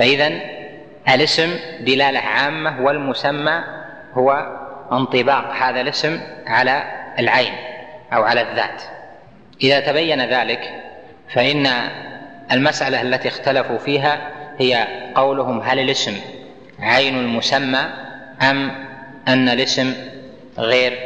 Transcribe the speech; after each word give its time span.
فإذا 0.00 0.30
الاسم 1.14 1.56
دلالة 1.80 2.18
عامة 2.18 2.84
والمسمى 2.84 3.64
هو 4.14 4.46
انطباق 4.92 5.52
هذا 5.54 5.80
الاسم 5.80 6.20
على 6.46 6.84
العين 7.18 7.52
أو 8.12 8.22
على 8.22 8.40
الذات. 8.40 8.82
إذا 9.62 9.80
تبين 9.80 10.22
ذلك 10.22 10.82
فإن 11.34 11.66
المسألة 12.52 13.02
التي 13.02 13.28
اختلفوا 13.28 13.78
فيها 13.78 14.20
هي 14.58 14.86
قولهم 15.14 15.60
هل 15.60 15.78
الاسم 15.78 16.16
عين 16.80 17.18
المسمى 17.18 17.80
أم 18.42 18.70
أن 19.28 19.48
الاسم 19.48 19.94
غير 20.58 20.98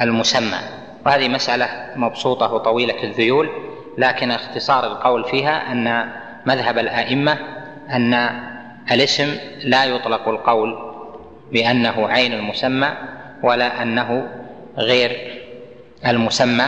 المسمى. 0.00 0.58
وهذه 1.06 1.28
مسألة 1.28 1.68
مبسوطة 1.96 2.52
وطويلة 2.52 3.02
الذيول 3.02 3.50
لكن 3.98 4.30
اختصار 4.30 4.86
القول 4.86 5.24
فيها 5.24 5.72
أن 5.72 6.10
مذهب 6.46 6.78
الأئمة 6.78 7.38
أن 7.90 8.14
الاسم 8.92 9.36
لا 9.64 9.84
يطلق 9.84 10.28
القول 10.28 10.94
بأنه 11.52 12.08
عين 12.08 12.32
المسمى 12.32 12.92
ولا 13.42 13.82
أنه 13.82 14.28
غير 14.76 15.40
المسمى 16.06 16.64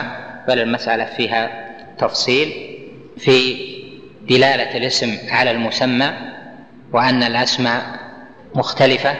بل 0.47 0.59
المسألة 0.59 1.05
فيها 1.05 1.67
تفصيل 1.97 2.77
في 3.17 3.67
دلالة 4.29 4.77
الاسم 4.77 5.17
على 5.29 5.51
المسمى 5.51 6.13
وأن 6.93 7.23
الأسماء 7.23 7.83
مختلفة 8.55 9.15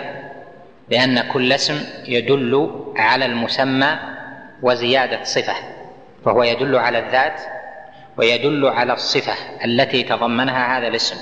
لأن 0.90 1.21
كل 1.21 1.54
اسم 1.54 1.85
يدل 2.07 2.84
على 2.95 3.26
المسمى 3.26 3.99
وزيادة 4.62 5.23
صفة 5.23 5.54
فهو 6.26 6.43
يدل 6.43 6.76
على 6.76 6.99
الذات 6.99 7.41
ويدل 8.18 8.66
على 8.66 8.93
الصفة 8.93 9.34
التي 9.66 10.04
تضمنها 10.04 10.77
هذا 10.77 10.88
الاسم. 10.88 11.16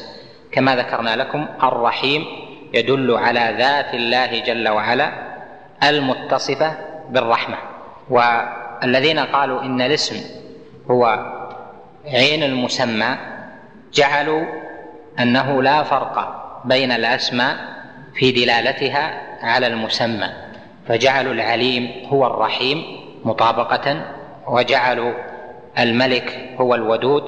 كما 0.56 0.76
ذكرنا 0.76 1.16
لكم 1.16 1.46
الرحيم 1.64 2.26
يدل 2.74 3.18
على 3.18 3.56
ذات 3.58 3.94
الله 3.94 4.40
جل 4.40 4.70
وعلا 4.70 5.12
المتصفة 5.84 6.74
بالرحمة. 7.10 7.58
والذين 8.10 9.20
قالوا 9.20 9.62
إن 9.62 9.82
الاسم 9.82 10.16
هو 10.92 11.26
عين 12.06 12.44
المسمى 12.44 13.18
جعلوا 13.94 14.46
أنه 15.20 15.64
لا 15.64 15.84
فرق 15.84 16.42
بين 16.66 16.92
الأسماء 16.92 17.56
في 18.16 18.32
دلالتها 18.32 19.22
على 19.42 19.68
المسمى. 19.68 20.30
فجعلوا 20.88 21.34
العليم 21.34 22.08
هو 22.08 22.28
الرحيم 22.28 22.84
مطابقة 23.26 24.02
وجعلوا 24.48 25.14
الملك 25.80 26.56
هو 26.60 26.76
الودود 26.76 27.24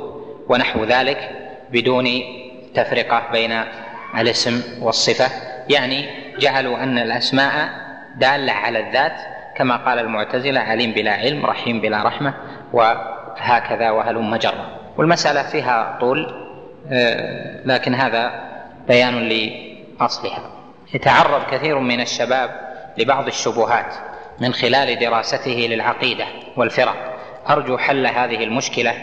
ونحو 0.49 0.83
ذلك 0.83 1.29
بدون 1.71 2.07
تفرقة 2.77 3.31
بين 3.31 3.63
الاسم 4.17 4.63
والصفة 4.81 5.31
يعني 5.69 6.09
جعلوا 6.39 6.83
أن 6.83 6.97
الأسماء 6.97 7.69
دالة 8.15 8.53
على 8.53 8.79
الذات 8.79 9.21
كما 9.55 9.75
قال 9.77 9.99
المعتزلة 9.99 10.59
عليم 10.59 10.91
بلا 10.91 11.11
علم 11.11 11.45
رحيم 11.45 11.81
بلا 11.81 12.03
رحمة 12.03 12.33
وهكذا 12.73 13.89
وهلم 13.89 14.35
جرا 14.35 14.77
والمسألة 14.97 15.43
فيها 15.43 15.97
طول 15.99 16.47
آه، 16.91 17.61
لكن 17.65 17.95
هذا 17.95 18.31
بيان 18.87 19.29
لأصلها. 19.29 20.49
يتعرض 20.93 21.41
كثير 21.51 21.79
من 21.79 22.01
الشباب 22.01 22.49
لبعض 22.97 23.27
الشبهات 23.27 23.93
من 24.39 24.53
خلال 24.53 24.99
دراسته 24.99 25.67
للعقيدة 25.69 26.25
والفرق. 26.57 27.17
أرجو 27.49 27.77
حل 27.77 28.07
هذه 28.07 28.43
المشكلة 28.43 28.93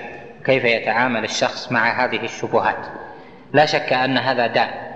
كيف 0.46 0.64
يتعامل 0.64 1.24
الشخص 1.24 1.72
مع 1.72 2.04
هذه 2.04 2.24
الشبهات؟ 2.24 3.03
لا 3.54 3.66
شك 3.66 3.92
أن 3.92 4.18
هذا 4.18 4.46
داء. 4.46 4.94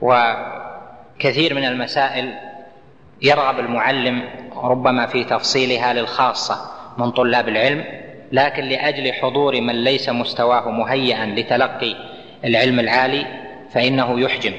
وكثير 0.00 1.54
من 1.54 1.64
المسائل 1.64 2.34
يرغب 3.22 3.58
المعلم 3.58 4.22
ربما 4.56 5.06
في 5.06 5.24
تفصيلها 5.24 5.92
للخاصة 5.92 6.70
من 6.98 7.10
طلاب 7.10 7.48
العلم 7.48 7.84
لكن 8.32 8.64
لأجل 8.64 9.12
حضور 9.12 9.60
من 9.60 9.84
ليس 9.84 10.08
مستواه 10.08 10.70
مهيئا 10.70 11.26
لتلقي 11.26 11.96
العلم 12.44 12.80
العالي 12.80 13.26
فإنه 13.70 14.20
يحجم. 14.20 14.52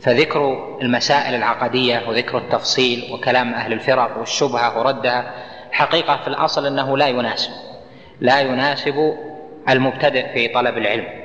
فذكر 0.00 0.68
المسائل 0.82 1.34
العقدية 1.34 2.02
وذكر 2.08 2.38
التفصيل 2.38 3.12
وكلام 3.12 3.54
أهل 3.54 3.72
الفرق 3.72 4.18
والشبهة 4.18 4.78
وردها 4.78 5.34
حقيقة 5.72 6.16
في 6.16 6.28
الأصل 6.28 6.66
أنه 6.66 6.96
لا 6.98 7.08
يناسب. 7.08 7.50
لا 8.20 8.40
يناسب 8.40 9.14
المبتدئ 9.68 10.32
في 10.32 10.48
طلب 10.48 10.78
العلم. 10.78 11.21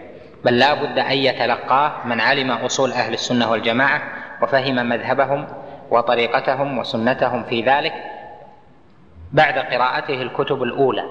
بل 0.47 0.59
لا 0.59 0.73
بد 0.73 0.99
أن 0.99 1.17
يتلقاه 1.17 1.93
من 2.05 2.21
علم 2.21 2.51
أصول 2.51 2.91
أهل 2.91 3.13
السنة 3.13 3.51
والجماعة 3.51 4.01
وفهم 4.41 4.75
مذهبهم 4.75 5.47
وطريقتهم 5.91 6.77
وسنتهم 6.77 7.43
في 7.43 7.61
ذلك 7.61 7.93
بعد 9.31 9.59
قراءته 9.59 10.21
الكتب 10.21 10.63
الأولى. 10.63 11.03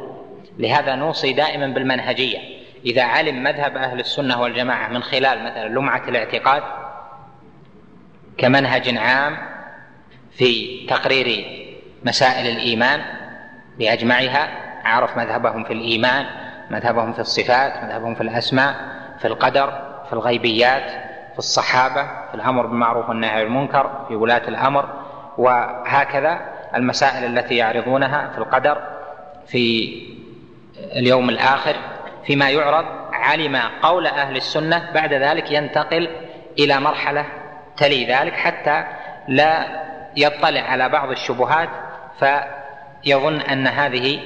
لهذا 0.58 0.94
نوصي 0.94 1.32
دائما 1.32 1.66
بالمنهجية. 1.66 2.38
إذا 2.86 3.02
علم 3.02 3.42
مذهب 3.42 3.76
أهل 3.76 4.00
السنة 4.00 4.40
والجماعة 4.40 4.88
من 4.88 5.02
خلال 5.02 5.44
مثلا 5.44 5.68
لمعة 5.68 6.08
الاعتقاد 6.08 6.62
كمنهج 8.38 8.98
عام 8.98 9.36
في 10.30 10.86
تقرير 10.86 11.46
مسائل 12.04 12.46
الإيمان 12.46 13.00
بأجمعها 13.78 14.48
عرف 14.84 15.16
مذهبهم 15.16 15.64
في 15.64 15.72
الإيمان 15.72 16.26
مذهبهم 16.70 17.12
في 17.12 17.18
الصفات 17.18 17.84
مذهبهم 17.84 18.14
في 18.14 18.20
الأسماء 18.20 18.95
في 19.18 19.26
القدر 19.26 19.72
في 20.06 20.12
الغيبيات 20.12 20.90
في 21.32 21.38
الصحابة 21.38 22.02
في 22.02 22.34
الأمر 22.34 22.66
بالمعروف 22.66 23.08
والنهي 23.08 23.30
عن 23.30 23.40
المنكر 23.42 24.04
في 24.08 24.16
ولاة 24.16 24.48
الأمر 24.48 24.88
وهكذا 25.38 26.40
المسائل 26.74 27.38
التي 27.38 27.56
يعرضونها 27.56 28.30
في 28.32 28.38
القدر 28.38 28.78
في 29.46 29.96
اليوم 30.76 31.30
الآخر 31.30 31.76
فيما 32.26 32.50
يعرض 32.50 32.84
علم 33.12 33.56
قول 33.82 34.06
أهل 34.06 34.36
السنة 34.36 34.90
بعد 34.94 35.12
ذلك 35.12 35.52
ينتقل 35.52 36.08
إلى 36.58 36.80
مرحلة 36.80 37.24
تلي 37.76 38.06
ذلك 38.06 38.32
حتى 38.32 38.84
لا 39.28 39.66
يطلع 40.16 40.60
على 40.60 40.88
بعض 40.88 41.10
الشبهات 41.10 41.68
فيظن 42.18 43.40
أن 43.40 43.66
هذه 43.66 44.20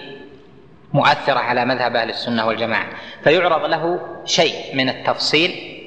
مؤثرة 0.93 1.39
على 1.39 1.65
مذهب 1.65 1.97
أهل 1.97 2.11
السنة 2.11 2.47
والجماعة. 2.47 2.87
فيعرض 3.25 3.65
له 3.65 4.01
شيء 4.25 4.77
من 4.77 4.89
التفصيل 4.89 5.81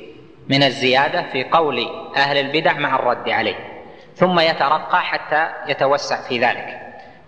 من 0.50 0.64
الزيادة 0.64 1.26
في 1.32 1.44
قول 1.44 1.88
أهل 2.16 2.38
البدع 2.38 2.74
مع 2.74 2.96
الرد 2.96 3.30
عليه. 3.30 3.56
ثم 4.16 4.40
يترقى 4.40 5.02
حتى 5.02 5.48
يتوسع 5.68 6.22
في 6.22 6.40
ذلك. 6.40 6.80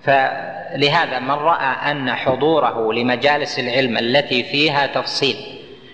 فلهذا 0.04 1.20
من 1.20 1.32
رأى 1.32 1.92
أن 1.92 2.14
حضوره 2.14 2.94
لمجالس 2.94 3.60
العلم 3.60 3.98
التي 3.98 4.44
فيها 4.44 4.88
تفصيل 4.88 5.36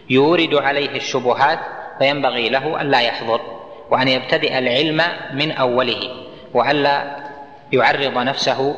يورد 0.09 0.56
عليه 0.56 0.90
الشبهات 0.90 1.59
فينبغي 2.00 2.50
له 2.50 2.81
أن 2.81 2.92
لا 2.92 3.02
يحضر 3.02 3.42
وأن 3.90 4.08
يبتدئ 4.08 4.58
العلم 4.58 5.02
من 5.34 5.52
أوله 5.52 6.25
وألا 6.53 7.16
يعرض 7.74 8.18
نفسه 8.18 8.75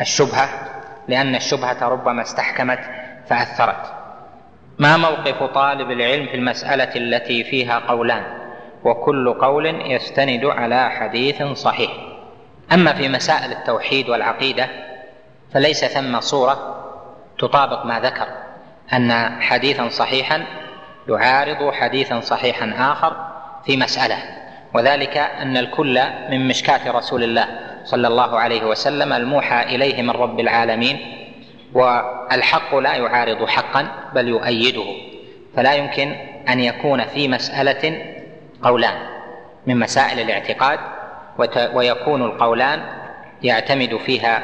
للشبهة 0.00 0.71
لأن 1.08 1.34
الشبهة 1.34 1.88
ربما 1.88 2.22
استحكمت 2.22 2.80
فأثرت. 3.28 3.92
ما 4.78 4.96
موقف 4.96 5.42
طالب 5.42 5.90
العلم 5.90 6.26
في 6.26 6.34
المسألة 6.34 6.96
التي 6.96 7.44
فيها 7.44 7.78
قولان؟ 7.78 8.22
وكل 8.84 9.34
قول 9.34 9.66
يستند 9.66 10.44
على 10.44 10.90
حديث 10.90 11.42
صحيح. 11.42 11.90
أما 12.72 12.92
في 12.92 13.08
مسائل 13.08 13.52
التوحيد 13.52 14.08
والعقيدة 14.08 14.68
فليس 15.54 15.84
ثم 15.84 16.20
صورة 16.20 16.84
تطابق 17.38 17.86
ما 17.86 18.00
ذكر 18.00 18.26
أن 18.92 19.42
حديثا 19.42 19.88
صحيحا 19.88 20.44
يعارض 21.08 21.72
حديثا 21.72 22.20
صحيحا 22.20 22.74
آخر 22.92 23.16
في 23.64 23.76
مسألة. 23.76 24.41
وذلك 24.74 25.16
أن 25.16 25.56
الكل 25.56 26.00
من 26.30 26.48
مشكاة 26.48 26.90
رسول 26.90 27.24
الله 27.24 27.46
صلى 27.84 28.08
الله 28.08 28.38
عليه 28.38 28.64
وسلم 28.64 29.12
الموحى 29.12 29.74
إليه 29.74 30.02
من 30.02 30.10
رب 30.10 30.40
العالمين 30.40 30.98
والحق 31.74 32.74
لا 32.74 32.94
يعارض 32.94 33.44
حقا 33.48 33.88
بل 34.14 34.28
يؤيده. 34.28 34.84
فلا 35.56 35.72
يمكن 35.74 36.16
أن 36.48 36.60
يكون 36.60 37.04
في 37.04 37.28
مسألة 37.28 38.02
قولان 38.62 38.94
من 39.66 39.78
مسائل 39.78 40.20
الاعتقاد 40.20 40.78
ويكون 41.74 42.22
القولان 42.22 42.82
يعتمد 43.42 43.96
فيها 43.96 44.42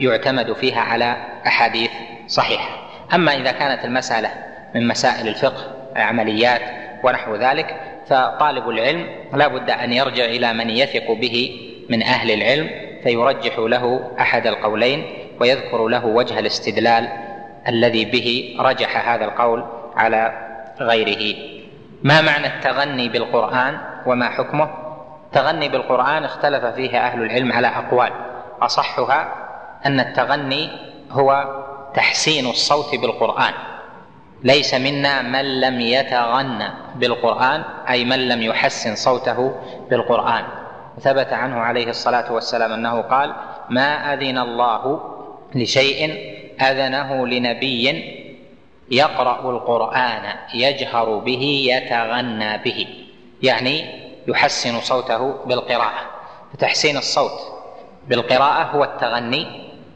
يعتمد 0.00 0.52
فيها 0.52 0.80
على 0.80 1.16
أحاديث 1.46 1.90
صحيحة. 2.26 2.68
أما 3.14 3.36
إذا 3.36 3.52
كانت 3.52 3.84
المسألة 3.84 4.30
من 4.74 4.88
مسائل 4.88 5.28
الفقه 5.28 5.64
العمليات 5.96 6.60
ونحو 7.04 7.36
ذلك 7.36 7.80
فطالب 8.08 8.68
العلم 8.68 9.06
لا 9.32 9.48
بد 9.48 9.70
أن 9.70 9.92
يرجع 9.92 10.24
إلى 10.24 10.52
من 10.52 10.70
يثق 10.70 11.12
به 11.12 11.60
من 11.88 12.02
أهل 12.02 12.30
العلم 12.30 12.70
فيرجح 13.02 13.58
له 13.58 14.10
أحد 14.20 14.46
القولين 14.46 15.04
ويذكر 15.40 15.88
له 15.88 16.06
وجه 16.06 16.38
الاستدلال 16.38 17.08
الذي 17.68 18.04
به 18.04 18.56
رجح 18.60 19.08
هذا 19.08 19.24
القول 19.24 19.64
على 19.96 20.48
غيره. 20.80 21.36
ما 22.02 22.20
معنى 22.20 22.46
التغني 22.46 23.08
بالقرآن 23.08 23.78
وما 24.06 24.28
حكمه؟ 24.28 24.70
التغني 25.26 25.68
بالقرآن 25.68 26.24
اختلف 26.24 26.64
فيه 26.64 26.98
أهل 26.98 27.22
العلم 27.22 27.52
على 27.52 27.66
أقوال. 27.66 28.12
أصحها 28.62 29.34
أن 29.86 30.00
التغني 30.00 30.70
هو 31.10 31.44
تحسين 31.94 32.46
الصوت 32.46 32.94
بالقرآن. 32.94 33.52
ليس 34.42 34.74
منا 34.74 35.22
من 35.22 35.60
لم 35.60 35.80
يتغنى 35.80 36.68
بالقرآن 36.94 37.64
أي 37.88 38.04
من 38.04 38.28
لم 38.28 38.42
يحسن 38.42 38.94
صوته 38.94 39.54
بالقرآن. 39.90 40.44
ثبت 41.00 41.32
عنه 41.32 41.60
عليه 41.60 41.88
الصلاة 41.90 42.32
والسلام 42.32 42.72
أنه 42.72 43.00
قال 43.00 43.34
ما 43.70 44.14
أذن 44.14 44.38
الله 44.38 45.00
لشيء 45.54 46.14
أذنه 46.60 47.26
لنبي 47.26 48.04
يقرأ 48.90 49.50
القرآن 49.50 50.22
يجهر 50.54 51.18
به 51.18 51.64
يتغنى 51.70 52.58
به. 52.58 52.86
يعني 53.42 53.84
يحسن 54.28 54.80
صوته 54.80 55.44
بالقراءة. 55.46 56.00
فتحسين 56.52 56.96
الصوت 56.96 57.40
بالقراءة 58.08 58.62
هو 58.62 58.84
التغني 58.84 59.46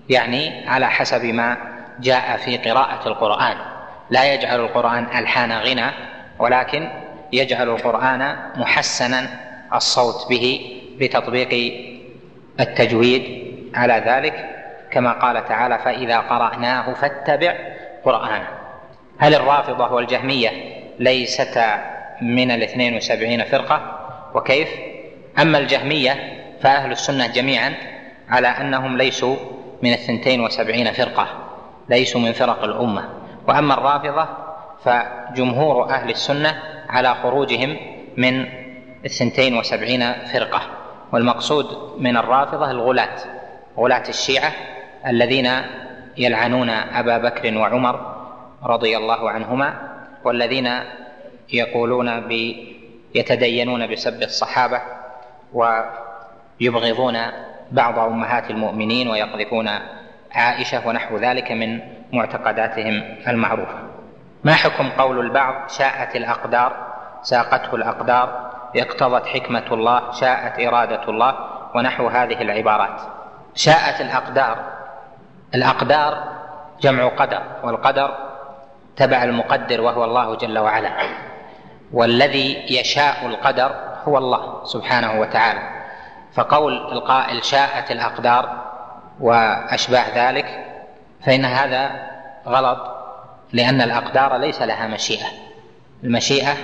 يعني 0.09 0.69
على 0.69 0.91
حسب 0.91 1.25
ما 1.25 1.57
جاء 2.01 2.37
في 2.37 2.57
قراءة 2.57 3.09
القرآن. 3.09 3.72
لا 4.13 4.35
يجعل 4.35 4.61
القرآن 4.61 5.07
ألحان 5.19 5.53
غنى 5.53 5.91
ولكن 6.39 6.89
يجعل 7.33 7.69
القرآن 7.69 8.37
محسنا 8.57 9.27
الصوت 9.75 10.29
به 10.29 10.77
بتطبيق 11.01 11.75
التجويد. 12.61 13.43
على 13.75 14.03
ذلك 14.07 14.51
كما 14.91 15.13
قال 15.13 15.45
تعالى 15.49 15.79
فإذا 15.79 16.19
قرأناه 16.19 16.93
فاتبع 16.93 17.55
قرآنه. 18.05 18.49
هل 19.19 19.35
الرافضة 19.35 19.93
والجهمية 19.93 20.51
ليستا 20.99 21.85
من 22.23 22.51
الاثنين 22.51 22.97
وسبعين 22.97 23.45
فرقة؟ 23.45 23.99
وكيف؟ 24.35 24.69
أما 25.39 25.59
الجهمية 25.59 26.43
فأهل 26.63 26.93
السنة 26.93 27.27
جميعا 27.27 27.75
على 28.29 28.49
أنهم 28.49 28.97
ليسوا 28.97 29.37
من 29.83 29.93
الثنتين 29.93 30.41
وسبعين 30.41 30.93
فرقة 30.93 31.29
ليسوا 31.89 32.21
من 32.21 32.33
فرق 32.33 32.65
الأمة. 32.65 33.22
وأما 33.49 33.75
الرافضة 33.75 34.29
فجمهور 34.85 35.91
أهل 35.91 36.11
السنة 36.11 36.63
على 36.89 37.15
خروجهم 37.15 37.77
من 38.17 38.47
الثنتين 39.05 39.59
وسبعين 39.59 40.13
فرقة 40.13 40.61
والمقصود 41.13 41.67
من 41.99 42.17
الرافضة 42.17 42.71
الغلاة 42.71 43.17
غلاة 43.79 44.09
الشيعة 44.09 44.53
الذين 45.07 45.51
يلعنون 46.17 46.71
أبا 46.71 47.19
بكر 47.19 47.59
وعمر 47.59 48.17
رضي 48.65 48.97
الله 48.97 49.31
عنهما 49.31 49.75
والذين 50.25 50.71
يقولون 51.53 52.21
ب 52.21 52.55
يتدينون 53.15 53.87
بسب 53.87 54.23
الصحابة 54.23 54.81
ويبغضون 55.53 57.19
بعض 57.71 57.99
أمهات 57.99 58.51
المؤمنين 58.51 59.09
ويقذفون 59.09 59.69
عائشة 60.33 60.89
ونحو 60.89 61.17
ذلك 61.17 61.53
من 61.53 61.81
معتقداتهم 62.13 63.17
المعروفة. 63.29 63.79
ما 64.45 64.55
حكم 64.55 64.91
قول 64.91 65.21
البعض 65.21 65.55
شاءت 65.69 66.17
الأقدار؟ 66.17 66.73
ساقته 67.23 67.75
الأقدار 67.75 68.51
اقتضت 68.77 69.27
حكمة 69.27 69.65
الله 69.73 70.13
شاءت 70.13 70.61
إرادة 70.61 71.09
الله 71.09 71.35
ونحو 71.75 72.09
هذه 72.09 72.43
العبارات. 72.43 73.01
شاءت 73.55 74.01
الأقدار. 74.01 74.57
الأقدار 75.55 76.25
جمع 76.81 77.09
قدر 77.09 77.43
والقدر 77.63 78.15
تبع 78.97 79.25
المقدر 79.25 79.81
وهو 79.81 80.05
الله 80.05 80.35
جل 80.37 80.59
وعلا. 80.59 80.91
والذي 81.93 82.79
يشاء 82.79 83.27
القدر 83.27 83.75
هو 84.09 84.19
الله 84.19 84.65
سبحانه 84.65 85.21
وتعالى. 85.21 85.61
فقول 86.35 86.93
القائل 86.93 87.45
شاءت 87.45 87.91
الأقدار 87.91 88.49
وأشباه 89.21 90.29
ذلك 90.29 90.72
فإن 91.25 91.45
هذا 91.45 92.11
غلط 92.47 93.03
لأن 93.53 93.81
الأقدار 93.81 94.37
ليس 94.37 94.63
لها 94.63 94.87
مشيئة. 94.87 95.27
المشيئة 96.05 96.57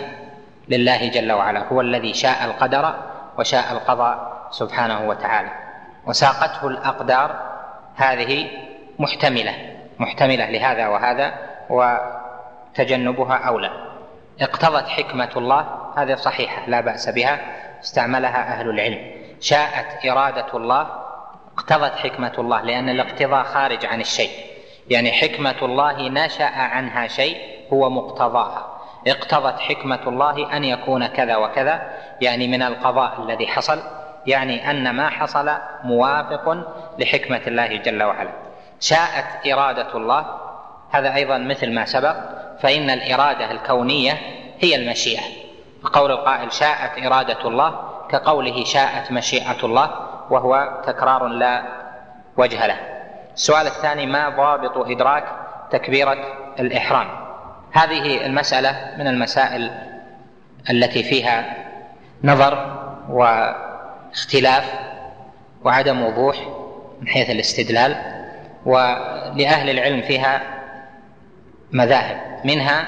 لله 0.68 1.08
جل 1.08 1.32
وعلا 1.32 1.64
هو 1.72 1.80
الذي 1.80 2.14
شاء 2.14 2.44
القدر 2.44 2.94
وشاء 3.38 3.72
القضاء 3.72 4.46
سبحانه 4.50 5.08
وتعالى. 5.08 5.50
وساقته 6.06 6.68
الأقدار 6.68 7.40
هذه 7.96 8.50
محتملة 8.98 9.54
محتملة 9.98 10.50
لهذا 10.50 10.88
وهذا 10.88 11.32
وتجنبها 11.70 13.36
أولى. 13.36 13.70
اقتضت 14.40 14.88
حكمة 14.88 15.30
الله 15.36 15.66
هذه 15.96 16.14
صحيحة 16.14 16.62
لا 16.66 16.80
بأس 16.80 17.08
بها 17.08 17.38
استعملها 17.82 18.58
أهل 18.58 18.70
العلم. 18.70 19.10
شاءت 19.40 20.06
إرادة 20.06 20.46
الله 20.54 20.86
اقتضت 21.58 21.96
حكمة 21.96 22.32
الله 22.38 22.60
لأن 22.62 22.88
الاقتضاء 22.88 23.44
خارج 23.44 23.86
عن 23.86 24.00
الشيء. 24.00 24.47
يعني 24.90 25.12
حكمة 25.12 25.56
الله 25.62 26.08
نشأ 26.08 26.44
عنها 26.44 27.06
شيء 27.06 27.36
هو 27.72 27.90
مقتضاها. 27.90 28.66
اقتضت 29.06 29.60
حكمة 29.60 30.00
الله 30.06 30.56
أن 30.56 30.64
يكون 30.64 31.06
كذا 31.06 31.36
وكذا 31.36 31.82
يعني 32.20 32.48
من 32.48 32.62
القضاء 32.62 33.22
الذي 33.22 33.46
حصل 33.46 33.78
يعني 34.26 34.70
أن 34.70 34.90
ما 34.90 35.08
حصل 35.08 35.50
موافق 35.84 36.58
لحكمة 36.98 37.40
الله 37.46 37.76
جل 37.76 38.02
وعلا. 38.02 38.30
شاءت 38.80 39.46
إرادة 39.46 39.94
الله 39.94 40.26
هذا 40.90 41.14
أيضا 41.14 41.38
مثل 41.38 41.72
ما 41.72 41.84
سبق 41.84 42.16
فإن 42.60 42.90
الإرادة 42.90 43.50
الكونية 43.50 44.12
هي 44.60 44.74
المشيئة. 44.76 45.22
قول 45.92 46.10
القائل 46.10 46.52
شاءت 46.52 47.06
إرادة 47.06 47.48
الله 47.48 47.80
كقوله 48.10 48.64
شاءت 48.64 49.12
مشيئة 49.12 49.64
الله 49.64 49.90
وهو 50.30 50.82
تكرار 50.86 51.26
لا 51.26 51.62
وجه 52.36 52.66
له. 52.66 52.97
السؤال 53.38 53.66
الثاني 53.66 54.06
ما 54.06 54.28
ضابط 54.28 54.90
إدراك 54.90 55.24
تكبيرة 55.70 56.16
الإحرام؟ 56.60 57.08
هذه 57.72 58.26
المسألة 58.26 58.94
من 58.98 59.06
المسائل 59.06 59.70
التي 60.70 61.02
فيها 61.02 61.56
نظر 62.24 62.78
واختلاف 63.10 64.74
وعدم 65.64 66.02
وضوح 66.02 66.36
من 67.00 67.08
حيث 67.08 67.30
الاستدلال 67.30 67.96
ولأهل 68.66 69.70
العلم 69.70 70.02
فيها 70.02 70.40
مذاهب. 71.72 72.20
منها 72.44 72.84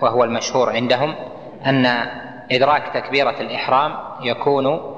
وهو 0.00 0.24
المشهور 0.24 0.70
عندهم 0.70 1.14
أن 1.66 1.86
إدراك 2.52 2.82
تكبيرة 2.94 3.40
الإحرام 3.40 3.96
يكون 4.20 4.94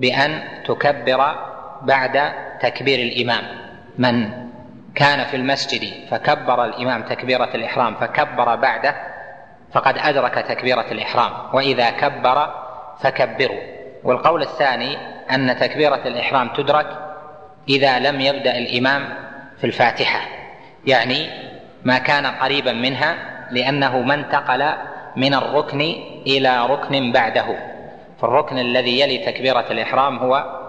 بأن 0.00 0.42
تكبر 0.66 1.34
بعد 1.82 2.32
تكبير 2.60 2.98
الإمام. 2.98 3.69
من 4.00 4.30
كان 4.94 5.24
في 5.24 5.36
المسجد 5.36 6.08
فكبر 6.10 6.64
الإمام 6.64 7.02
تكبيرة 7.02 7.50
الإحرام 7.54 7.94
فكبر 7.94 8.56
بعده 8.56 8.94
فقد 9.72 9.98
أدرك 9.98 10.34
تكبيرة 10.34 10.86
الإحرام 10.90 11.32
وإذا 11.52 11.90
كبر 11.90 12.54
فكبروا. 13.00 13.60
والقول 14.04 14.42
الثاني 14.42 14.96
أن 15.30 15.56
تكبيرة 15.56 16.00
الإحرام 16.06 16.48
تدرك 16.48 16.86
إذا 17.68 17.98
لم 17.98 18.20
يبدأ 18.20 18.58
الإمام 18.58 19.08
في 19.58 19.66
الفاتحة 19.66 20.20
يعني 20.86 21.26
ما 21.84 21.98
كان 21.98 22.26
قريبا 22.26 22.72
منها 22.72 23.16
لأنه 23.50 24.00
ما 24.00 24.14
انتقل 24.14 24.72
من 25.16 25.34
الركن 25.34 25.80
إلى 26.26 26.66
ركن 26.66 27.12
بعده. 27.12 27.56
فالركن 28.20 28.58
الذي 28.58 29.00
يلي 29.00 29.18
تكبيرة 29.18 29.66
الإحرام 29.70 30.18
هو 30.18 30.60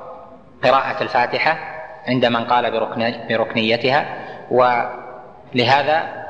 قراءة 0.63 1.03
الفاتحة 1.03 1.80
عند 2.08 2.25
من 2.25 2.43
قال 2.43 2.72
بركن 2.72 3.13
بركنيتها 3.29 4.05
ولهذا 4.51 6.25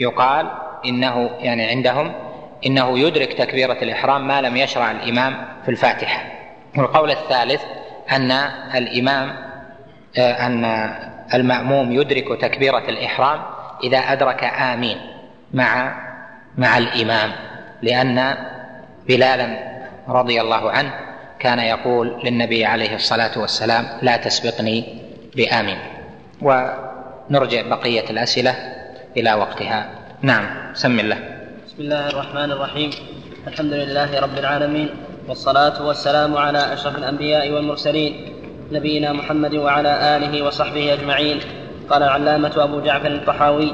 يقال 0.00 0.50
إنه 0.86 1.30
يعني 1.38 1.66
عندهم 1.66 2.12
إنه 2.66 2.98
يدرك 2.98 3.32
تكبيرة 3.32 3.78
الإحرام 3.82 4.28
ما 4.28 4.40
لم 4.40 4.56
يشرع 4.56 4.90
الإمام 4.90 5.36
في 5.64 5.70
الفاتحة. 5.70 6.22
والقول 6.78 7.10
الثالث 7.10 7.62
أن 8.12 8.30
الإمام 8.74 9.36
أن 10.18 10.90
المأموم 11.34 11.92
يدرك 11.92 12.40
تكبيرة 12.40 12.84
الإحرام 12.88 13.42
إذا 13.84 13.98
أدرك 13.98 14.44
آمين 14.44 14.96
مع 15.54 15.94
مع 16.58 16.78
الإمام 16.78 17.32
لأن 17.82 18.34
بلالا 19.08 19.74
رضي 20.08 20.40
الله 20.40 20.70
عنه 20.70 20.92
كان 21.44 21.58
يقول 21.58 22.12
للنبي 22.24 22.64
عليه 22.64 22.94
الصلاة 22.94 23.38
والسلام 23.38 23.84
لا 24.02 24.16
تسبقني 24.16 24.84
بآمين 25.36 25.78
ونرجع 26.42 27.62
بقية 27.68 28.10
الأسئلة 28.10 28.54
إلى 29.16 29.34
وقتها. 29.34 29.88
نعم 30.22 30.44
سم 30.74 31.00
الله. 31.00 31.18
بسم 31.66 31.78
الله 31.78 32.08
الرحمن 32.08 32.52
الرحيم. 32.52 32.90
الحمد 33.46 33.72
لله 33.72 34.20
رب 34.20 34.38
العالمين 34.38 34.88
والصلاة 35.28 35.86
والسلام 35.86 36.36
على 36.36 36.72
أشرف 36.72 36.98
الأنبياء 36.98 37.50
والمرسلين 37.50 38.32
نبينا 38.72 39.12
محمد 39.12 39.54
وعلى 39.54 40.16
آله 40.16 40.42
وصحبه 40.42 40.92
أجمعين. 40.92 41.40
قال 41.90 42.02
العلامة 42.02 42.52
أبو 42.56 42.80
جعفر 42.80 43.12
الطحاوي 43.12 43.72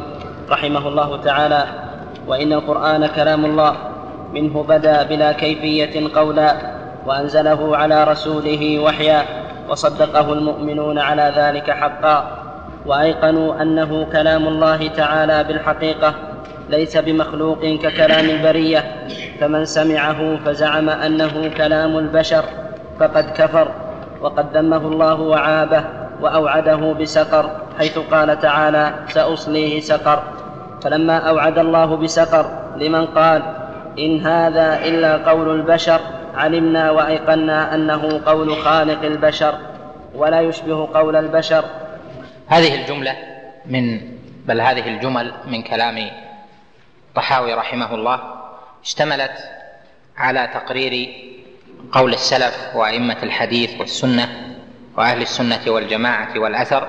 رحمه 0.49 0.89
الله 0.89 1.23
تعالى 1.23 1.65
وإن 2.27 2.53
القرآن 2.53 3.07
كلام 3.07 3.45
الله 3.45 3.77
منه 4.33 4.62
بدا 4.62 5.03
بلا 5.03 5.33
كيفية 5.33 6.15
قولا 6.15 6.80
وأنزله 7.07 7.76
على 7.76 8.04
رسوله 8.04 8.78
وحيا 8.78 9.25
وصدقه 9.69 10.33
المؤمنون 10.33 10.99
على 10.99 11.33
ذلك 11.37 11.71
حقا. 11.71 12.37
وأيقنوا 12.87 13.62
أنه 13.62 14.07
كلام 14.12 14.49
الله 14.49 14.88
تعالى 14.88 15.45
بالحقيقة 15.45 16.14
ليس 16.69 16.97
بمخلوق 16.97 17.64
ككلام 17.64 18.30
البرية. 18.30 18.85
فمن 19.40 19.64
سمعه 19.64 20.37
فزعم 20.45 20.88
أنه 20.88 21.50
كلام 21.57 21.99
البشر 21.99 22.45
فقد 23.00 23.25
كفر 23.30 23.69
وقد 24.21 24.57
ذمه 24.57 24.76
الله 24.76 25.21
وعابه 25.21 25.85
وأوعده 26.21 26.92
بسقر 26.92 27.50
حيث 27.78 27.99
قال 27.99 28.40
تعالى 28.40 28.92
سأصليه 29.09 29.80
سقر 29.80 30.23
فلما 30.83 31.16
أوعد 31.16 31.59
الله 31.59 31.97
بسقر 31.97 32.47
لمن 32.76 33.07
قال 33.07 33.42
إن 33.99 34.26
هذا 34.26 34.78
إلا 34.85 35.30
قول 35.30 35.54
البشر 35.61 36.00
علمنا 36.35 36.91
وأيقنا 36.91 37.75
أنه 37.75 38.21
قول 38.27 38.57
خالق 38.57 39.03
البشر 39.05 39.59
ولا 40.15 40.41
يشبه 40.41 40.89
قول 40.95 41.17
البشر. 41.17 41.65
هذه 42.47 42.75
الجملة 42.83 43.17
من 43.67 44.01
بل 44.47 44.61
هذه 44.61 44.89
الجمل 44.89 45.33
من 45.47 45.63
كلام 45.63 46.11
الطحاوي 47.09 47.55
رحمه 47.55 47.95
الله 47.95 48.21
اشتملت 48.83 49.33
على 50.17 50.51
تقرير 50.55 51.09
قول 51.93 52.13
السلف 52.13 52.71
وأئمة 52.75 53.17
الحديث 53.23 53.81
والسنة 53.81 54.57
وأهل 54.97 55.23
السنة 55.23 55.61
والجماعة 55.67 56.39
والأثر 56.39 56.89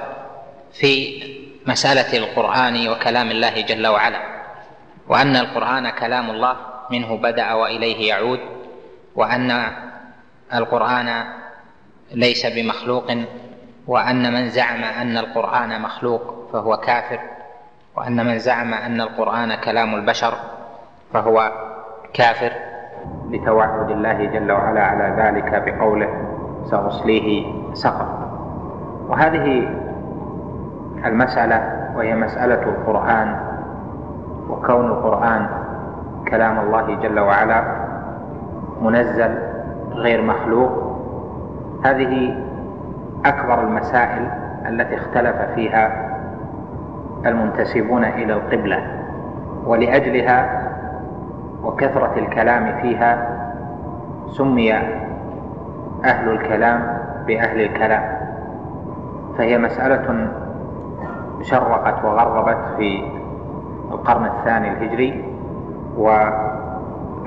في 0.74 1.24
مسألة 1.68 2.18
القرآن 2.18 2.90
وكلام 2.90 3.32
الله 3.32 3.62
جل 3.62 3.88
وعلا 3.88 4.22
وأن 5.08 5.36
القرآن 5.36 5.90
كلام 5.90 6.30
الله 6.30 6.56
منه 6.92 7.18
بدأ 7.18 7.54
وإليه 7.54 8.08
يعود 8.08 8.40
وأن 9.16 9.52
القرآن 10.54 11.24
ليس 12.12 12.46
بمخلوق 12.46 13.12
وأن 13.88 14.34
من 14.34 14.50
زعم 14.50 14.84
أن 14.84 15.18
القرآن 15.18 15.82
مخلوق 15.82 16.50
فهو 16.54 16.78
كافر 16.78 17.20
وأن 17.98 18.26
من 18.26 18.40
زعم 18.40 18.74
أن 18.74 19.02
القرآن 19.02 19.56
كلام 19.56 19.96
البشر 19.96 20.34
فهو 21.14 21.52
كافر 22.14 22.52
لتوعد 23.30 23.92
الله 23.92 24.26
جل 24.26 24.52
وعلا 24.52 24.84
على 24.84 25.16
ذلك 25.24 25.64
بقوله 25.66 26.10
سأصليه 26.72 27.54
سقر 27.74 28.08
وهذه 29.08 29.70
المسألة 31.06 31.92
وهي 31.96 32.16
مسألة 32.16 32.64
القرآن 32.64 33.36
وكون 34.50 34.86
القرآن 34.86 35.50
كلام 36.28 36.60
الله 36.60 36.96
جل 36.96 37.20
وعلا 37.20 37.81
منزل 38.82 39.38
غير 39.94 40.22
مخلوق. 40.22 40.72
هذه 41.86 42.44
أكبر 43.26 43.64
المسائل 43.64 44.28
التي 44.68 44.96
اختلف 44.96 45.36
فيها 45.56 46.12
المنتسبون 47.26 48.04
إلى 48.04 48.34
القبلة 48.34 48.84
ولأجلها 49.66 50.68
وكثرة 51.64 52.14
الكلام 52.18 52.82
فيها 52.82 53.28
سمي 54.28 54.74
أهل 56.06 56.30
الكلام 56.30 56.98
بأهل 57.28 57.62
الكلام. 57.62 58.04
فهي 59.38 59.58
مسألة 59.58 60.28
شرقت 61.42 62.06
وغربت 62.06 62.58
في 62.78 63.04
القرن 63.92 64.26
الثاني 64.26 64.72
الهجري 64.72 65.26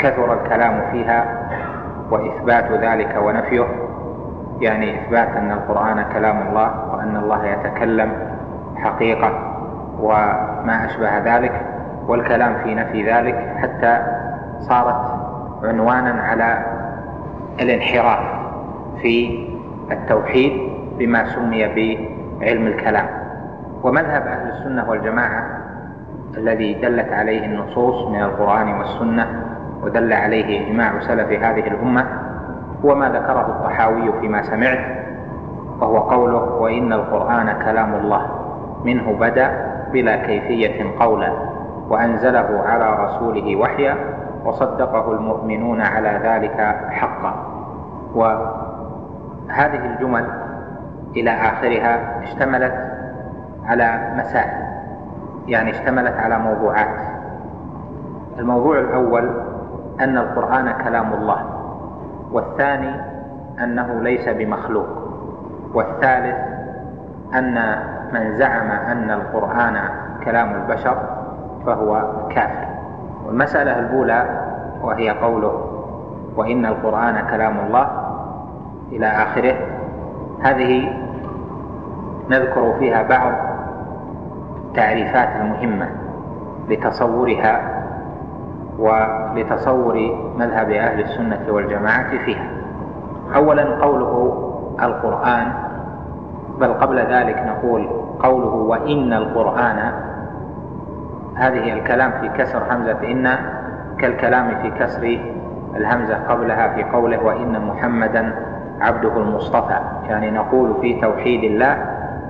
وكثر 0.04 0.32
الكلام 0.32 0.82
فيها 0.92 1.48
وإثبات 2.10 2.72
ذلك 2.72 3.16
ونفيه. 3.22 3.64
يعني 4.60 5.00
إثبات 5.00 5.28
أن 5.28 5.52
القرآن 5.52 6.04
كلام 6.12 6.48
الله 6.48 6.94
وأن 6.94 7.16
الله 7.16 7.46
يتكلم 7.46 8.12
حقيقة 8.76 9.32
وما 10.00 10.84
أشبه 10.84 11.18
ذلك 11.18 11.52
والكلام 12.06 12.54
في 12.64 12.74
نفي 12.74 13.12
ذلك 13.12 13.56
حتى 13.56 13.98
صارت 14.60 15.20
عنوانا 15.64 16.22
على 16.22 16.64
الانحراف 17.60 18.20
في 19.02 19.46
التوحيد 19.90 20.52
بما 20.98 21.24
سمي 21.34 21.66
بعلم 22.40 22.66
الكلام. 22.66 23.06
ومذهب 23.82 24.22
أهل 24.26 24.48
السنة 24.48 24.90
والجماعة 24.90 25.46
الذي 26.36 26.74
دلت 26.74 27.12
عليه 27.12 27.46
النصوص 27.46 28.08
من 28.08 28.22
القرآن 28.22 28.68
والسنة 28.68 29.53
ودل 29.82 30.12
عليه 30.12 30.66
إجماع 30.66 31.00
سلف 31.00 31.44
هذه 31.44 31.66
الأمة 31.66 32.06
هو 32.84 32.94
ما 32.94 33.08
ذكره 33.08 33.46
الطحاوي 33.46 34.12
فيما 34.20 34.42
سمعت 34.42 35.04
وهو 35.80 35.98
قوله 35.98 36.52
وإن 36.52 36.92
القرآن 36.92 37.52
كلام 37.64 37.94
الله 37.94 38.26
منه 38.84 39.16
بدأ 39.20 39.74
بلا 39.92 40.16
كيفية 40.16 40.84
قولا 41.00 41.32
وأنزله 41.88 42.62
على 42.66 43.04
رسوله 43.04 43.56
وحيا 43.56 43.96
وصدقه 44.44 45.12
المؤمنون 45.12 45.80
على 45.80 46.20
ذلك 46.24 46.76
حقا. 46.90 47.34
وهذه 48.14 49.86
الجمل 49.86 50.26
إلى 51.16 51.30
آخرها 51.30 52.22
اشتملت 52.22 52.74
على 53.66 54.14
مسائل 54.16 54.64
يعني 55.48 55.70
اشتملت 55.70 56.14
على 56.16 56.38
موضوعات. 56.38 57.00
الموضوع 58.38 58.78
الأول 58.78 59.30
أن 60.00 60.18
القرآن 60.18 60.72
كلام 60.84 61.12
الله 61.12 61.44
والثاني 62.32 63.00
أنه 63.62 64.02
ليس 64.02 64.28
بمخلوق 64.28 64.86
والثالث 65.74 66.36
أن 67.34 67.76
من 68.12 68.36
زعم 68.38 68.70
أن 68.70 69.10
القرآن 69.10 69.78
كلام 70.24 70.54
البشر 70.54 70.96
فهو 71.66 72.12
كافر. 72.30 72.68
والمسألة 73.26 73.78
الأولى 73.78 74.40
وهي 74.82 75.10
قوله 75.10 75.70
وإن 76.36 76.66
القرآن 76.66 77.26
كلام 77.30 77.58
الله 77.66 77.88
إلى 78.92 79.06
آخره. 79.06 79.54
هذه 80.42 80.92
نذكر 82.30 82.74
فيها 82.78 83.02
بعض 83.02 83.32
التعريفات 84.64 85.28
المهمة 85.36 85.88
لتصورها 86.68 87.83
ولتصور 88.78 89.94
مذهب 90.36 90.70
أهل 90.70 91.00
السنة 91.00 91.40
والجماعة 91.48 92.18
فيها. 92.24 92.48
أولا 93.36 93.64
قوله 93.76 94.40
القرآن 94.82 95.52
بل 96.60 96.72
قبل 96.72 96.98
ذلك 96.98 97.44
نقول 97.46 97.88
قوله 98.18 98.54
وإن 98.54 99.12
القرآن. 99.12 99.92
هذه 101.34 101.72
الكلام 101.72 102.12
في 102.20 102.28
كسر 102.28 102.62
همزة 102.70 103.12
إن 103.12 103.36
كالكلام 103.98 104.48
في 104.62 104.70
كسر 104.70 105.18
الهمزة 105.76 106.16
قبلها 106.28 106.68
في 106.68 106.82
قوله 106.82 107.22
وإن 107.24 107.66
محمدا 107.66 108.34
عبده 108.80 109.16
المصطفى. 109.16 109.78
يعني 110.08 110.30
نقول 110.30 110.74
في 110.80 111.00
توحيد 111.00 111.44
الله 111.44 111.72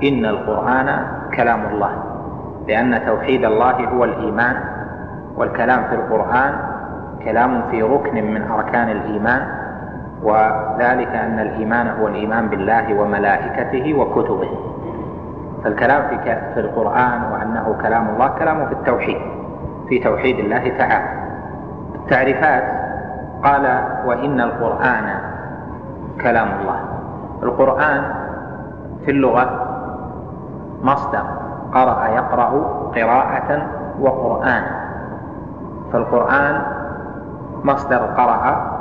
إن 0.03 0.27
القرآن 0.27 1.07
كلام 1.37 1.61
الله 1.73 1.91
لأن 2.69 3.07
توحيد 3.07 3.45
الله 3.45 3.89
هو 3.89 4.05
الإيمان. 4.05 4.74
والكلام 5.37 5.85
في 5.85 5.95
القرآن 5.95 6.55
كلام 7.25 7.63
في 7.71 7.83
ركن 7.83 8.15
من 8.15 8.51
أركان 8.51 8.89
الإيمان 8.89 9.43
وذلك 10.23 11.09
أن 11.09 11.39
الإيمان 11.39 11.89
هو 11.89 12.09
الإيمان 12.09 12.49
بالله 12.49 13.01
وملائكته 13.01 13.95
وكتبه. 13.95 14.51
فالكلام 15.65 16.03
في 16.09 16.19
في 16.55 16.61
القرآن 16.61 17.23
وأنه 17.33 17.77
كلام 17.83 18.09
الله 18.09 18.29
كلام 18.29 18.67
في 18.67 18.73
التوحيد 18.73 19.19
في 19.89 19.99
توحيد 19.99 20.39
الله 20.39 20.79
تعالى. 20.79 21.09
التعريفات 21.95 22.65
قال 23.45 23.85
وإن 24.07 24.41
القرآن 24.41 25.09
كلام 26.23 26.49
الله. 26.61 26.81
القرآن 27.43 28.03
في 29.05 29.11
اللغة 29.11 29.67
مصدر 30.83 31.25
قرأ 31.73 32.09
يقرأ 32.09 32.51
قراءة 32.97 33.67
وقرآن. 34.01 34.84
فالقرآن 35.95 36.63
مصدر 37.65 37.97
قرأ 37.97 38.75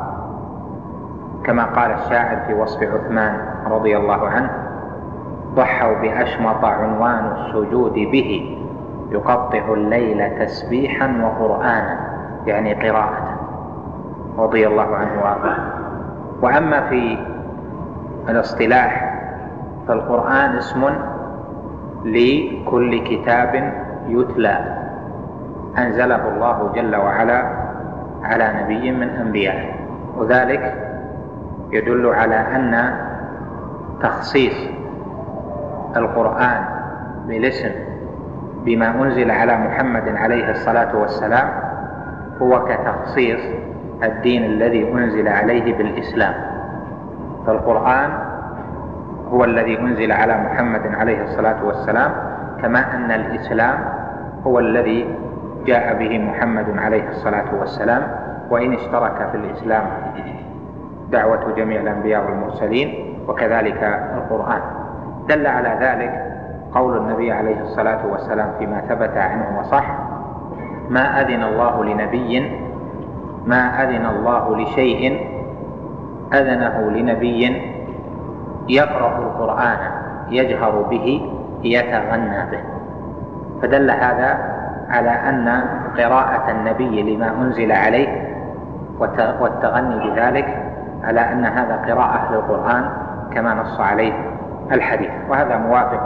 كما 1.43 1.63
قال 1.63 1.91
الشاعر 1.91 2.37
في 2.47 2.53
وصف 2.53 2.83
عثمان 2.83 3.37
رضي 3.67 3.97
الله 3.97 4.27
عنه 4.29 4.49
ضحوا 5.55 5.93
بأشمط 6.01 6.65
عنوان 6.65 7.31
السجود 7.37 7.93
به 7.93 8.57
يقطع 9.11 9.73
الليل 9.73 10.39
تسبيحا 10.39 11.21
وقرآنا 11.23 11.99
يعني 12.45 12.89
قراءة 12.89 13.37
رضي 14.37 14.67
الله 14.67 14.95
عنه 14.95 15.21
وأرضاه. 15.23 15.57
وأما 16.41 16.89
في 16.89 17.17
الاصطلاح 18.29 19.19
فالقرآن 19.87 20.57
اسم 20.57 20.89
لكل 22.05 23.03
كتاب 23.03 23.73
يتلى. 24.07 24.82
أنزله 25.77 26.27
الله 26.27 26.71
جل 26.75 26.95
وعلا 26.95 27.43
على 28.23 28.53
نبي 28.63 28.91
من 28.91 29.09
أنبيائه 29.09 29.73
وذلك 30.17 30.73
يدل 31.71 32.05
على 32.07 32.35
أن 32.35 32.93
تخصيص 34.01 34.69
القرآن 35.97 36.65
بالاسم 37.27 37.71
بما 38.65 38.87
أنزل 39.03 39.31
على 39.31 39.57
محمد 39.57 40.15
عليه 40.15 40.51
الصلاة 40.51 40.95
والسلام 40.95 41.47
هو 42.41 42.65
كتخصيص 42.65 43.39
الدين 44.03 44.43
الذي 44.43 44.91
أنزل 44.93 45.27
عليه 45.27 45.77
بالإسلام. 45.77 46.33
فالقرآن 47.47 48.09
هو 49.31 49.43
الذي 49.43 49.79
أنزل 49.79 50.11
على 50.11 50.37
محمد 50.37 50.81
عليه 50.95 51.23
الصلاة 51.23 51.65
والسلام 51.65 52.11
كما 52.61 52.95
أن 52.95 53.11
الإسلام 53.11 53.77
هو 54.47 54.59
الذي 54.59 55.15
جاء 55.65 55.93
به 55.93 56.19
محمد 56.19 56.77
عليه 56.77 57.09
الصلاة 57.09 57.55
والسلام 57.59 58.07
وإن 58.49 58.73
اشترك 58.73 59.29
في 59.31 59.37
الإسلام 59.37 59.85
دعوة 61.11 61.53
جميع 61.57 61.81
الأنبياء 61.81 62.25
والمرسلين 62.25 63.17
وكذلك 63.27 63.83
القرآن. 64.17 64.61
دل 65.29 65.47
على 65.47 65.77
ذلك 65.81 66.33
قول 66.73 66.97
النبي 66.97 67.31
عليه 67.31 67.61
الصلاة 67.61 68.07
والسلام 68.11 68.51
فيما 68.59 68.81
ثبت 68.81 69.17
عنه 69.17 69.59
وصح 69.59 69.85
ما 70.89 71.21
أذن 71.21 71.43
الله 71.43 71.83
لنبي 71.83 72.51
ما 73.45 73.83
أذن 73.83 74.05
الله 74.05 74.57
لشيء 74.57 75.27
أذنه 76.33 76.91
لنبي 76.91 77.61
يقرأ 78.69 79.17
القرآن 79.17 79.77
يجهر 80.29 80.81
به 80.81 81.31
يتغنى 81.63 82.51
به. 82.51 82.63
فدل 83.61 83.91
هذا 83.91 84.52
على 84.93 85.09
أن 85.09 85.63
قراءة 85.97 86.51
النبي 86.51 87.15
لما 87.15 87.29
أنزل 87.41 87.71
عليه 87.71 88.33
والتغني 89.39 90.09
بذلك 90.09 90.47
على 91.03 91.21
أن 91.31 91.45
هذا 91.45 91.75
قراءة 91.75 92.31
للقرآن 92.31 92.89
كما 93.33 93.53
نص 93.53 93.79
عليه 93.79 94.13
الحديث. 94.71 95.11
وهذا 95.29 95.57
موافق 95.57 96.05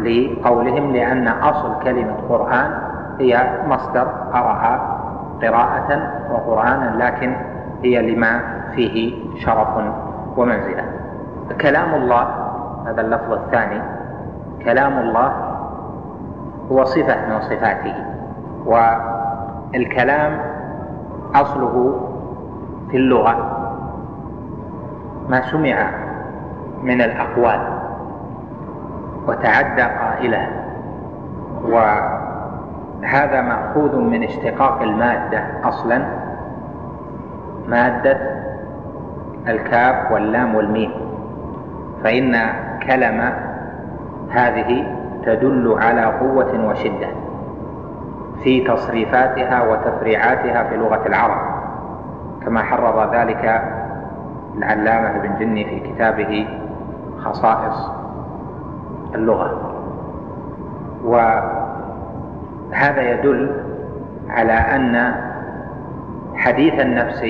لقولهم 0.00 0.92
لأن 0.92 1.28
أصل 1.28 1.82
كلمة 1.82 2.14
قرآن 2.28 2.70
هي 3.18 3.50
مصدر 3.66 4.06
قرأ 4.32 4.80
قراءة 5.42 5.90
وقرآنا 6.30 7.04
لكن 7.04 7.36
هي 7.82 8.14
لما 8.14 8.40
فيه 8.74 9.14
شرف 9.44 9.68
ومنزلة. 10.36 10.84
كلام 11.60 11.94
الله 11.94 12.26
هذا 12.86 13.00
اللفظ 13.00 13.32
الثاني 13.32 13.82
كلام 14.64 14.98
الله 14.98 15.32
هو 16.72 16.84
صفة 16.84 17.26
من 17.28 17.40
صفاته. 17.40 18.09
والكلام 18.66 20.40
أصله 21.34 22.00
في 22.90 22.96
اللغة. 22.96 23.56
ما 25.28 25.40
سمع 25.40 25.90
من 26.82 27.02
الأقوال 27.02 27.60
وتعدى 29.26 29.82
قائله 29.82 30.48
وهذا 31.64 33.40
مأخوذ 33.40 33.96
من 33.96 34.22
اشتقاق 34.22 34.82
المادة 34.82 35.44
أصلا. 35.64 36.02
مادة 37.68 38.18
الكاف 39.48 40.12
واللام 40.12 40.54
والميم. 40.54 40.92
فإن 42.04 42.36
كلمة 42.86 43.32
هذه 44.30 44.96
تدل 45.24 45.76
على 45.80 46.04
قوة 46.04 46.70
وشدة. 46.70 47.08
في 48.42 48.60
تصريفاتها 48.64 49.62
وتفريعاتها 49.62 50.62
في 50.62 50.76
لغة 50.76 51.06
العرب 51.06 51.38
كما 52.44 52.62
حرر 52.62 53.14
ذلك 53.14 53.62
العلامة 54.58 55.16
ابن 55.16 55.38
جني 55.38 55.64
في 55.64 55.80
كتابه 55.80 56.48
خصائص 57.18 57.90
اللغة. 59.14 59.74
وهذا 61.04 63.02
يدل 63.10 63.50
على 64.28 64.52
أن 64.52 65.14
حديث 66.34 66.80
النفس 66.80 67.24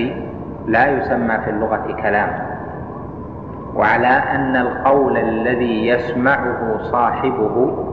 لا 0.66 0.86
يسمى 0.86 1.38
في 1.44 1.50
اللغة 1.50 1.96
كلام 2.02 2.30
وعلى 3.74 4.06
أن 4.06 4.56
القول 4.56 5.16
الذي 5.16 5.86
يسمعه 5.86 6.78
صاحبه 6.82 7.84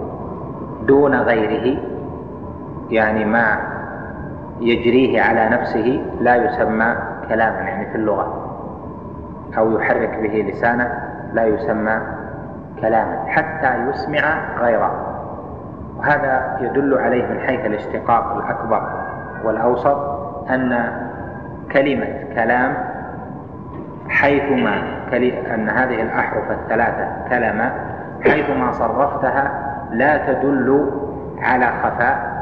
دون 0.87 1.15
غيره 1.15 1.77
يعني 2.89 3.25
ما 3.25 3.57
يجريه 4.61 5.21
على 5.21 5.49
نفسه 5.49 6.05
لا 6.21 6.35
يسمى 6.35 6.95
كلاما 7.29 7.59
يعني 7.59 7.85
في 7.91 7.95
اللغة. 7.95 8.43
أو 9.57 9.71
يحرك 9.71 10.19
به 10.21 10.51
لسانه 10.51 10.91
لا 11.33 11.45
يسمى 11.45 11.99
كلاما 12.81 13.23
حتى 13.27 13.89
يسمع 13.89 14.39
غيره. 14.59 15.07
وهذا 15.97 16.57
يدل 16.61 16.97
عليه 16.97 17.25
من 17.27 17.39
حيث 17.39 17.65
الاشتقاق 17.65 18.35
الأكبر 18.35 18.89
والأوسط 19.43 19.97
أن 20.49 20.91
كلمة 21.71 22.33
كلام 22.35 22.73
حيثما 24.09 24.81
أن 25.53 25.69
هذه 25.69 26.01
الأحرف 26.01 26.51
الثلاثة 26.51 27.07
كلمة 27.29 27.71
حيثما 28.21 28.71
صرفتها 28.71 29.51
لا 29.91 30.17
تدل 30.17 30.91
على 31.41 31.65
خفاء 31.83 32.36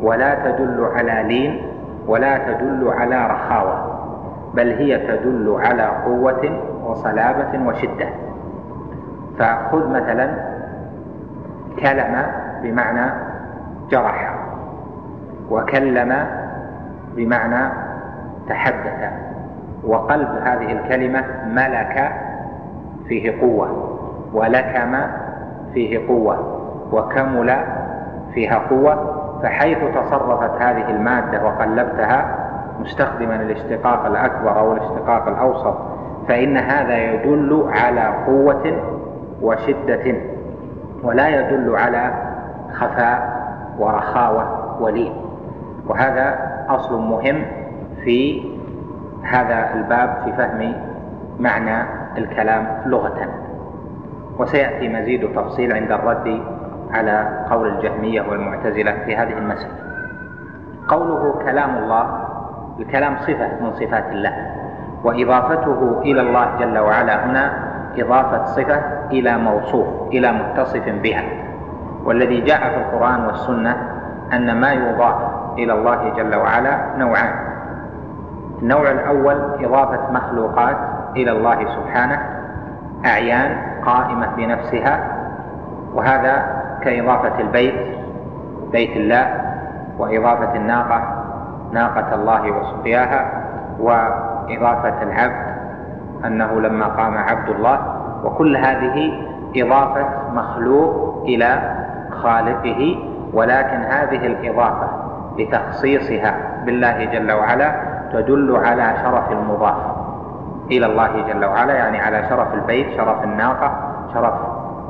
ولا 0.00 0.34
تدل 0.50 0.88
على 0.94 1.22
لين 1.28 1.62
ولا 2.06 2.38
تدل 2.38 2.88
على 2.88 3.26
رخاوة 3.26 3.96
بل 4.54 4.68
هي 4.70 4.98
تدل 4.98 5.56
على 5.60 5.82
قوة 5.82 6.60
وصلابة 6.84 7.66
وشدة. 7.66 8.08
فخذ 9.38 9.88
مثلا 9.90 10.30
كلم 11.78 12.26
بمعنى 12.62 13.10
جرح 13.90 14.34
وكلم 15.50 16.26
بمعنى 17.16 17.72
تحدث 18.48 19.12
وقلب 19.84 20.28
هذه 20.42 20.72
الكلمة 20.72 21.24
ملك 21.46 22.12
فيه 23.08 23.40
قوة 23.40 23.98
ولكم 24.32 24.96
فيه 25.74 26.08
قوة 26.08 26.62
وكمل 26.92 27.56
فيها 28.34 28.58
قوة 28.58 29.15
فحيث 29.42 29.78
تصرفت 29.78 30.62
هذه 30.62 30.90
المادة 30.90 31.44
وقلبتها 31.44 32.46
مستخدما 32.80 33.36
الاشتقاق 33.36 34.06
الأكبر 34.06 34.58
أو 34.58 34.72
الاشتقاق 34.72 35.28
الأوسط 35.28 35.76
فإن 36.28 36.56
هذا 36.56 36.96
يدل 36.96 37.68
على 37.68 38.14
قوة 38.26 38.82
وشدة 39.42 40.14
ولا 41.02 41.28
يدل 41.28 41.76
على 41.76 42.14
خفاء 42.72 43.36
ورخاوة 43.78 44.76
ولين. 44.82 45.12
وهذا 45.86 46.38
أصل 46.68 47.00
مهم 47.00 47.42
في 48.04 48.42
هذا 49.22 49.74
الباب 49.74 50.16
في 50.24 50.32
فهم 50.32 50.74
معنى 51.40 51.84
الكلام 52.18 52.66
لغة. 52.86 53.28
وسيأتي 54.38 54.88
مزيد 54.88 55.32
تفصيل 55.34 55.72
عند 55.72 55.92
الرد 55.92 56.40
على 56.92 57.44
قول 57.50 57.68
الجهمية 57.68 58.22
والمعتزلة 58.22 58.92
في 59.04 59.16
هذه 59.16 59.38
المسألة. 59.38 59.74
قوله 60.88 61.34
كلام 61.44 61.76
الله 61.76 62.06
الكلام 62.78 63.16
صفة 63.16 63.48
من 63.60 63.72
صفات 63.72 64.04
الله 64.12 64.32
وإضافته 65.04 66.00
إلى 66.02 66.20
الله 66.20 66.46
جل 66.60 66.78
وعلا 66.78 67.24
هنا 67.26 67.52
إضافة 67.98 68.44
صفة 68.44 68.80
إلى 69.10 69.38
موصوف 69.38 69.86
إلى 70.12 70.32
متصف 70.32 70.88
بها. 71.02 71.22
والذي 72.04 72.40
جاء 72.40 72.60
في 72.60 72.76
القرآن 72.76 73.26
والسنة 73.26 73.76
أن 74.32 74.60
ما 74.60 74.72
يضاف 74.72 75.16
إلى 75.58 75.72
الله 75.72 76.12
جل 76.16 76.36
وعلا 76.36 76.78
نوعان. 76.98 77.34
النوع 78.62 78.90
الأول 78.90 79.64
إضافة 79.64 80.12
مخلوقات 80.12 80.76
إلى 81.16 81.30
الله 81.32 81.58
سبحانه 81.76 82.18
أعيان 83.06 83.56
قائمة 83.86 84.26
بنفسها 84.36 85.16
وهذا 85.94 86.55
كإضافة 86.86 87.40
البيت 87.40 87.74
بيت 88.72 88.96
الله 88.96 89.40
وإضافة 89.98 90.54
الناقة 90.56 91.02
ناقة 91.72 92.14
الله 92.14 92.50
وسقياها 92.50 93.42
وإضافة 93.80 95.02
العبد 95.02 95.56
أنه 96.24 96.60
لما 96.60 96.86
قام 96.86 97.18
عبد 97.18 97.48
الله 97.48 97.78
وكل 98.24 98.56
هذه 98.56 99.12
إضافة 99.56 100.06
مخلوق 100.34 101.22
إلى 101.24 101.76
خالقه 102.22 102.98
ولكن 103.32 103.76
هذه 103.76 104.26
الإضافة 104.26 104.88
لتخصيصها 105.38 106.34
بالله 106.64 107.04
جل 107.04 107.32
وعلا 107.32 107.72
تدل 108.12 108.56
على 108.64 108.94
شرف 109.02 109.32
المضاف 109.32 109.76
إلى 110.70 110.86
الله 110.86 111.26
جل 111.28 111.44
وعلا 111.44 111.74
يعني 111.74 112.00
على 112.00 112.24
شرف 112.28 112.54
البيت 112.54 112.96
شرف 112.96 113.24
الناقة 113.24 113.72
شرف 114.14 114.34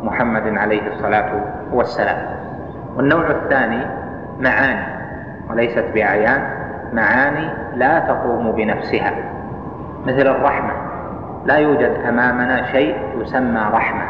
محمد 0.07 0.59
عليه 0.59 0.83
الصلاة 0.93 1.31
والسلام. 1.73 2.19
والنوع 2.97 3.31
الثاني 3.31 3.87
معاني 4.41 4.87
وليست 5.51 5.85
بأعيان 5.95 6.43
معاني 6.93 7.49
لا 7.75 7.99
تقوم 7.99 8.53
بنفسها. 8.53 9.13
مثل 10.07 10.27
الرحمة 10.27 10.73
لا 11.45 11.55
يوجد 11.55 11.93
أمامنا 12.09 12.73
شيء 12.73 12.97
يسمى 13.21 13.61
رحمة 13.73 14.05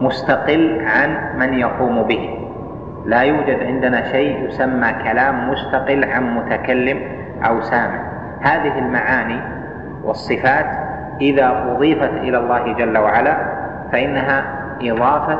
مستقل 0.00 0.86
عن 0.86 1.38
من 1.38 1.54
يقوم 1.54 2.02
به. 2.02 2.48
لا 3.06 3.20
يوجد 3.20 3.62
عندنا 3.62 4.12
شيء 4.12 4.48
يسمى 4.48 4.92
كلام 5.04 5.50
مستقل 5.50 6.04
عن 6.04 6.36
متكلم 6.36 6.98
أو 7.46 7.60
سامع. 7.60 8.00
هذه 8.40 8.78
المعاني 8.78 9.40
والصفات 10.04 10.66
إذا 11.20 11.64
أضيفت 11.70 12.10
إلى 12.10 12.38
الله 12.38 12.72
جل 12.72 12.98
وعلا 12.98 13.36
فإنها 13.92 14.63
إضافة 14.82 15.38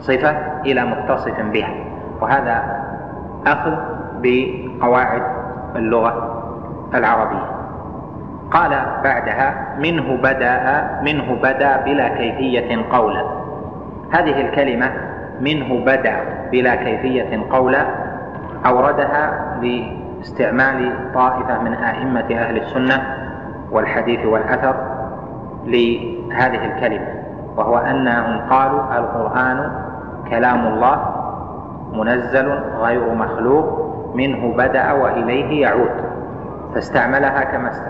صفة 0.00 0.36
إلى 0.66 0.84
متصف 0.84 1.40
بها. 1.52 1.74
وهذا 2.20 2.84
أخذ 3.46 3.74
بقواعد 4.22 5.22
اللغة 5.76 6.42
العربية. 6.94 7.54
قال 8.50 8.70
بعدها 9.04 9.76
منه 9.78 10.16
بدأ 10.22 10.90
منه 11.02 11.36
بدأ 11.42 11.76
بلا 11.84 12.08
كيفية 12.08 12.82
قولا. 12.90 13.24
هذه 14.10 14.40
الكلمة 14.40 14.90
منه 15.40 15.84
بدأ 15.84 16.16
بلا 16.52 16.74
كيفية 16.74 17.40
قولا 17.50 17.86
أوردها 18.66 19.54
لاستعمال 19.62 20.92
طائفة 21.14 21.62
من 21.62 21.74
أئمة 21.74 22.26
أهل 22.30 22.56
السنة 22.56 23.02
والحديث 23.70 24.26
والأثر 24.26 24.74
لهذه 25.64 26.64
الكلمة. 26.64 27.23
وهو 27.56 27.78
أنهم 27.78 28.40
قالوا 28.50 28.98
القرآن 28.98 29.70
كلام 30.30 30.66
الله 30.66 30.98
منزل 31.92 32.48
غير 32.80 33.14
مخلوق 33.14 33.66
منه 34.14 34.54
بدأ 34.56 34.92
وإليه 34.92 35.62
يعود. 35.62 35.90
فاستعملها 36.74 37.44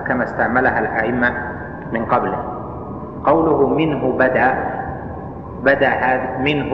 كما 0.08 0.24
استعملها 0.24 0.78
الأئمة 0.78 1.32
من 1.92 2.04
قبله. 2.04 2.42
قوله 3.24 3.68
منه 3.68 4.12
بدأ 4.18 4.54
بدأ 5.64 6.20
منه 6.40 6.72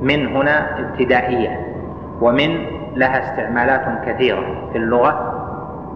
من 0.00 0.36
هنا 0.36 0.78
ابتدائية. 0.78 1.66
ومن 2.20 2.50
لها 2.94 3.18
استعمالات 3.18 4.06
كثيرة 4.06 4.44
في 4.72 4.78
اللغة 4.78 5.32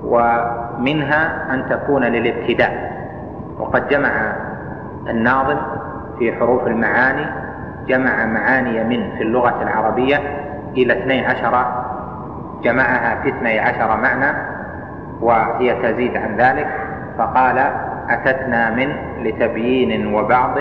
ومنها 0.05 1.55
أن 1.55 1.69
تكون 1.71 2.05
للابتداء. 2.05 2.91
وقد 3.59 3.89
جمع 3.89 4.33
الناظم 5.09 5.57
في 6.21 6.33
حروف 6.33 6.67
المعاني 6.67 7.27
جمع 7.89 8.27
معاني 8.27 8.85
من 8.85 9.17
في 9.17 9.23
اللغة 9.23 9.63
العربية 9.63 10.17
إلى 10.77 10.93
اثني 10.93 11.27
عشر 11.27 11.65
جمعها 12.63 13.23
في 13.23 13.29
اثني 13.29 13.59
عشر 13.59 13.97
معنى 13.97 14.37
وهي 15.21 15.75
تزيد 15.83 16.17
عن 16.17 16.37
ذلك 16.37 16.67
فقال 17.19 17.59
أتتنا 18.11 18.71
من 18.71 18.93
لتبيين 19.23 20.15
وبعض 20.15 20.59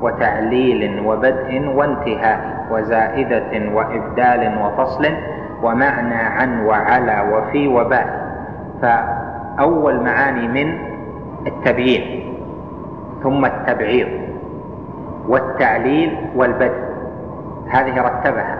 وتعليل 0.00 1.00
وبدء 1.06 1.72
وانتهاء 1.74 2.66
وزائدة 2.70 3.72
وإبدال 3.74 4.58
وفصل 4.62 5.06
ومعنى 5.62 6.14
عن 6.14 6.64
وعلى 6.64 7.24
وفي 7.32 7.68
وباء. 7.68 8.30
فأول 8.82 10.00
معاني 10.00 10.48
من 10.48 10.78
التبيين 11.46 12.34
ثم 13.22 13.44
التبعيض. 13.44 14.29
والتعليل 15.30 16.16
والبدء. 16.36 16.80
هذه 17.68 18.00
رتبها. 18.02 18.56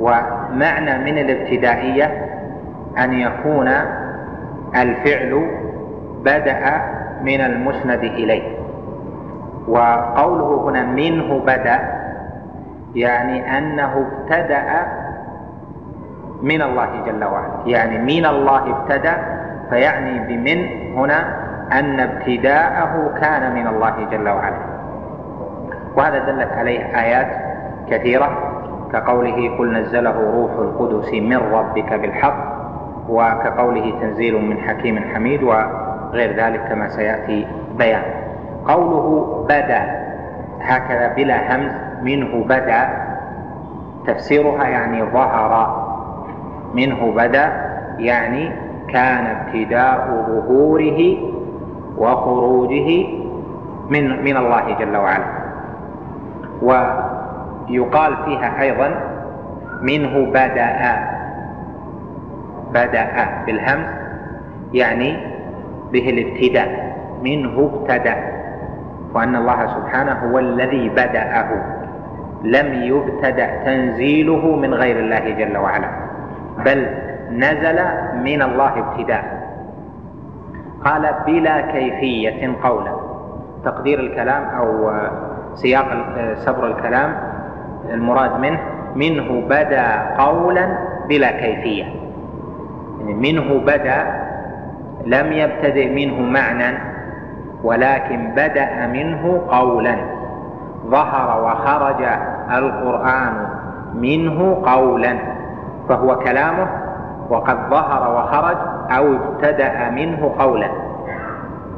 ومعنى 0.00 0.98
من 0.98 1.18
الابتدائية 1.18 2.26
أن 2.98 3.12
يكون 3.12 3.68
الفعل 4.76 5.50
بدأ 6.24 6.82
من 7.22 7.40
المسند 7.40 8.04
إليه. 8.04 8.56
وقوله 9.68 10.68
هنا 10.70 10.82
منه 10.82 11.38
بدأ 11.38 11.78
يعني 12.94 13.58
أنه 13.58 14.06
ابتدأ 14.06 14.64
من 16.42 16.62
الله 16.62 16.88
جل 17.06 17.24
وعلا. 17.24 17.52
يعني 17.66 17.98
من 17.98 18.26
الله 18.26 18.76
ابتدأ 18.76 19.14
فيعني 19.70 20.18
بمن 20.18 20.66
هنا 20.96 21.36
أن 21.72 22.00
ابتداءه 22.00 23.14
كان 23.20 23.54
من 23.54 23.66
الله 23.66 23.94
جل 24.10 24.28
وعلا. 24.28 24.71
وهذا 25.96 26.18
دلت 26.18 26.52
عليه 26.52 27.00
آيات 27.00 27.26
كثيرة 27.90 28.52
كقوله 28.92 29.56
قل 29.58 29.72
نزله 29.72 30.32
روح 30.34 30.50
القدس 30.52 31.12
من 31.12 31.36
ربك 31.36 31.92
بالحق 31.92 32.52
وكقوله 33.08 33.92
تنزيل 34.00 34.42
من 34.42 34.58
حكيم 34.58 35.04
حميد 35.14 35.42
وغير 35.42 36.36
ذلك 36.36 36.60
كما 36.68 36.88
سيأتي 36.88 37.46
بيان. 37.78 38.02
قوله 38.68 39.36
بدا 39.48 40.02
هكذا 40.60 41.12
بلا 41.16 41.56
همز 41.56 41.72
منه 42.02 42.44
بدا 42.44 42.88
تفسيرها 44.06 44.64
يعني 44.64 45.02
ظهر. 45.02 45.82
منه 46.74 47.12
بدا 47.16 47.52
يعني 47.98 48.52
كان 48.88 49.26
ابتداء 49.26 50.24
ظهوره 50.28 51.16
وخروجه 51.98 53.06
من 53.90 54.24
من 54.24 54.36
الله 54.36 54.76
جل 54.78 54.96
وعلا. 54.96 55.41
ويقال 56.62 58.16
فيها 58.24 58.62
أيضا 58.62 58.94
منه 59.82 60.26
بدأ 60.30 60.98
بدأ 62.74 63.28
بالهمز 63.46 63.86
يعني 64.72 65.16
به 65.92 66.10
الابتداء 66.10 66.96
منه 67.22 67.70
ابتدأ 67.74 68.16
وأن 69.14 69.36
الله 69.36 69.66
سبحانه 69.66 70.12
هو 70.12 70.38
الذي 70.38 70.88
بدأه 70.88 71.48
لم 72.44 72.74
يبتدأ 72.74 73.64
تنزيله 73.64 74.56
من 74.56 74.74
غير 74.74 74.98
الله 74.98 75.30
جل 75.30 75.56
وعلا 75.58 75.88
بل 76.64 76.86
نزل 77.30 77.78
من 78.24 78.42
الله 78.42 78.72
ابتداء. 78.78 79.42
قال 80.84 81.14
بلا 81.26 81.60
كيفية 81.60 82.52
قولا 82.62 82.92
تقدير 83.64 84.00
الكلام 84.00 84.44
أو 84.44 84.90
سياق 85.54 85.86
سبر 86.34 86.66
الكلام 86.66 87.14
المراد 87.90 88.40
منه 88.40 88.60
منه 88.96 89.42
بدا 89.48 90.16
قولا 90.18 90.78
بلا 91.08 91.30
كيفية. 91.30 91.84
يعني 93.00 93.14
منه 93.14 93.60
بدا 93.66 94.22
لم 95.06 95.32
يبتدئ 95.32 95.94
منه 95.94 96.20
معنى 96.20 96.78
ولكن 97.62 98.30
بدأ 98.36 98.86
منه 98.86 99.42
قولا. 99.48 99.96
ظهر 100.86 101.44
وخرج 101.44 102.04
القرآن 102.50 103.46
منه 103.94 104.62
قولا 104.66 105.16
فهو 105.88 106.18
كلامه 106.18 106.66
وقد 107.30 107.58
ظهر 107.70 108.16
وخرج 108.16 108.56
أو 108.90 109.14
ابتدأ 109.14 109.90
منه 109.90 110.34
قولا. 110.38 110.68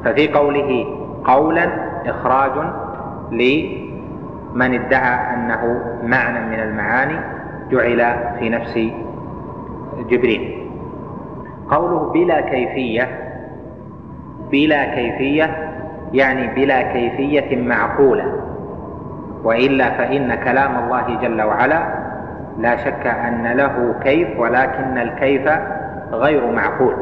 ففي 0.05 0.33
قوله 0.33 0.87
قولا 1.25 1.69
إخراج 2.07 2.53
لمن 3.35 4.75
ادعى 4.75 5.35
أنه 5.35 5.81
معنى 6.03 6.41
من 6.47 6.61
المعاني 6.61 7.21
جعل 7.71 8.17
في 8.39 8.49
نفس 8.49 8.79
جبريل. 10.11 10.69
قوله 11.71 12.13
بلا 12.13 12.41
كيفية 12.41 13.09
بلا 14.51 14.85
كيفية 14.95 15.71
يعني 16.13 16.55
بلا 16.55 16.83
كيفية 16.83 17.63
معقولة 17.63 18.41
وإلا 19.45 19.91
فإن 19.91 20.35
كلام 20.35 20.85
الله 20.85 21.19
جل 21.23 21.43
وعلا 21.43 22.05
لا 22.59 22.77
شك 22.77 23.07
أن 23.07 23.47
له 23.57 23.95
كيف 24.03 24.29
ولكن 24.41 24.99
الكيف 24.99 25.49
غير 26.13 26.53
معقول. 26.53 26.95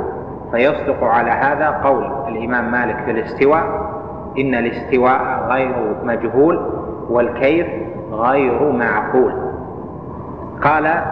فيصدق 0.52 1.04
على 1.04 1.30
هذا 1.30 1.68
قول 1.70 2.04
الإمام 2.28 2.70
مالك 2.72 2.96
في 3.04 3.10
الاستواء 3.10 3.91
إن 4.38 4.54
الاستواء 4.54 5.46
غير 5.48 5.96
مجهول 6.04 6.70
والكيف 7.10 7.66
غير 8.12 8.72
معقول. 8.72 9.34
قال 10.62 11.02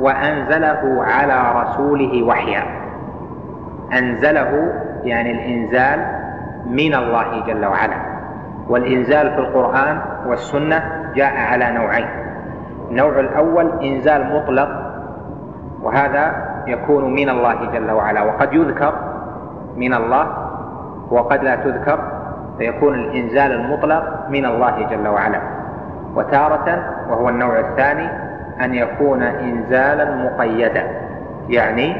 وأنزله 0.00 1.04
على 1.04 1.62
رسوله 1.62 2.22
وحيا. 2.22 2.62
أنزله 3.92 4.72
يعني 5.04 5.30
الإنزال 5.30 6.06
من 6.66 6.94
الله 6.94 7.46
جل 7.46 7.66
وعلا. 7.66 7.96
والإنزال 8.68 9.30
في 9.30 9.38
القرآن 9.38 10.00
والسنة 10.26 11.10
جاء 11.14 11.36
على 11.36 11.70
نوعين. 11.70 12.08
النوع 12.90 13.20
الأول 13.20 13.82
إنزال 13.82 14.34
مطلق 14.36 14.68
وهذا 15.82 16.54
يكون 16.66 17.14
من 17.14 17.28
الله 17.28 17.72
جل 17.72 17.90
وعلا. 17.90 18.22
وقد 18.22 18.52
يذكر 18.52 18.94
من 19.76 19.94
الله 19.94 20.26
وقد 21.10 21.44
لا 21.44 21.56
تذكر 21.56 22.13
فيكون 22.58 22.94
الإنزال 22.94 23.52
المطلق 23.52 24.26
من 24.28 24.46
الله 24.46 24.86
جل 24.90 25.08
وعلا. 25.08 25.40
وتارة 26.14 26.94
وهو 27.10 27.28
النوع 27.28 27.60
الثاني 27.60 28.08
أن 28.64 28.74
يكون 28.74 29.22
إنزالا 29.22 30.14
مقيدا. 30.14 30.84
يعني 31.48 31.96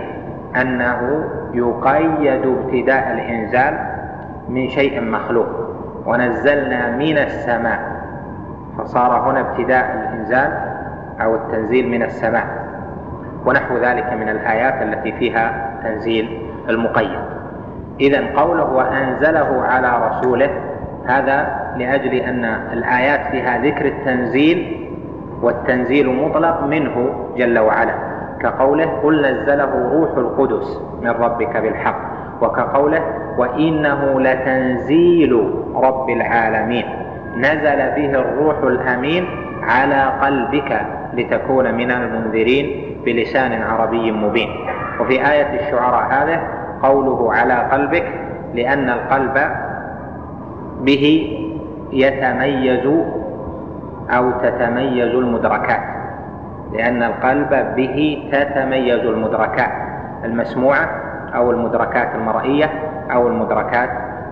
أنه 0.60 1.24
يقيد 1.54 2.46
ابتداء 2.46 3.12
الإنزال 3.12 3.78
من 4.48 4.68
شيء 4.68 5.00
مخلوق. 5.00 5.46
ونزلنا 6.06 6.90
من 6.96 7.18
السماء. 7.18 7.80
فصار 8.78 9.30
هنا 9.30 9.40
ابتداء 9.40 9.84
الإنزال 9.94 10.52
أو 11.20 11.34
التنزيل 11.34 11.88
من 11.88 12.02
السماء. 12.02 12.46
ونحو 13.46 13.76
ذلك 13.76 14.12
من 14.12 14.28
الآيات 14.28 14.82
التي 14.82 15.12
فيها 15.12 15.70
تنزيل 15.82 16.50
المقيد. 16.68 17.18
إذا 18.00 18.24
قوله 18.37 18.72
وأنزله 18.72 19.62
على 19.62 20.09
رسوله 20.09 20.50
هذا 21.07 21.64
لأجل 21.76 22.14
أن 22.14 22.44
الآيات 22.72 23.20
فيها 23.30 23.59
ذكر 23.59 23.87
التنزيل 23.87 24.88
والتنزيل 25.42 26.09
مطلق 26.09 26.62
منه 26.62 27.14
جل 27.37 27.59
وعلا. 27.59 27.94
كقوله 28.40 28.85
قل 29.02 29.26
نزله 29.26 29.90
روح 29.92 30.11
القدس 30.16 30.80
من 31.02 31.11
ربك 31.11 31.57
بالحق 31.57 32.00
وكقوله 32.42 33.02
وإنه 33.38 34.20
لتنزيل 34.20 35.52
رب 35.74 36.11
العالمين. 36.11 36.85
نزل 37.37 37.76
به 37.76 38.20
الروح 38.20 38.57
الأمين 38.62 39.26
على 39.62 40.12
قلبك 40.22 40.80
لتكون 41.14 41.74
من 41.74 41.90
المنذرين 41.90 42.96
بلسان 43.04 43.62
عربي 43.62 44.12
مبين. 44.12 44.48
وفي 45.00 45.30
آية 45.33 45.61
الشعراء 45.61 46.07
هذه 46.11 46.40
قوله 46.84 47.32
على 47.32 47.54
قلبك 47.54 48.06
لأن 48.54 48.88
القلب 48.88 49.38
به 50.80 51.04
يتميز 51.92 52.86
أو 54.10 54.30
تتميز 54.30 55.14
المدركات. 55.14 55.80
لأن 56.72 57.02
القلب 57.02 57.50
به 57.76 58.28
تتميز 58.32 59.00
المدركات 59.00 59.70
المسموعة 60.24 60.88
أو 61.34 61.50
المدركات 61.50 62.14
المرئية 62.14 62.70
أو 63.12 63.28
المدركات 63.28 63.90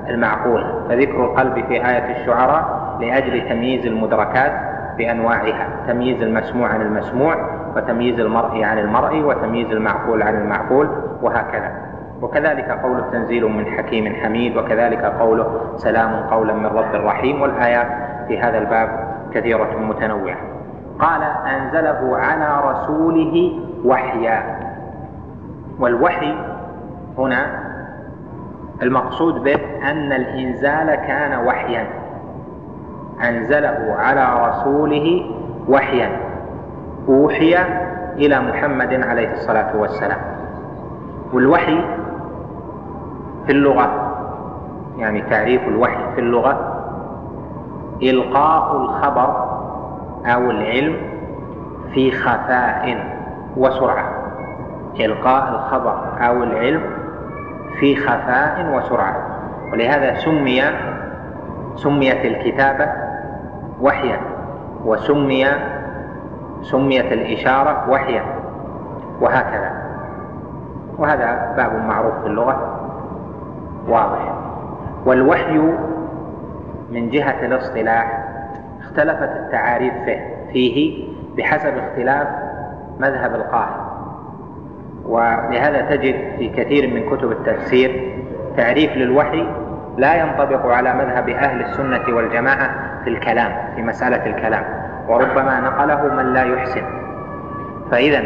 المعقولة. 0.09 0.89
فذكر 0.89 1.25
القلب 1.25 1.55
في 1.55 1.75
آية 1.75 2.21
الشعراء 2.21 2.97
لأجل 3.01 3.49
تمييز 3.49 3.87
المدركات 3.87 4.53
بأنواعها 4.99 5.69
تمييز 5.89 6.23
المسموع 6.23 6.69
عن 6.69 6.83
المسموع 6.83 7.37
وتمييز 7.77 8.21
المرئي 8.21 8.65
عن 8.65 8.79
المرئي 8.79 9.23
وتمييز 9.23 9.71
المعقول 9.71 10.23
عن 10.23 10.35
المعقول 10.35 10.89
وهكذا. 11.23 11.92
وكذلك 12.23 12.71
قوله 12.71 13.05
تنزيل 13.13 13.45
من 13.45 13.67
حكيم 13.67 14.15
حميد 14.15 14.57
وكذلك 14.57 15.05
قوله 15.05 15.61
سلام 15.77 16.15
قولا 16.31 16.53
من 16.53 16.67
رب 16.67 16.95
رحيم 16.95 17.43
والآيات 17.43 17.87
في 18.29 18.39
هذا 18.39 18.59
الباب 18.59 18.89
كثيرة 19.35 19.79
متنوعة. 19.79 20.37
قال 20.99 21.23
أنزله 21.23 22.17
على 22.17 22.71
رسوله 22.71 23.61
وحيا. 23.85 24.43
والوحي 25.81 26.35
هنا 27.19 27.47
المقصود 28.83 29.43
به 29.43 29.57
أن 29.91 30.13
الإنزال 30.13 30.95
كان 30.95 31.47
وحيا. 31.47 31.87
أنزله 33.29 33.97
على 33.99 34.49
رسوله 34.49 35.35
وحيا. 35.69 36.11
أوحي 37.09 37.57
إلى 38.17 38.41
محمد 38.41 39.03
عليه 39.03 39.33
الصلاة 39.33 39.77
والسلام. 39.77 40.19
والوحي 41.33 42.02
في 43.47 43.53
اللغة 43.53 44.13
يعني 44.99 45.23
تعريف 45.23 45.69
الوحي 45.69 46.15
في 46.15 46.21
اللغة 46.21 46.79
إلقاء 48.03 48.77
الخبر 48.77 49.53
أو 50.27 50.51
العلم 50.51 50.97
في 51.95 52.11
خفاء 52.13 53.07
وسرعة. 53.57 54.13
إلقاء 55.01 55.49
الخبر 55.49 55.99
أو 56.21 56.43
العلم 56.43 56.83
في 57.81 57.97
خفاء 57.97 58.75
وسرعة. 58.77 59.17
ولهذا 59.73 60.15
سمي 60.15 60.63
سميت 61.75 62.25
الكتابة 62.25 62.89
وحيا 63.81 64.21
وسمي 64.85 65.47
سميت 66.63 67.13
الإشارة 67.13 67.91
وحيا 67.91 68.23
وهكذا. 69.21 69.71
وهذا 70.99 71.55
باب 71.57 71.85
معروف 71.85 72.15
في 72.21 72.27
اللغة. 72.27 72.82
واضح. 73.89 74.33
والوحي 75.07 75.59
من 76.93 77.11
جهة 77.11 77.47
الاصطلاح 77.47 78.25
اختلفت 78.81 79.37
التعاريف 79.37 79.95
فيه 80.53 81.05
بحسب 81.37 81.73
اختلاف 81.79 82.29
مذهب 83.01 83.35
القائل 83.35 83.83
ولهذا 85.07 85.81
تجد 85.97 86.15
في 86.39 86.49
كثير 86.49 86.95
من 86.95 87.17
كتب 87.17 87.33
التفسير 87.33 88.15
تعريف 88.57 88.97
للوحي 88.97 89.47
لا 89.97 90.15
ينطبق 90.15 90.67
على 90.67 90.95
مذهب 90.95 91.29
أهل 91.29 91.61
السنة 91.61 92.17
والجماعة 92.17 92.71
في 93.05 93.11
الكلام 93.11 93.53
في 93.77 93.83
مسألة 93.83 94.27
الكلام. 94.27 94.65
وربما 95.09 95.61
نقله 95.61 96.15
من 96.15 96.33
لا 96.33 96.45
يحسن. 96.45 96.83
فإذا 97.91 98.23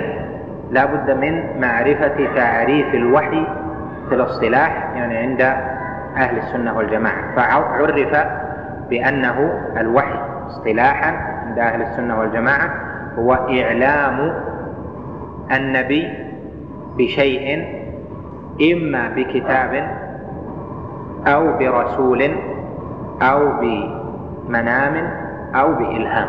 لا 0.71 0.85
بد 0.85 1.11
من 1.11 1.61
معرفة 1.61 2.35
تعريف 2.37 2.95
الوحي 2.95 3.47
في 4.09 4.14
الاصطلاح 4.14 4.92
يعني 4.95 5.16
عند 5.16 5.40
أهل 6.16 6.38
السنة 6.38 6.77
والجماعة. 6.77 7.37
فعرف 7.37 7.66
بأنه 8.90 9.53
الوحي 9.81 10.19
اصطلاحا 10.47 11.11
عند 11.47 11.59
أهل 11.59 11.83
السنة 11.83 12.19
والجماعة 12.21 12.71
هو 13.19 13.33
إعلام 13.35 14.33
النبي 15.53 16.12
بشيء 16.99 17.64
إما 18.73 19.09
بكتاب 19.16 19.90
أو 21.27 21.59
برسول 21.59 22.31
أو 23.23 23.53
بمنام 23.61 25.11
أو 25.55 25.75
بإلهام. 25.75 26.29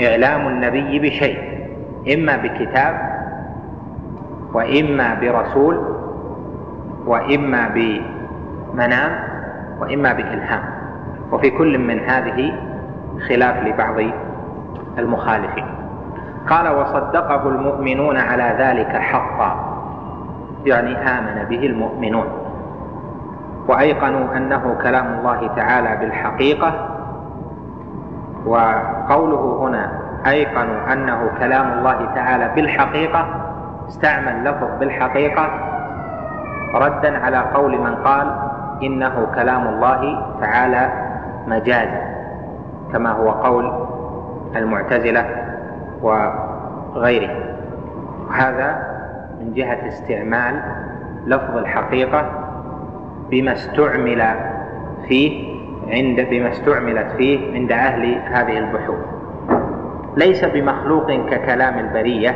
إعلام 0.00 0.48
النبي 0.48 0.98
بشيء 0.98 1.38
إما 2.14 2.36
بكتاب 2.36 3.14
وإما 4.54 5.14
برسول 5.14 5.94
وإما 7.06 7.68
بمنام 7.74 9.12
وإما 9.80 10.12
بإلهام. 10.12 10.62
وفي 11.32 11.50
كل 11.50 11.78
من 11.78 12.00
هذه 12.00 12.52
خلاف 13.28 13.66
لبعض 13.66 13.96
المخالفين. 14.98 15.66
قال 16.50 16.68
وصدقه 16.68 17.48
المؤمنون 17.48 18.16
على 18.16 18.56
ذلك 18.58 18.96
حقا. 18.96 19.74
يعني 20.66 20.96
آمن 20.96 21.44
به 21.48 21.66
المؤمنون. 21.66 22.26
وأيقنوا 23.68 24.36
أنه 24.36 24.76
كلام 24.82 25.18
الله 25.18 25.50
تعالى 25.56 25.96
بالحقيقة. 25.96 26.72
وقوله 28.46 29.58
هنا 29.60 29.92
أيقنوا 30.26 30.92
أنه 30.92 31.30
كلام 31.38 31.78
الله 31.78 32.14
تعالى 32.14 32.50
بالحقيقة. 32.56 33.26
استعمل 33.88 34.44
لفظ 34.44 34.68
بالحقيقة. 34.80 35.73
ردا 36.74 37.18
على 37.18 37.38
قول 37.54 37.78
من 37.78 37.94
قال 37.94 38.36
إنه 38.82 39.26
كلام 39.34 39.68
الله 39.68 40.26
تعالى 40.40 40.92
مجازا 41.46 42.02
كما 42.92 43.10
هو 43.10 43.30
قول 43.30 43.86
المعتزلة 44.56 45.26
وغيره. 46.02 47.30
وهذا 48.28 48.94
من 49.40 49.54
جهة 49.54 49.88
استعمال 49.88 50.62
لفظ 51.26 51.56
الحقيقة 51.56 52.30
بما 53.30 53.52
استعمل 53.52 54.24
فيه 55.08 55.54
عند 55.88 56.20
بما 56.30 56.50
استعملت 56.50 57.06
فيه 57.16 57.54
عند 57.54 57.72
أهل 57.72 58.18
هذه 58.24 58.58
البحوث. 58.58 58.98
ليس 60.16 60.44
بمخلوق 60.44 61.12
ككلام 61.12 61.78
البرية 61.78 62.34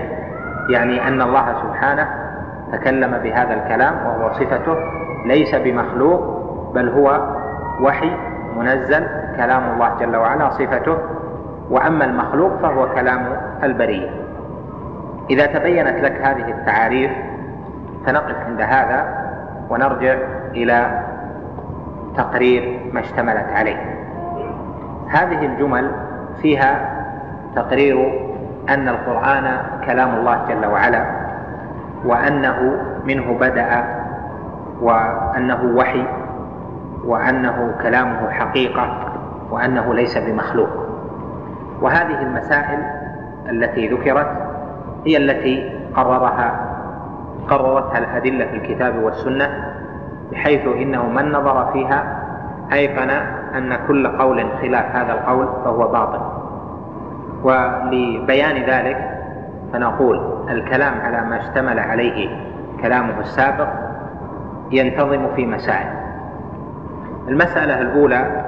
يعني 0.70 1.09
أن 1.09 1.22
الله 1.22 1.62
سبحانه 1.62 2.28
تكلم 2.73 3.19
بهذا 3.19 3.55
الكلام 3.55 3.95
وهو 4.07 4.33
صفته 4.33 4.77
ليس 5.25 5.55
بمخلوق 5.55 6.21
بل 6.75 6.89
هو 6.89 7.21
وحي 7.81 8.11
منزل 8.57 9.07
كلام 9.37 9.63
الله 9.73 9.97
جل 10.01 10.17
وعلا 10.17 10.51
صفته. 10.51 10.99
وأما 11.71 12.05
المخلوق 12.05 12.59
فهو 12.63 12.89
كلام 12.95 13.27
البرية. 13.63 14.11
إذا 15.31 15.47
تبينت 15.47 16.05
لك 16.05 16.21
هذه 16.21 16.49
التعاريف 16.49 17.11
فنقف 18.07 18.37
عند 18.47 18.61
هذا 18.61 19.29
ونرجع 19.71 20.17
إلى 20.55 21.03
تقرير 22.17 22.91
ما 22.93 23.01
اشتملت 23.01 23.53
عليه. 23.53 23.97
هذه 25.09 25.47
الجمل 25.47 25.91
فيها 26.43 26.91
تقرير 27.57 28.29
أن 28.69 28.89
القرآن 28.89 29.61
كلام 29.87 30.15
الله 30.15 30.45
جل 30.49 30.67
وعلا. 30.67 31.18
وأنه 32.05 32.81
منه 33.05 33.39
بدأ 33.41 33.85
وأنه 34.81 35.73
وحي 35.77 36.05
وأنه 37.05 37.75
كلامه 37.83 38.31
حقيقة 38.31 39.13
وأنه 39.51 39.95
ليس 39.95 40.19
بمخلوق. 40.19 40.69
وهذه 41.83 42.23
المسائل 42.23 42.79
التي 43.51 43.89
ذكرت 43.89 44.29
هي 45.07 45.17
التي 45.17 45.73
قررها 45.95 46.69
قررتها 47.49 47.99
الأدلة 47.99 48.47
في 48.47 48.57
الكتاب 48.57 49.03
والسنة 49.03 49.75
بحيث 50.33 50.67
إنه 50.67 51.07
من 51.07 51.33
نظر 51.33 51.73
فيها 51.73 52.23
أيقن 52.73 53.11
أن 53.57 53.77
كل 53.89 54.07
قول 54.07 54.45
خلاف 54.63 54.97
هذا 54.97 55.13
القول 55.13 55.49
فهو 55.65 55.89
باطل. 55.89 56.21
ولبيان 57.43 58.63
ذلك 58.71 59.18
فنقول 59.73 60.49
الكلام 60.51 61.01
على 61.01 61.25
ما 61.25 61.37
اشتمل 61.41 61.79
عليه 61.79 62.29
كلامه 62.83 63.21
السابق 63.21 63.69
ينتظم 64.71 65.35
في 65.37 65.47
مسائل. 65.47 65.89
المسألة 67.29 67.81
الأولى 67.81 68.45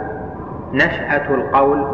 نشأة 0.72 1.34
القول 1.34 1.86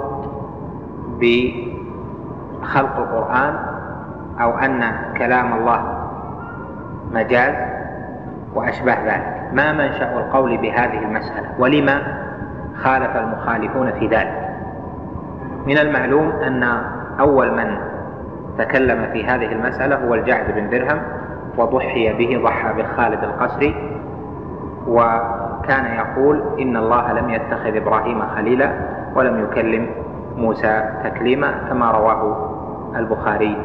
بخلق 1.20 2.96
القرآن 2.98 3.56
أو 4.40 4.58
أن 4.58 4.92
كلام 5.18 5.52
الله 5.52 6.08
مجاز 7.12 7.54
وأشبه 8.54 8.94
ذلك. 9.04 9.50
ما 9.52 9.72
منشأ 9.72 10.18
القول 10.18 10.56
بهذه 10.56 10.98
المسألة؟ 10.98 11.48
ولما 11.58 12.02
خالف 12.82 13.16
المخالفون 13.16 13.92
في 13.92 14.06
ذلك؟ 14.06 14.46
من 15.66 15.78
المعلوم 15.78 16.30
أن 16.30 16.62
أول 17.20 17.56
من 17.56 17.76
تكلم 18.58 19.06
في 19.12 19.24
هذه 19.24 19.52
المسألة 19.52 19.96
هو 20.08 20.14
الجعد 20.14 20.54
بن 20.54 20.70
درهم 20.70 21.02
وضحي 21.58 22.12
به 22.12 22.42
ضحى 22.44 22.82
بخالد 22.82 23.24
القسري 23.24 23.74
وكان 24.88 25.94
يقول 25.94 26.42
إن 26.60 26.76
الله 26.76 27.12
لم 27.12 27.30
يتخذ 27.30 27.76
إبراهيم 27.76 28.22
خليلا 28.36 28.72
ولم 29.14 29.44
يكلم 29.44 29.86
موسى 30.36 30.90
تكليما 31.04 31.54
كما 31.68 31.90
رواه 31.90 32.50
البخاري 32.96 33.56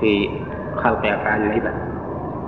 في 0.00 0.40
خلق 0.76 1.06
أفعال 1.06 1.42
العباد. 1.42 1.74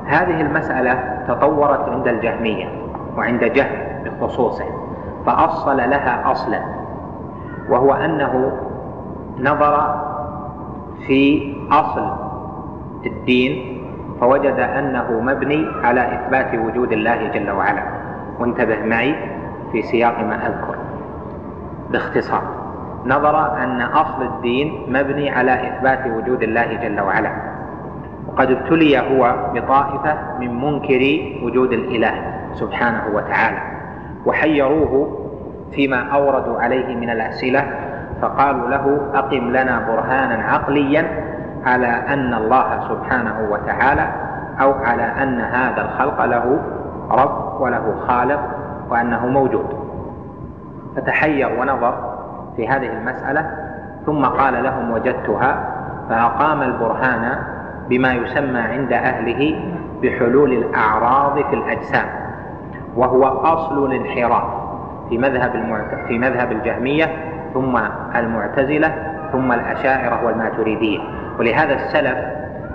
هذه 0.05 0.40
المسألة 0.40 1.23
تطورت 1.29 1.88
عند 1.88 2.09
الجهمية 2.09 2.68
وعند 3.16 3.45
جهم 3.45 4.05
بخصوصه 4.05 4.64
فأصل 5.27 5.77
لها 5.77 6.33
أصلا 6.33 6.61
وهو 7.68 7.92
أنه 7.92 8.53
نظر 9.38 10.03
في 11.07 11.53
أصل 11.72 12.12
الدين 13.06 13.78
فوجد 14.20 14.58
أنه 14.61 15.20
مبني 15.20 15.66
على 15.85 16.14
إثبات 16.14 16.54
وجود 16.54 16.92
الله 16.92 17.28
جل 17.35 17.50
وعلا. 17.50 17.82
وانتبه 18.38 18.85
معي 18.85 19.14
في 19.72 19.82
سياق 19.82 20.18
ما 20.20 20.46
أذكر. 20.46 20.76
باختصار 21.90 22.42
نظر 23.06 23.56
أن 23.62 23.80
أصل 23.82 24.22
الدين 24.22 24.87
مبني 24.88 25.30
على 25.30 25.68
إثبات 25.68 26.06
وجود 26.06 26.42
الله 26.42 26.74
جل 26.74 27.00
وعلا. 27.00 27.32
وقد 28.28 28.50
ابتلي 28.50 28.98
هو 28.98 29.35
بطائفة 29.54 30.38
من 30.40 30.61
منكري 30.61 31.40
وجود 31.44 31.72
الإله 31.72 32.14
سبحانه 32.52 33.02
وتعالى 33.14 33.58
وحيروه 34.26 35.18
فيما 35.72 36.08
أوردوا 36.08 36.61
عليه 36.61 36.96
من 36.96 37.11
الأسئلة 37.11 37.64
فقالوا 38.22 38.68
له 38.68 39.00
أقم 39.14 39.50
لنا 39.50 39.85
برهانا 39.88 40.44
عقليا 40.44 41.32
على 41.66 41.87
أن 41.87 42.35
الله 42.35 42.88
سبحانه 42.88 43.48
وتعالى 43.51 44.12
أو 44.61 44.72
على 44.72 45.03
أن 45.03 45.40
هذا 45.40 45.83
الخلق 45.83 46.25
له 46.25 46.59
رب 47.11 47.61
وله 47.61 47.94
خالق 48.09 48.40
وأنه 48.90 49.27
موجود 49.27 49.66
فتحير 50.96 51.61
ونظر 51.61 52.14
في 52.57 52.68
هذه 52.68 52.87
المسألة 52.87 53.51
ثم 54.07 54.25
قال 54.25 54.64
لهم 54.64 54.90
وجدتها 54.90 55.64
فأقام 56.09 56.62
البرهان 56.62 57.37
بما 57.88 58.12
يسمى 58.14 58.61
عند 58.61 58.92
أهله 58.92 59.61
بحلول 60.03 60.53
الأعراض 60.53 61.35
في 61.35 61.55
الأجسام 61.55 62.07
وهو 62.96 63.25
أصل 63.25 63.92
الانحراف 63.92 64.44
في 65.09 65.18
مذهب. 65.18 65.53
في 66.09 66.18
مذهب 66.18 66.53
الجهمية 66.53 67.05
ثم 67.55 67.79
المعتزلة 68.16 68.94
ثم 69.33 69.53
الأشاعرة 69.53 70.25
والماتريدية. 70.25 70.99
ولهذا 71.38 71.75
السلف 71.75 72.18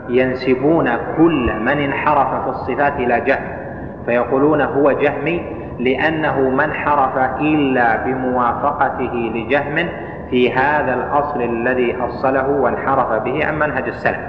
ينسبون 0.09 0.89
كل 1.17 1.59
من 1.59 1.79
انحرف 1.79 2.43
في 2.43 2.49
الصفات 2.49 2.93
إلى 2.93 3.21
جهم 3.21 3.57
فيقولون 4.05 4.61
هو 4.61 4.91
جهمي 4.91 5.41
لأنه 5.79 6.49
ما 6.49 6.65
انحرف 6.65 7.17
إلا 7.39 8.05
بموافقته 8.05 9.31
لجهم 9.35 9.89
في 10.29 10.53
هذا 10.53 10.93
الأصل 10.93 11.41
الذي 11.41 11.97
أصله 12.01 12.49
وانحرف 12.49 13.23
به 13.23 13.45
عن 13.45 13.59
منهج 13.59 13.87
السلف. 13.87 14.19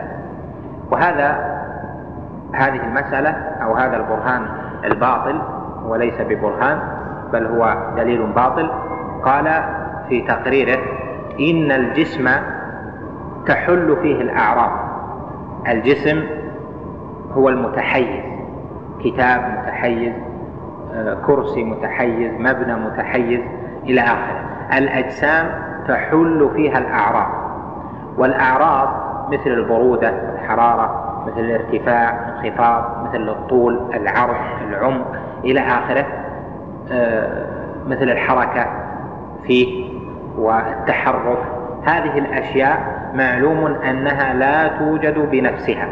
وهذا 0.91 1.59
هذه 2.55 2.81
المسألة 2.87 3.31
أو 3.63 3.75
هذا 3.75 3.97
البرهان 3.97 4.47
الباطل 4.85 5.41
وليس 5.87 6.21
ببرهان 6.21 6.79
بل 7.33 7.47
هو 7.47 7.77
دليل 7.97 8.27
باطل 8.27 8.71
قال 9.25 9.63
في 10.09 10.21
تقريره 10.21 10.79
إن 11.41 11.73
الجسم 11.73 12.29
تحل 13.47 13.97
فيه 14.03 14.21
الأعراض. 14.21 14.71
الجسم 15.69 16.25
هو 17.33 17.49
المتحيز 17.49 18.25
كتاب 19.05 19.59
متحيز 19.59 20.13
آه، 20.95 21.15
كرسي 21.27 21.65
متحيز 21.65 22.33
مبنى 22.41 22.75
متحيز 22.75 23.41
إلى 23.85 24.01
آخره. 24.01 24.45
الأجسام 24.79 25.51
تحل 25.89 26.51
فيها 26.57 26.79
الأعراض 26.79 27.29
والأعراض 28.19 28.89
مثل 29.33 29.51
البرودة 29.51 30.09
الحرارة 30.09 31.05
مثل 31.27 31.41
الارتفاع 31.41 32.29
الانخفاض 32.29 33.09
مثل 33.09 33.29
الطول 33.29 33.81
العرض 33.95 34.37
العمق 34.69 35.13
إلى 35.45 35.61
آخره. 35.61 36.07
آه، 36.93 37.47
مثل 37.87 38.11
الحركة 38.11 38.67
فيه. 39.47 39.98
والتحرك 40.37 41.39
هذه 41.85 42.19
الأشياء 42.19 43.11
معلوم 43.15 43.67
أنها 43.67 44.35
لا 44.35 44.69
توجد 44.69 45.19
بنفسها 45.19 45.89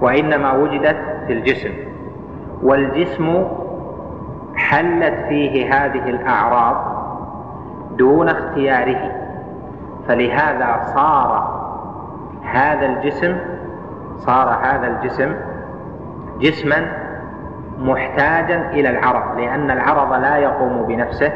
وإنما 0.00 0.52
وجدت 0.52 0.96
في 1.26 1.32
الجسم 1.32 1.70
والجسم 2.62 3.44
حلت 4.56 5.14
فيه 5.28 5.74
هذه 5.74 6.10
الأعراض 6.10 7.00
دون 7.96 8.28
اختياره. 8.28 9.12
فلهذا 10.08 10.80
صار 10.94 11.60
هذا 12.44 12.86
الجسم 12.86 13.36
صار 14.18 14.58
هذا 14.62 14.86
الجسم 14.86 15.34
جسما 16.40 16.92
محتاجا 17.78 18.70
إلى 18.70 18.90
العرض 18.90 19.38
لأن 19.38 19.70
العرض 19.70 20.12
لا 20.12 20.36
يقوم 20.36 20.82
بنفسه. 20.88 21.32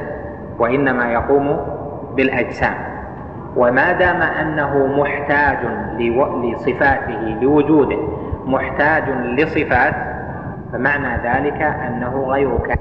وإنما 0.58 1.12
يقوم 1.12 1.56
بالأجسام. 2.16 2.74
وما 3.56 3.92
دام 3.92 4.22
أنه 4.22 4.86
محتاج 4.86 5.58
لصفاته 5.98 7.38
لوجوده 7.42 7.98
محتاج 8.46 9.10
لصفات 9.10 9.94
فمعنى 10.72 11.16
ذلك 11.16 11.62
أنه 11.62 12.24
غير 12.24 12.58
كامل 12.58 12.78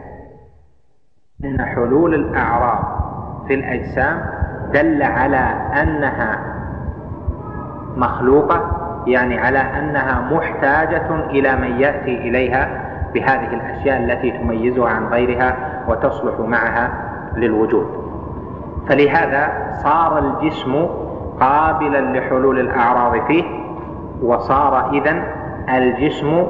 إن 1.45 1.65
حلول 1.65 2.13
الأعراض 2.13 2.83
في 3.47 3.53
الأجسام 3.53 4.21
دل 4.73 5.03
على 5.03 5.55
أنها 5.81 6.39
مخلوقة 7.97 8.79
يعني 9.07 9.39
على 9.39 9.59
أنها 9.59 10.21
محتاجة 10.21 11.15
إلى 11.29 11.55
من 11.55 11.79
يأتي 11.79 12.17
إليها 12.17 12.69
بهذه 13.13 13.53
الأشياء 13.53 14.03
التي 14.03 14.31
تميزها 14.31 14.89
عن 14.89 15.05
غيرها 15.05 15.55
وتصلح 15.87 16.39
معها 16.39 17.12
للوجود. 17.35 17.87
فلهذا 18.87 19.73
صار 19.83 20.19
الجسم 20.19 20.87
قابلا 21.39 22.19
لحلول 22.19 22.59
الأعراض 22.59 23.27
فيه 23.27 23.43
وصار 24.23 24.91
اذا 24.93 25.23
الجسم 25.69 26.43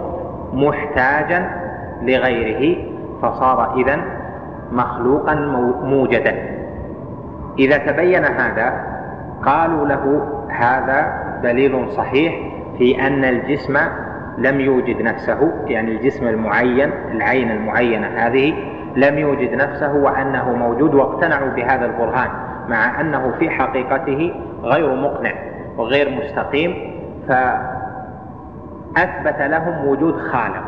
محتاجا 0.53 1.49
لغيره 2.01 2.77
فصار 3.21 3.77
اذا 3.77 3.99
مخلوقا 4.71 5.35
موجدا. 5.83 6.53
إذا 7.59 7.77
تبين 7.77 8.25
هذا 8.25 8.93
قالوا 9.45 9.87
له 9.87 10.27
هذا 10.49 11.23
دليل 11.43 11.91
صحيح 11.91 12.53
في 12.77 13.07
أن 13.07 13.23
الجسم 13.23 13.77
لم 14.37 14.59
يوجد 14.59 15.01
نفسه 15.01 15.51
يعني 15.67 15.91
الجسم 15.91 16.27
المعين 16.27 16.89
العين 17.11 17.51
المعينة 17.51 18.07
هذه 18.07 18.53
لم 18.95 19.17
يوجد 19.17 19.53
نفسه 19.53 19.93
وأنه 19.93 20.53
موجود 20.53 20.95
واقتنعوا 20.95 21.49
بهذا 21.49 21.85
البرهان 21.85 22.29
مع 22.67 23.01
أنه 23.01 23.31
في 23.39 23.49
حقيقته 23.49 24.35
غير 24.63 24.95
مقنع 24.95 25.33
وغير 25.77 26.09
مستقيم 26.09 26.93
فأثبت 27.27 27.71
لهم 29.41 29.87
وجود 29.87 30.17
خالق 30.17 30.63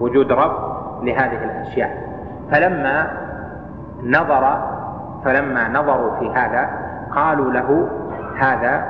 وجود 0.00 0.32
رب 0.32 0.56
لهذه 1.04 1.44
الأشياء. 1.44 2.08
فلما 2.50 3.10
نظر 4.04 4.58
فلما 5.24 5.68
نظروا 5.68 6.18
في 6.18 6.30
هذا 6.30 6.70
قالوا 7.14 7.52
له 7.52 7.88
هذا 8.38 8.84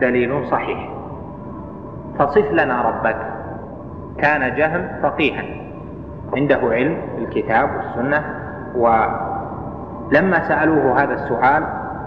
دليل 0.00 0.46
صحيح. 0.50 0.88
فصف 2.18 2.52
لنا 2.52 2.82
ربك 2.82 3.16
كان 4.18 4.56
جهم 4.56 4.88
فقيها. 5.02 5.63
عنده 6.36 6.58
علم 6.62 6.96
الكتاب 7.18 7.70
والسنة 7.76 8.24
ولما 8.74 10.48
سألوه 10.48 11.02
هذا 11.02 11.14
السؤال 11.14 11.64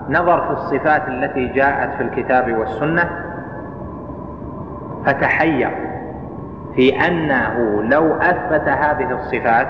نظر 0.10 0.42
في 0.46 0.52
الصفات 0.52 1.08
التي 1.08 1.48
جاءت 1.48 1.94
في 1.98 2.04
الكتاب 2.04 2.58
والسنة 2.58 3.10
فتحير 5.06 5.70
في 6.76 7.08
أنه 7.08 7.84
لو 7.84 8.14
أثبت 8.14 8.68
هذه 8.68 9.12
الصفات 9.12 9.68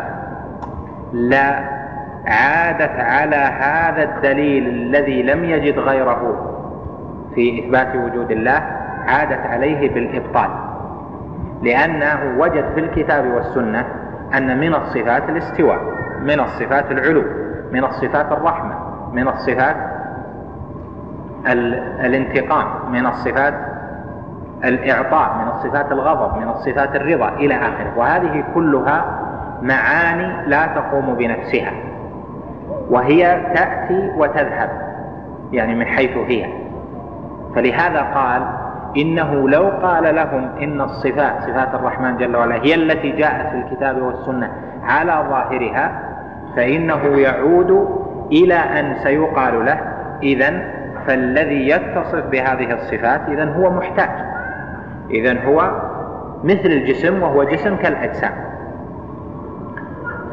لا 1.14 1.78
عادت 2.26 3.00
على 3.00 3.36
هذا 3.36 4.04
الدليل 4.04 4.68
الذي 4.68 5.24
لم 5.24 5.44
يجد 5.44 5.80
غيره 5.80 6.54
في 7.36 7.60
إثبات 7.60 7.96
وجود 7.96 8.32
الله 8.32 8.62
عادت 9.08 9.46
عليه 9.46 9.94
بالإبطال 9.94 10.50
لأنه 11.64 12.20
وجد 12.38 12.66
في 12.76 12.80
الكتاب 12.80 13.26
والسنة 13.26 13.86
أن 14.34 14.60
من 14.60 14.76
الصفات 14.76 15.30
الاستواء 15.30 15.80
من 16.22 16.40
الصفات 16.40 16.92
العلو 16.92 17.24
من 17.72 17.84
الصفات 17.84 18.32
الرحمة 18.32 18.76
من 19.14 19.28
الصفات 19.28 19.76
الانتقام 22.02 22.92
من 22.92 23.06
الصفات 23.06 23.54
الإعطاء 24.64 25.38
من 25.38 25.48
الصفات 25.48 25.92
الغضب 25.92 26.38
من 26.38 26.50
الصفات 26.50 26.96
الرضا 26.96 27.30
إلى 27.30 27.56
آخره. 27.56 27.94
وهذه 27.98 28.44
كلها 28.54 29.06
معاني 29.62 30.48
لا 30.48 30.66
تقوم 30.66 31.16
بنفسها. 31.16 31.72
وهي 32.90 33.42
تأتي 33.56 34.12
وتذهب 34.18 34.70
يعني 35.52 35.76
من 35.76 35.86
حيث 35.86 36.18
هي. 36.18 36.54
فلهذا 37.56 38.02
قال 38.02 38.48
إنه 38.98 39.50
لو 39.50 39.70
قال 39.82 40.16
لهم 40.16 40.50
إن 40.62 40.82
الصفات 40.82 41.42
صفات 41.42 41.76
الرحمن 41.76 42.18
جل 42.18 42.36
وعلا 42.36 42.56
هي 42.56 42.76
التي 42.76 43.12
جاءت 43.12 43.50
في 43.50 43.56
الكتاب 43.56 44.02
والسنة 44.02 44.52
على 44.84 45.26
ظاهرها 45.30 46.02
فإنه 46.56 47.20
يعود 47.20 47.88
إلى 48.32 48.56
أن 48.56 48.96
سيقال 49.04 49.66
له 49.66 49.80
إذا 50.24 50.78
فالذي 51.08 51.70
يتصف 51.70 52.26
بهذه 52.32 52.74
الصفات 52.74 53.22
إذا 53.28 53.54
هو 53.54 53.70
محتاج. 53.70 54.10
إذا 55.10 55.46
هو 55.46 55.72
مثل 56.44 56.66
الجسم 56.66 57.24
وهو 57.24 57.44
جسم 57.44 57.76
كالأجسام. 57.76 58.34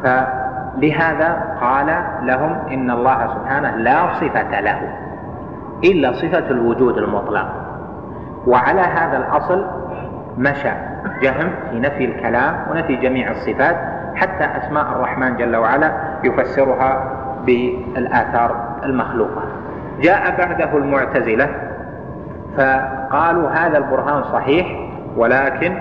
فلهذا 0.03 1.57
قال 1.61 2.03
لهم 2.21 2.57
إن 2.71 2.91
الله 2.91 3.27
سبحانه 3.27 3.75
لا 3.75 4.13
صفة 4.13 4.59
له 4.59 4.81
إلا 5.83 6.13
صفة 6.13 6.49
الوجود 6.49 6.97
المطلق. 6.97 7.64
وعلى 8.47 8.81
هذا 8.81 9.17
الأصل 9.17 9.65
مشى 10.37 10.71
جهم 11.21 11.51
في 11.71 11.79
نفي 11.79 12.05
الكلام 12.05 12.55
ونفي 12.71 12.95
جميع 12.95 13.31
الصفات 13.31 13.75
حتى 14.15 14.43
أسماء 14.43 14.85
الرحمن 14.91 15.37
جل 15.37 15.55
وعلا 15.55 15.91
يفسرها 16.23 17.11
بالآثار 17.45 18.79
المخلوقة. 18.83 19.41
جاء 20.01 20.37
بعده 20.37 20.77
المعتزلة 20.77 21.49
فقالوا 22.57 23.49
هذا 23.49 23.77
البرهان 23.77 24.23
صحيح 24.23 24.67
ولكن 25.17 25.77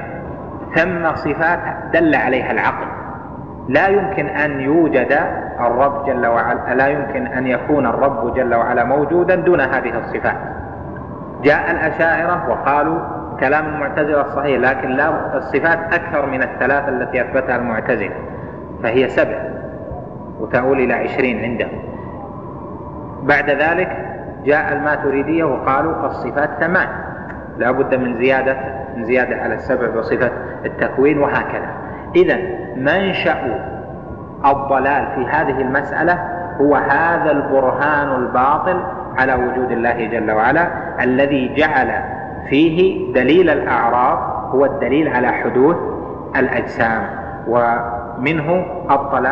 ثم 0.74 1.14
صفات 1.14 1.60
دل 1.92 2.14
عليها 2.14 2.50
العقل. 2.50 2.86
لا 3.68 3.88
يمكن 3.88 4.26
أن 4.26 4.60
يوجد 4.60 5.18
الرب 5.60 6.06
جل 6.06 6.26
وعلا 6.26 6.74
لا 6.74 6.86
يمكن 6.86 7.26
أن 7.26 7.46
يكون 7.46 7.86
الرب 7.86 8.34
جل 8.34 8.54
وعلا 8.54 8.84
موجودا 8.84 9.34
دون 9.34 9.60
هذه 9.60 9.98
الصفات. 9.98 10.36
جاء 11.44 11.70
الأشاعرة 11.70 12.50
وقالوا 12.50 12.98
كلام 13.40 13.66
المعتزلة 13.66 14.34
صحيح 14.36 14.60
لكن 14.60 14.88
لا 14.88 15.36
الصفات 15.36 15.78
أكثر 15.94 16.26
من 16.26 16.42
الثلاثة 16.42 16.88
التي 16.88 17.20
أثبتها 17.20 17.56
المعتزلة 17.56 18.14
فهي 18.82 19.08
سبع 19.08 19.42
وتؤول 20.40 20.80
إلى 20.80 20.94
عشرين 20.94 21.44
عندهم. 21.44 21.82
بعد 23.22 23.50
ذلك 23.50 23.88
جاء 24.44 24.72
الماتريدية 24.72 25.44
وقالوا 25.44 26.06
الصفات 26.06 26.50
ثمان 26.60 26.88
لا 27.58 27.70
بد 27.70 27.94
من 27.94 28.14
زيادة 28.14 28.56
من 28.96 29.04
زيادة 29.04 29.36
على 29.36 29.54
السبع 29.54 29.86
بصفة 29.86 30.30
التكوين 30.64 31.18
وهكذا. 31.18 31.68
إذا 32.16 32.38
منشأ 32.76 33.64
الضلال 34.46 35.06
في 35.14 35.26
هذه 35.26 35.60
المسألة 35.60 36.18
هو 36.60 36.74
هذا 36.74 37.30
البرهان 37.30 38.08
الباطل 38.08 38.80
على 39.18 39.34
وجود 39.34 39.70
الله 39.70 40.06
جل 40.06 40.30
وعلا 40.30 40.68
الذي 41.00 41.54
جعل 41.54 41.90
فيه 42.48 43.12
دليل 43.12 43.50
الأعراض 43.50 44.18
هو 44.54 44.64
الدليل 44.64 45.08
على 45.08 45.28
حدوث 45.32 45.76
الأجسام 46.36 47.02
ومنه 47.48 48.66
أبطل 48.90 49.28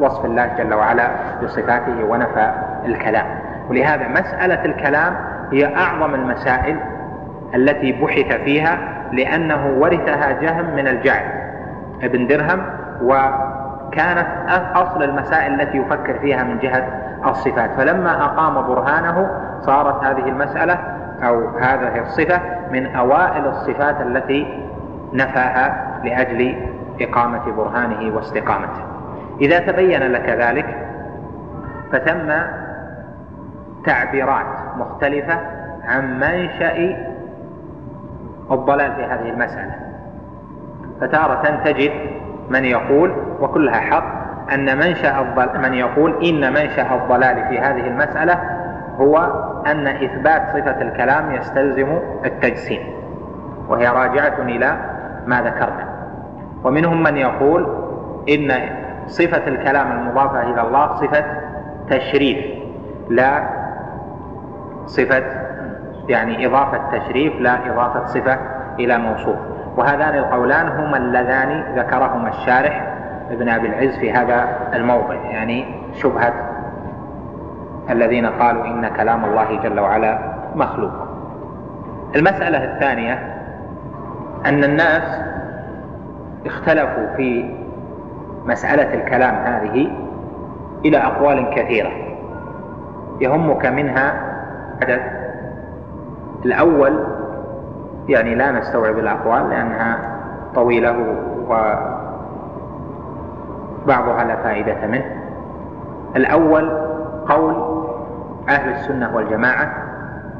وصف 0.00 0.24
الله 0.24 0.50
جل 0.58 0.74
وعلا 0.74 1.08
بصفاته 1.42 2.04
ونفى 2.04 2.50
الكلام. 2.86 3.26
ولهذا 3.70 4.08
مسألة 4.08 4.64
الكلام 4.64 5.16
هي 5.52 5.76
أعظم 5.76 6.14
المسائل 6.14 6.76
التي 7.54 7.92
بحث 7.92 8.32
فيها 8.44 8.78
لأنه 9.12 9.66
ورثها 9.78 10.32
جهم 10.32 10.76
من 10.76 10.88
الجعل 10.88 11.24
ابن 12.02 12.26
درهم 12.26 12.62
وكانت 13.02 14.26
أصل 14.74 15.02
المسائل 15.02 15.60
التي 15.60 15.78
يفكر 15.78 16.18
فيها 16.18 16.42
من 16.42 16.58
جهة 16.58 17.11
الصفات. 17.26 17.70
فلما 17.70 18.24
أقام 18.24 18.54
برهانه 18.54 19.30
صارت 19.60 20.04
هذه 20.04 20.28
المسألة 20.28 20.78
أو 21.22 21.48
هذه 21.48 22.00
الصفة 22.00 22.40
من 22.70 22.86
أوائل 22.86 23.46
الصفات 23.46 24.00
التي 24.00 24.68
نفاها 25.12 25.98
لأجل 26.04 26.68
إقامة 27.00 27.52
برهانه 27.56 28.16
واستقامته. 28.16 28.82
إذا 29.40 29.58
تبين 29.58 30.02
لك 30.02 30.28
ذلك 30.28 30.88
فثم 31.92 32.32
تعبيرات 33.84 34.46
مختلفة 34.76 35.38
عن 35.84 36.20
منشأ 36.20 36.96
الضلال 38.50 38.92
في 38.92 39.04
هذه 39.04 39.30
المسألة. 39.30 39.74
فتارة 41.00 41.60
تجد 41.64 41.92
من 42.50 42.64
يقول 42.64 43.12
وكلها 43.40 43.80
حق 43.80 44.21
أن 44.54 44.78
منشأ 44.78 45.20
الضلال 45.20 45.62
من 45.62 45.74
يقول 45.74 46.24
إن 46.24 46.52
منشأ 46.52 46.94
الضلال 46.94 47.48
في 47.48 47.58
هذه 47.58 47.86
المسألة 47.86 48.38
هو 48.96 49.16
أن 49.66 49.86
إثبات 49.86 50.42
صفة 50.48 50.82
الكلام 50.82 51.34
يستلزم 51.34 51.98
التجسيم 52.24 52.80
وهي 53.68 53.88
راجعة 53.88 54.34
إلى 54.38 54.76
ما 55.26 55.42
ذكرنا. 55.42 55.88
ومنهم 56.64 57.02
من 57.02 57.16
يقول 57.16 57.82
إن 58.28 58.52
صفة 59.06 59.48
الكلام 59.48 59.92
المضافة 59.92 60.42
إلى 60.42 60.60
الله 60.60 60.94
صفة 60.94 61.24
تشريف 61.90 62.38
لا 63.08 63.42
صفة 64.86 65.22
يعني 66.08 66.46
إضافة 66.46 66.98
تشريف 66.98 67.40
لا 67.40 67.72
إضافة 67.72 68.04
صفة 68.06 68.38
إلى 68.78 68.98
موصوف. 68.98 69.36
وهذان 69.76 70.14
القولان 70.18 70.68
هما 70.68 70.96
اللذان 70.96 71.64
ذكرهما 71.76 72.28
الشارح 72.28 72.91
ابن 73.32 73.48
أبي 73.48 73.66
العز 73.66 73.98
في 73.98 74.12
هذا 74.12 74.48
الموضع 74.74 75.14
يعني 75.14 75.64
شبهة 75.94 76.32
الذين 77.90 78.26
قالوا 78.26 78.64
إن 78.64 78.88
كلام 78.88 79.24
الله 79.24 79.62
جل 79.62 79.80
وعلا 79.80 80.18
مخلوق. 80.54 80.92
المسألة 82.16 82.64
الثانية 82.64 83.12
أن 84.46 84.64
الناس 84.64 85.20
اختلفوا 86.46 87.16
في 87.16 87.54
مسألة 88.46 88.94
الكلام 88.94 89.34
هذه 89.34 89.90
إلى 90.84 90.98
أقوال 90.98 91.50
كثيرة 91.54 91.90
يهمك 93.20 93.66
منها 93.66 94.14
عدد. 94.82 95.00
الأول 96.44 97.04
يعني 98.08 98.34
لا 98.34 98.50
نستوعب 98.50 98.98
الأقوال 98.98 99.50
لأنها 99.50 99.98
طويلة 100.54 101.16
وبعضها 103.84 104.24
لا 104.24 104.36
فائدة 104.36 104.86
منه. 104.86 105.04
الأول 106.16 106.70
قول 107.28 107.82
أهل 108.48 108.70
السنة 108.72 109.16
والجماعة 109.16 109.72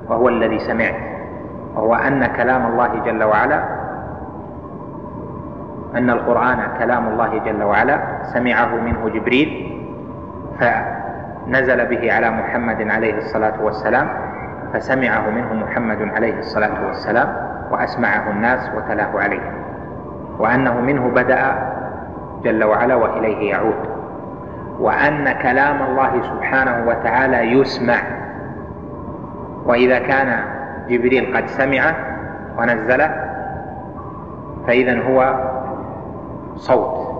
وهو 0.08 0.28
الذي 0.28 0.58
سمعت 0.58 0.94
وهو 1.74 1.94
أن 1.94 2.26
كلام 2.26 2.66
الله 2.66 2.88
جل 3.04 3.24
وعلا 3.24 3.62
أن 5.96 6.10
القرآن 6.10 6.58
كلام 6.78 7.08
الله 7.08 7.38
جل 7.44 7.62
وعلا 7.62 7.98
سمعه 8.22 8.74
منه 8.76 9.08
جبريل 9.08 9.78
فنزل 10.60 11.86
به 11.86 12.12
على 12.12 12.30
محمد 12.30 12.90
عليه 12.90 13.18
الصلاة 13.18 13.62
والسلام 13.62 14.08
فسمعه 14.72 15.30
منه 15.30 15.52
محمد 15.52 16.02
عليه 16.16 16.38
الصلاة 16.38 16.86
والسلام 16.86 17.28
وأسمعه 17.70 18.30
الناس 18.30 18.70
وتلاه 18.76 19.20
عليه. 19.20 19.52
وأنه 20.38 20.80
منه 20.80 21.08
بدأ 21.08 21.71
جل 22.44 22.64
وعلا 22.64 22.94
وإليه 22.94 23.50
يعود. 23.50 23.74
وأن 24.78 25.32
كلام 25.32 25.82
الله 25.82 26.22
سبحانه 26.22 26.88
وتعالى 26.88 27.36
يسمع. 27.52 28.00
وإذا 29.66 29.98
كان 29.98 30.44
جبريل 30.88 31.36
قد 31.36 31.46
سمعه 31.46 31.94
ونزله 32.58 33.10
فإذا 34.66 35.02
هو 35.02 35.34
صوت. 36.56 37.12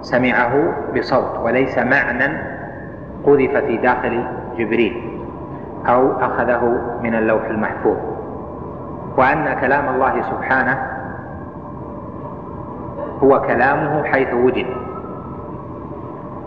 سمعه 0.00 0.72
بصوت 0.96 1.38
وليس 1.42 1.78
معنى 1.78 2.38
قذف 3.24 3.56
في 3.56 3.76
داخل 3.76 4.24
جبريل 4.58 5.20
أو 5.88 6.12
أخذه 6.20 6.80
من 7.02 7.14
اللوح 7.14 7.44
المحفوظ. 7.44 7.96
وأن 9.16 9.54
كلام 9.60 9.94
الله 9.94 10.22
سبحانه 10.22 10.97
هو 13.22 13.40
كلامه 13.40 14.04
حيث 14.04 14.34
وجد. 14.34 14.66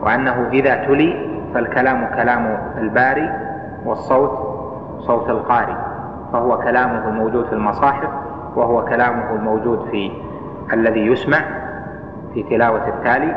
وأنه 0.01 0.47
إذا 0.53 0.76
تلي 0.76 1.30
فالكلام 1.53 2.05
كلام 2.15 2.57
الباري 2.78 3.32
والصوت 3.86 4.32
صوت 4.99 5.30
القارئ. 5.30 5.76
فهو 6.34 6.57
كلامه 6.57 7.07
الموجود 7.07 7.45
في 7.45 7.53
المصاحف 7.53 8.09
وهو 8.55 8.86
كلامه 8.86 9.36
الموجود 9.36 9.88
في 9.91 10.11
الذي 10.74 11.07
يسمع 11.07 11.38
في 12.34 12.43
تلاوة 12.43 12.88
التالي 12.88 13.36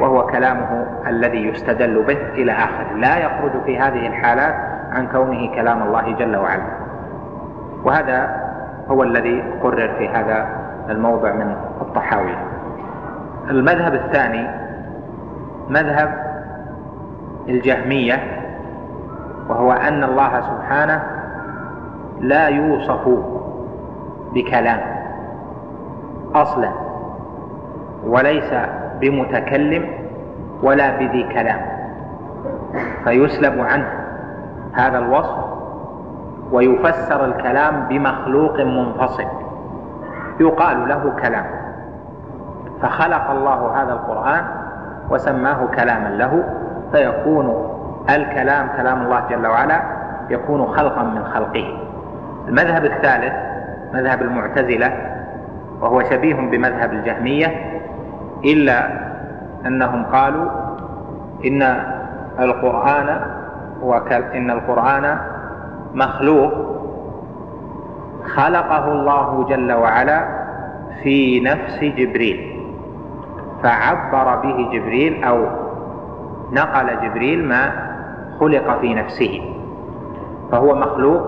وهو 0.00 0.26
كلامه 0.26 0.86
الذي 1.06 1.48
يستدل 1.48 2.02
به 2.02 2.18
إلى 2.28 2.52
آخره. 2.52 2.92
لا 2.96 3.18
يخرج 3.18 3.50
في 3.64 3.78
هذه 3.78 4.06
الحالات 4.06 4.54
عن 4.92 5.06
كونه 5.06 5.54
كلام 5.54 5.82
الله 5.82 6.12
جل 6.12 6.36
وعلا. 6.36 6.62
وهذا 7.84 8.46
هو 8.88 9.02
الذي 9.02 9.44
قرر 9.62 9.94
في 9.98 10.08
هذا 10.08 10.46
الموضع 10.88 11.32
من 11.32 11.56
الطحاوية. 11.80 12.55
المذهب 13.50 13.94
الثاني 13.94 14.48
مذهب 15.68 16.26
الجهمية 17.48 18.22
وهو 19.48 19.72
أن 19.72 20.04
الله 20.04 20.40
سبحانه 20.40 21.02
لا 22.20 22.48
يوصف 22.48 23.08
بكلام 24.34 24.80
أصلا 26.34 26.70
وليس 28.06 28.52
بمتكلم 29.00 29.84
ولا 30.62 30.96
بذي 30.98 31.22
كلام 31.22 31.60
فيسلب 33.04 33.60
عنه 33.60 33.88
هذا 34.72 34.98
الوصف 34.98 35.36
ويفسر 36.52 37.24
الكلام 37.24 37.86
بمخلوق 37.88 38.60
منفصل 38.60 39.24
يقال 40.40 40.88
له 40.88 41.12
كلام. 41.22 41.65
فخلق 42.82 43.30
الله 43.30 43.82
هذا 43.82 43.92
القرآن 43.92 44.44
وسماه 45.10 45.66
كلاما 45.76 46.08
له 46.08 46.44
فيكون 46.92 47.76
الكلام 48.10 48.68
كلام 48.76 49.02
الله 49.02 49.22
جل 49.30 49.46
وعلا 49.46 49.80
يكون 50.30 50.66
خلقا 50.66 51.02
من 51.02 51.24
خلقه. 51.24 51.78
المذهب 52.48 52.84
الثالث 52.84 53.32
مذهب 53.94 54.22
المعتزلة 54.22 54.92
وهو 55.80 56.02
شبيه 56.02 56.34
بمذهب 56.34 56.92
الجهمية 56.92 57.80
إلا 58.44 58.88
أنهم 59.66 60.04
قالوا 60.04 60.50
إن 61.46 61.62
القرآن 62.40 63.20
إن 64.34 64.50
القرآن 64.50 65.18
مخلوق 65.94 66.52
خلقه 68.34 68.92
الله 68.92 69.44
جل 69.48 69.72
وعلا 69.72 70.24
في 71.02 71.40
نفس 71.40 71.78
جبريل. 71.84 72.55
فعبر 73.62 74.36
به 74.36 74.68
جبريل 74.72 75.24
أو 75.24 75.46
نقل 76.52 77.00
جبريل 77.02 77.48
ما 77.48 77.72
خلق 78.40 78.80
في 78.80 78.94
نفسه. 78.94 79.42
فهو 80.52 80.74
مخلوق 80.74 81.22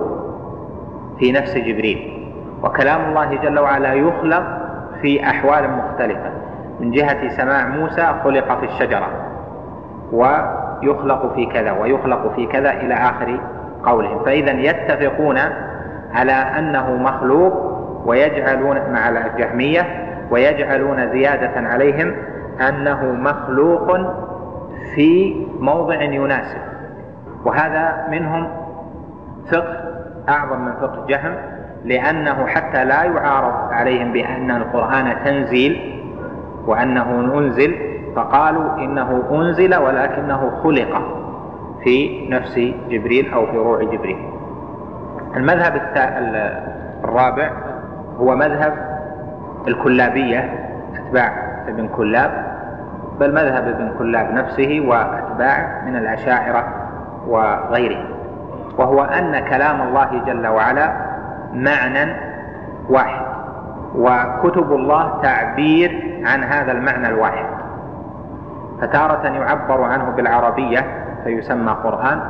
في 1.19 1.33
نفس 1.33 1.57
جبريل. 1.57 2.29
وكلام 2.63 3.09
الله 3.09 3.35
جل 3.35 3.59
وعلا 3.59 3.93
يخلق 3.93 4.45
في 5.03 5.31
أحوال 5.31 5.71
مختلفة. 5.71 6.31
من 6.81 6.91
جهة 6.91 7.29
سماع 7.29 7.67
موسى 7.67 8.15
خلق 8.25 8.59
في 8.59 8.65
الشجرة. 8.67 9.09
ويخلق 10.13 11.35
في 11.35 11.47
كذا 11.47 11.73
ويخلق 11.73 12.35
في 12.35 12.47
كذا 12.47 12.71
إلى 12.71 12.95
آخر 12.95 13.41
قولهم. 13.85 14.25
فإذا 14.25 14.53
يتفقون 14.53 15.39
على 16.15 16.33
أنه 16.33 16.95
مخلوق 16.95 17.53
ويجعلون 18.07 18.77
مع 18.93 19.09
الجهمية 19.09 20.08
ويجعلون 20.31 21.11
زيادة 21.13 21.69
عليهم 21.69 22.15
أنه 22.69 23.13
مخلوق 23.13 23.97
في 24.95 25.37
موضع 25.61 26.03
يناسب. 26.03 26.59
وهذا 27.45 28.07
منهم 28.11 28.49
فقه 29.53 29.89
أعظم 30.29 30.61
من 30.61 30.73
فقه 30.73 31.07
جهم 31.07 31.35
لأنه 31.85 32.47
حتى 32.47 32.85
لا 32.85 33.05
يعارض 33.05 33.73
عليهم 33.73 34.13
بأن 34.13 34.51
القرآن 34.51 35.17
تنزيل 35.25 36.01
وأنه 36.67 37.39
أنزل 37.39 37.77
فقالوا 38.17 38.77
إنه 38.79 39.23
أنزل 39.31 39.77
ولكنه 39.77 40.51
خلق 40.63 41.03
في 41.85 42.29
نفس 42.31 42.59
جبريل 42.89 43.33
أو 43.33 43.47
في 43.47 43.57
روع 43.57 43.83
جبريل. 43.83 44.19
المذهب 45.37 45.83
الرابع 47.05 47.51
هو 48.21 48.37
مذهب 48.37 48.88
الكلابية 49.69 50.69
أتباع 50.95 51.33
ابن 51.69 51.89
كلاب 51.89 52.49
بل 53.21 53.35
مذهب 53.35 53.69
ابن 53.69 53.93
كلاب 53.99 54.33
نفسه 54.33 54.85
وأتباعه 54.87 55.85
من 55.87 55.97
الأشاعرة 55.97 56.65
وغيره. 57.27 58.05
وهو 58.79 59.03
أن 59.05 59.39
كلام 59.39 59.83
الله 59.83 60.23
جل 60.27 60.47
وعلا 60.47 60.93
معنى 61.53 62.13
واحد 62.89 63.27
وكتب 63.95 64.73
الله 64.73 65.23
تعبير 65.23 66.21
عن 66.25 66.45
هذا 66.45 66.73
المعنى 66.73 67.09
الواحد. 67.09 67.47
فتارة 68.81 69.27
يعبر 69.27 69.83
عنه 69.85 70.11
بالعربية 70.11 70.85
فيسمى 71.25 71.73
قرآن 71.85 72.21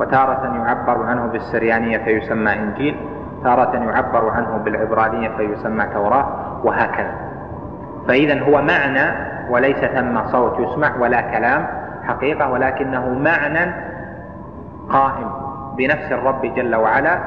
وتارة 0.00 0.56
يعبر 0.56 1.06
عنه 1.06 1.26
بالسريانية 1.26 1.98
فيسمى 1.98 2.52
إنجيل 2.52 2.96
تارة 3.44 3.76
يعبر 3.76 4.30
عنه 4.30 4.56
بالعبرانية 4.64 5.28
فيسمى 5.36 5.84
توراة 5.94 6.26
وهكذا. 6.64 7.14
فإذا 8.08 8.42
هو 8.42 8.62
معنى 8.62 9.32
وليس 9.50 9.76
ثم 9.76 10.22
صوت 10.26 10.60
يسمع 10.60 10.96
ولا 11.00 11.20
كلام 11.20 11.66
حقيقة 12.02 12.50
ولكنه 12.50 13.08
معنى 13.08 13.72
قائم 14.90 15.30
بنفس 15.76 16.12
الرب 16.12 16.46
جل 16.46 16.74
وعلا. 16.74 17.18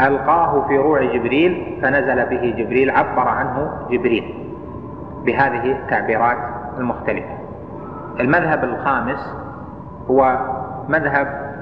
ألقاه 0.00 0.68
في 0.68 0.78
روع 0.78 1.04
جبريل 1.04 1.78
فنزل 1.82 2.26
به 2.26 2.54
جبريل 2.58 2.90
عبر 2.90 3.28
عنه 3.28 3.70
جبريل 3.90 4.34
بهذه 5.24 5.72
التعبيرات 5.72 6.38
المختلفة. 6.78 7.38
المذهب 8.20 8.64
الخامس 8.64 9.34
هو 10.10 10.38
مذهب 10.88 11.52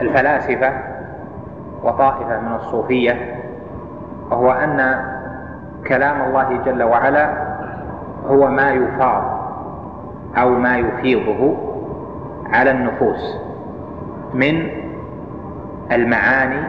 الفلاسفة 0.00 0.89
وطائفة 1.82 2.40
من 2.40 2.52
الصوفية 2.54 3.36
وهو 4.30 4.52
أن 4.52 5.04
كلام 5.86 6.20
الله 6.22 6.60
جل 6.64 6.82
وعلا 6.82 7.30
هو 8.26 8.48
ما 8.48 8.70
يفاض 8.70 9.40
أو 10.38 10.50
ما 10.50 10.78
يفيضه 10.78 11.56
على 12.52 12.70
النفوس 12.70 13.36
من 14.34 14.68
المعاني 15.92 16.60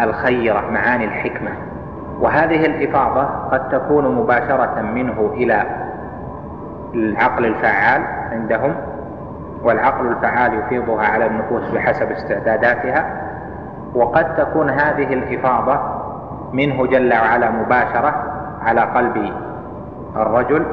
الخيرة 0.00 0.60
معاني 0.70 1.04
الحكمة. 1.04 1.50
وهذه 2.20 2.66
الإفاضة 2.66 3.22
قد 3.24 3.68
تكون 3.68 4.14
مباشرة 4.14 4.80
منه 4.94 5.30
إلى 5.34 5.66
العقل 6.94 7.46
الفعال 7.46 8.02
عندهم 8.32 8.74
والعقل 9.62 10.06
الفعال 10.06 10.54
يفيضها 10.54 11.04
على 11.06 11.26
النفوس 11.26 11.70
بحسب 11.70 12.10
استعداداتها. 12.10 13.25
وقد 13.94 14.36
تكون 14.36 14.70
هذه 14.70 15.12
الإفاضة 15.12 15.78
منه 16.52 16.86
جل 16.86 17.12
وعلا 17.12 17.50
مباشرة 17.50 18.14
على 18.62 18.80
قلب 18.80 19.32
الرجل 20.16 20.66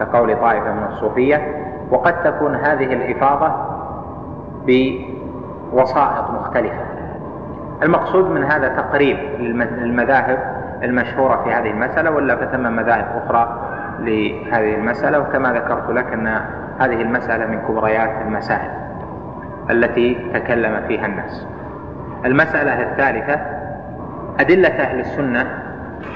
كقول 0.00 0.36
طائفة 0.40 0.72
من 0.72 0.84
الصوفية 0.92 1.66
وقد 1.90 2.22
تكون 2.22 2.54
هذه 2.54 2.92
الإفاضة 2.92 3.52
بوسائط 4.66 6.30
مختلفة. 6.30 6.84
المقصود 7.82 8.30
من 8.30 8.44
هذا 8.44 8.68
تقريب 8.68 9.18
للمذاهب 9.38 10.38
المشهورة 10.82 11.42
في 11.44 11.52
هذه 11.52 11.70
المسألة 11.70 12.10
ولا 12.10 12.36
فثم 12.36 12.76
مذاهب 12.76 13.22
أخرى 13.24 13.58
لهذه 13.98 14.74
المسألة؟ 14.74 15.18
وكما 15.20 15.52
ذكرت 15.52 15.90
لك 15.90 16.12
أن 16.12 16.26
هذه 16.78 17.02
المسألة 17.02 17.46
من 17.46 17.58
كبريات 17.68 18.10
المسائل 18.26 18.70
التي 19.70 20.30
تكلم 20.34 20.80
فيها 20.88 21.06
الناس. 21.06 21.46
المسألة 22.24 22.82
الثالثة 22.82 23.40
أدلة 24.40 24.68
أهل 24.68 25.00
السنة 25.00 25.46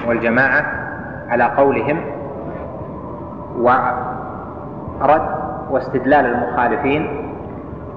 والجماعة 0.07 0.65
على 1.29 1.43
قولهم 1.43 2.01
ورد 3.55 5.21
واستدلال 5.69 6.25
المخالفين 6.25 7.31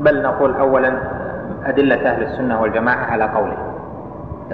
بل 0.01 0.23
نقول 0.23 0.57
اولا 0.57 0.99
أدلة 1.67 2.11
أهل 2.11 2.23
السنة 2.23 2.61
والجماعة 2.61 3.05
على 3.05 3.25
قوله 3.25 3.57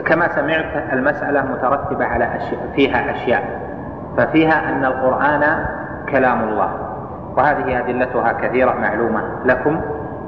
كما 0.07 0.29
سمعت 0.29 0.93
المسألة 0.93 1.43
مترتبة 1.45 2.05
على 2.05 2.37
أشياء 2.37 2.71
فيها 2.75 3.11
أشياء 3.11 3.61
ففيها 4.17 4.69
أن 4.73 4.85
القرآن 4.85 5.65
كلام 6.09 6.49
الله 6.49 6.71
وهذه 7.37 7.79
أدلتها 7.79 8.33
كثيرة 8.33 8.75
معلومة 8.75 9.23
لكم. 9.45 9.81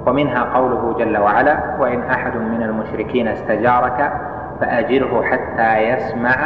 ومنها 0.06 0.42
قوله 0.54 0.94
جل 0.98 1.18
وعلا 1.18 1.56
وإن 1.80 2.02
أحد 2.02 2.36
من 2.36 2.62
المشركين 2.62 3.28
استجارك 3.28 4.12
فأجره 4.60 5.22
حتى 5.22 5.78
يسمع 5.78 6.36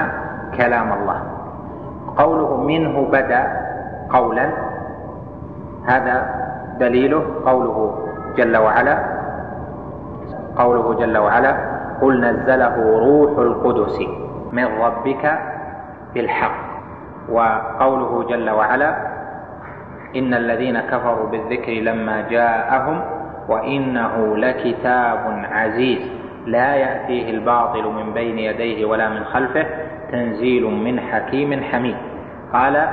كلام 0.56 0.92
الله. 0.92 1.22
قوله 2.16 2.56
منه 2.56 3.08
بدأ 3.12 3.42
قولا. 4.10 4.50
هذا 5.86 6.34
دليله 6.80 7.24
قوله 7.46 7.98
جل 8.36 8.56
وعلا. 8.56 8.98
قوله 10.56 10.94
جل 10.94 11.18
وعلا 11.18 11.56
قل 12.00 12.20
نزله 12.20 12.76
روح 12.98 13.38
القدس 13.38 14.00
من 14.52 14.64
ربك 14.64 15.38
بالحق. 16.14 16.66
وقوله 17.28 18.24
جل 18.28 18.50
وعلا 18.50 18.96
إن 20.16 20.34
الذين 20.34 20.80
كفروا 20.80 21.26
بالذكر 21.28 21.72
لما 21.72 22.20
جاءهم 22.30 23.00
وإنه 23.48 24.36
لكتاب 24.36 25.44
عزيز. 25.52 26.10
لا 26.46 26.74
يأتيه 26.74 27.30
الباطل 27.30 27.84
من 27.84 28.12
بين 28.12 28.38
يديه 28.38 28.84
ولا 28.84 29.08
من 29.08 29.24
خلفه 29.24 29.66
تنزيل 30.10 30.64
من 30.64 31.00
حكيم 31.00 31.62
حميد. 31.62 31.96
قال 32.52 32.88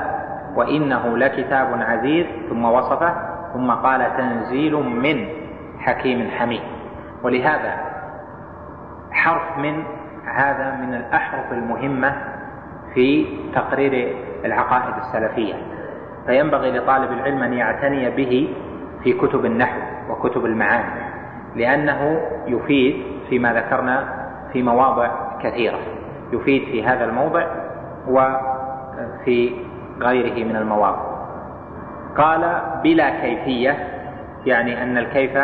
وإنه 0.56 1.16
لكتاب 1.16 1.68
عزيز 1.80 2.26
ثم 2.48 2.64
وصفه 2.64 3.14
ثم 3.54 3.70
قال 3.70 4.16
تنزيل 4.16 4.74
من 4.74 5.26
حكيم 5.78 6.30
حميد. 6.30 6.62
ولهذا 7.22 7.72
حرف 9.12 9.58
من 9.58 9.82
هذا 10.34 10.76
من 10.80 10.94
الأحرف 10.94 11.52
المهمة 11.52 12.14
في 12.94 13.26
تقرير 13.54 14.16
العقائد 14.44 14.94
السلفية. 14.96 15.54
فينبغي 16.26 16.78
لطالب 16.78 17.12
العلم 17.12 17.42
أن 17.42 17.52
يعتني 17.52 18.10
به 18.10 18.54
في 19.04 19.12
كتب 19.12 19.44
النحو 19.44 19.80
وكتب 20.10 20.44
المعاني 20.44 21.04
لأنه 21.56 22.20
يفيد 22.46 23.02
فيما 23.28 23.52
ذكرنا 23.52 24.24
في 24.52 24.62
مواضع 24.62 25.10
كثيرة 25.42 25.78
يفيد 26.32 26.64
في 26.64 26.84
هذا 26.84 27.04
الموضع 27.04 27.46
وفي 28.08 29.52
غيره 30.00 30.44
من 30.44 30.56
المواضع. 30.56 31.14
قال 32.16 32.60
بلا 32.82 33.10
كيفية 33.10 33.88
يعني 34.46 34.82
أن 34.82 34.98
الكيف 34.98 35.38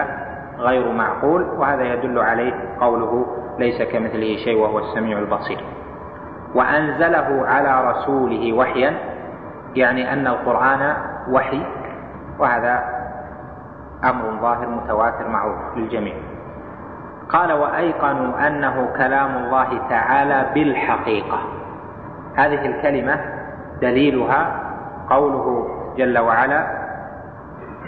غير 0.59 0.93
معقول 0.93 1.43
وهذا 1.43 1.85
يدل 1.95 2.19
عليه 2.19 2.53
قوله 2.81 3.27
ليس 3.59 3.83
كمثله 3.83 4.37
شيء 4.37 4.59
وهو 4.59 4.79
السميع 4.79 5.19
البصير. 5.19 5.65
وأنزله 6.55 7.47
على 7.47 7.91
رسوله 7.91 8.53
وحيا 8.53 8.95
يعني 9.75 10.13
أن 10.13 10.27
القرآن 10.27 10.95
وحي 11.31 11.63
وهذا 12.39 13.00
أمر 14.05 14.41
ظاهر 14.41 14.69
متواتر 14.69 15.29
معروف 15.29 15.77
للجميع. 15.77 16.15
قال 17.29 17.53
وأيقنوا 17.53 18.47
أنه 18.47 18.89
كلام 18.97 19.37
الله 19.37 19.89
تعالى 19.89 20.47
بالحقيقة. 20.55 21.39
هذه 22.37 22.67
الكلمة 22.67 23.21
دليلها 23.81 24.43
قوله 25.11 25.69
جل 25.97 26.19
وعلا 26.19 26.67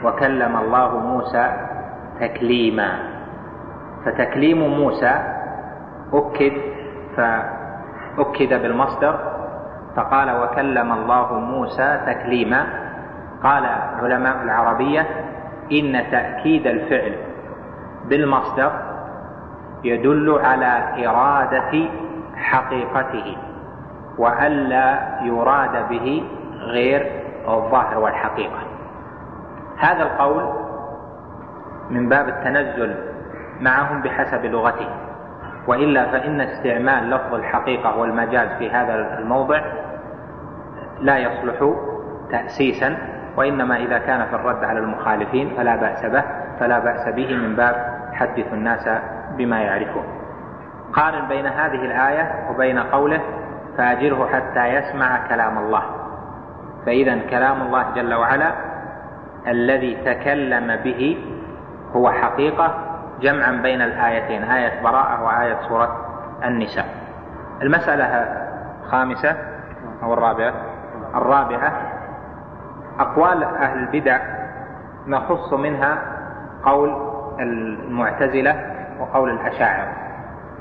وكلم 0.04 0.56
الله 0.56 0.98
موسى 0.98 1.52
تكليما. 2.20 2.90
فتكليم 4.04 4.58
موسى 4.58 5.14
أكد 6.12 6.52
فأكد 7.16 8.62
بالمصدر 8.62 9.18
فقال 9.96 10.42
وكلم 10.42 10.92
الله 10.92 11.32
موسى 11.38 12.00
تكليما. 12.06 12.66
قال 13.42 13.64
علماء 14.02 14.42
العربية 14.42 15.06
إن 15.72 16.10
تأكيد 16.10 16.66
الفعل 16.66 17.16
بالمصدر 18.08 18.72
يدل 19.84 20.38
على 20.44 21.06
إرادة 21.06 21.88
حقيقته 22.36 23.36
وألا 24.18 24.98
يراد 25.22 25.88
به 25.88 26.24
غير 26.60 27.22
الظاهر 27.48 27.98
والحقيقة. 27.98 28.58
هذا 29.78 30.02
القول 30.02 30.52
من 31.90 32.08
باب 32.08 32.28
التنزل 32.28 32.94
معهم 33.60 34.02
بحسب 34.02 34.44
لغته 34.44 34.88
وإلا 35.66 36.10
فإن 36.10 36.40
استعمال 36.40 37.10
لفظ 37.10 37.34
الحقيقة 37.34 37.98
والمجاز 37.98 38.48
في 38.58 38.70
هذا 38.70 39.18
الموضع 39.18 39.60
لا 41.00 41.18
يصلح 41.18 41.74
تاسيسا 42.30 42.96
وإنما 43.36 43.76
إذا 43.76 43.98
كان 43.98 44.26
في 44.26 44.34
الرد 44.34 44.64
على 44.64 44.78
المخالفين 44.78 45.54
فلا 45.56 45.76
بأس 45.76 46.06
به 46.06 46.24
فلا 46.60 46.78
بأس 46.78 47.08
به 47.08 47.36
من 47.36 47.56
باب 47.56 47.98
حدث 48.12 48.52
الناس 48.52 48.88
بما 49.36 49.60
يعرفون. 49.60 50.04
قارن 50.92 51.28
بين 51.28 51.46
هذه 51.46 51.84
الآية 51.84 52.50
وبين 52.50 52.78
قوله 52.78 53.20
فأجره 53.78 54.28
حتى 54.32 54.66
يسمع 54.66 55.28
كلام 55.28 55.58
الله 55.58 55.82
فإذا 56.86 57.18
كلام 57.30 57.62
الله 57.62 57.84
جل 57.94 58.14
وعلا 58.14 58.52
الذي 59.46 59.94
تكلم 60.04 60.76
به 60.76 61.24
هو 61.96 62.10
حقيقة 62.10 62.74
جمعا 63.20 63.52
بين 63.52 63.82
الآيتين 63.82 64.42
آية 64.42 64.82
براءة 64.82 65.22
وآية 65.24 65.56
سورة 65.68 66.06
النساء. 66.44 66.86
المسألة 67.62 68.04
الخامسة 68.84 69.36
أو 70.02 70.14
الرابعة؟ 70.14 70.54
الرابعة 71.14 71.91
أقوال 72.98 73.44
أهل 73.44 73.78
البدع 73.78 74.20
نخص 75.06 75.52
منها 75.52 75.98
قول 76.64 77.12
المعتزلة 77.40 78.74
وقول 79.00 79.30
الأشاعرة. 79.30 79.92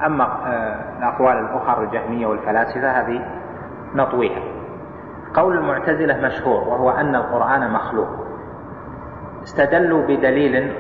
أما 0.06 0.24
آه، 0.24 0.98
الأقوال 1.00 1.38
الأخرى 1.38 1.84
الجهمية 1.84 2.28
والفلاسفة 2.28 2.92
هذه 2.92 3.26
نطويها. 3.96 4.42
قول 5.34 5.58
المعتزلة 5.58 6.18
مشهور 6.28 6.68
وهو 6.68 6.92
أن 6.92 7.16
القرآن 7.16 7.72
مخلوق. 7.72 8.08
استدلوا 9.44 10.02
بدليل 10.02 10.74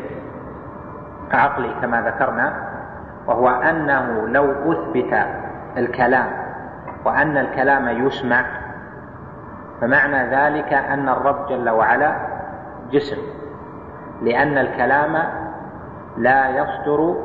عقلي 1.31 1.75
كما 1.81 2.01
ذكرنا 2.01 2.53
وهو 3.27 3.49
أنه 3.49 4.27
لو 4.27 4.71
أثبت 4.71 5.25
الكلام 5.77 6.27
وأن 7.05 7.37
الكلام 7.37 8.05
يسمع 8.05 8.45
فمعنى 9.81 10.35
ذلك 10.35 10.73
أن 10.73 11.09
الرب 11.09 11.47
جل 11.49 11.69
وعلا 11.69 12.15
جسم 12.91 13.17
لأن 14.21 14.57
الكلام 14.57 15.23
لا 16.17 16.49
يصدر 16.49 17.15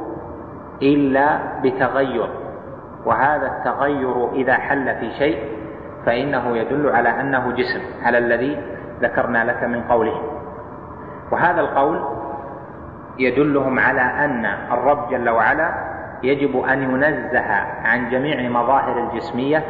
إلا 0.82 1.38
بتغير 1.62 2.28
وهذا 3.04 3.46
التغير 3.46 4.32
إذا 4.32 4.54
حل 4.54 4.94
في 4.94 5.10
شيء 5.10 5.38
فإنه 6.06 6.56
يدل 6.56 6.90
على 6.90 7.08
أنه 7.08 7.52
جسم 7.52 7.80
على 8.04 8.18
الذي 8.18 8.62
ذكرنا 9.00 9.44
لك 9.44 9.64
من 9.64 9.82
قوله. 9.82 10.20
وهذا 11.30 11.60
القول 11.60 12.00
يدلهم 13.18 13.78
على 13.78 14.00
أن 14.00 14.46
الرب 14.72 15.10
جل 15.10 15.28
وعلا 15.28 15.74
يجب 16.22 16.60
أن 16.60 16.82
ينزه 16.82 17.52
عن 17.84 18.10
جميع 18.10 18.50
مظاهر 18.50 18.98
الجسمية 18.98 19.64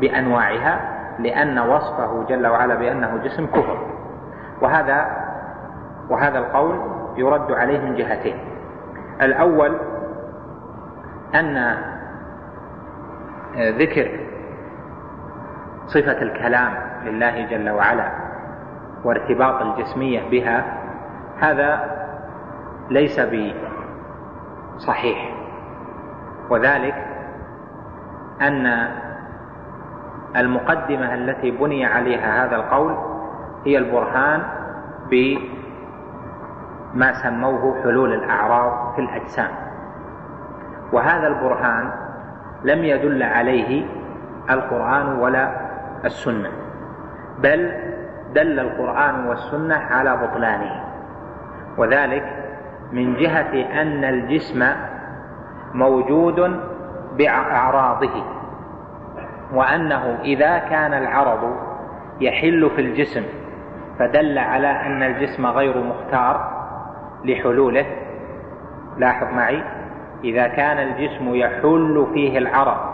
بأنواعها 0.00 0.80
لأن 1.18 1.58
وصفه 1.58 2.24
جل 2.28 2.46
وعلا 2.46 2.74
بأنه 2.74 3.16
جسم 3.24 3.46
كفر. 3.46 3.86
وهذا 4.60 5.06
وهذا 6.10 6.38
القول 6.38 6.80
يرد 7.16 7.52
عليه 7.52 7.80
من 7.80 7.94
جهتين. 7.94 8.36
الأول 9.22 9.78
أن 11.34 11.76
ذكر 13.56 14.20
صفة 15.86 16.22
الكلام 16.22 16.74
لله 17.04 17.46
جل 17.46 17.70
وعلا 17.70 18.08
وارتباط 19.04 19.62
الجسمية 19.62 20.30
بها 20.30 20.64
هذا 21.40 21.90
ليس 22.90 23.20
بصحيح. 24.76 25.34
وذلك 26.50 26.94
أن 28.40 28.88
المقدمة 30.36 31.14
التي 31.14 31.50
بني 31.50 31.86
عليها 31.86 32.44
هذا 32.44 32.56
القول 32.56 32.96
هي 33.66 33.78
البرهان 33.78 34.42
بما 35.10 37.12
سموه 37.12 37.82
حلول 37.82 38.12
الأعراض 38.12 38.94
في 38.94 39.00
الأجسام. 39.00 39.50
وهذا 40.92 41.26
البرهان 41.26 41.90
لم 42.64 42.84
يدل 42.84 43.22
عليه 43.22 43.86
القرآن 44.50 45.18
ولا 45.18 45.50
السنة 46.04 46.50
بل 47.38 47.72
دل 48.34 48.60
القرآن 48.60 49.26
والسنة 49.26 49.76
على 49.76 50.16
بطلانه. 50.16 50.84
وذلك 51.78 52.24
من 52.92 53.16
جهة 53.16 53.82
أن 53.82 54.04
الجسم 54.04 54.66
موجود 55.74 56.60
بأعراضه. 57.16 58.41
وأنه 59.52 60.18
إذا 60.24 60.58
كان 60.58 60.94
العرض 60.94 61.56
يحل 62.20 62.70
في 62.76 62.80
الجسم 62.80 63.22
فدل 63.98 64.38
على 64.38 64.66
أن 64.66 65.02
الجسم 65.02 65.46
غير 65.46 65.78
مختار 65.78 66.62
لحلوله. 67.24 67.86
لاحظ 68.98 69.34
معي 69.34 69.62
إذا 70.24 70.46
كان 70.46 70.78
الجسم 70.78 71.34
يحل 71.34 72.06
فيه 72.14 72.38
العرض 72.38 72.92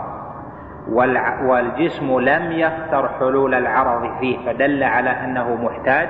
والجسم 1.43 2.19
لم 2.19 2.51
يختر 2.51 3.09
حلول 3.19 3.53
العرض 3.53 4.19
فيه 4.19 4.37
فدل 4.45 4.83
على 4.83 5.09
أنه 5.09 5.55
محتاج 5.55 6.09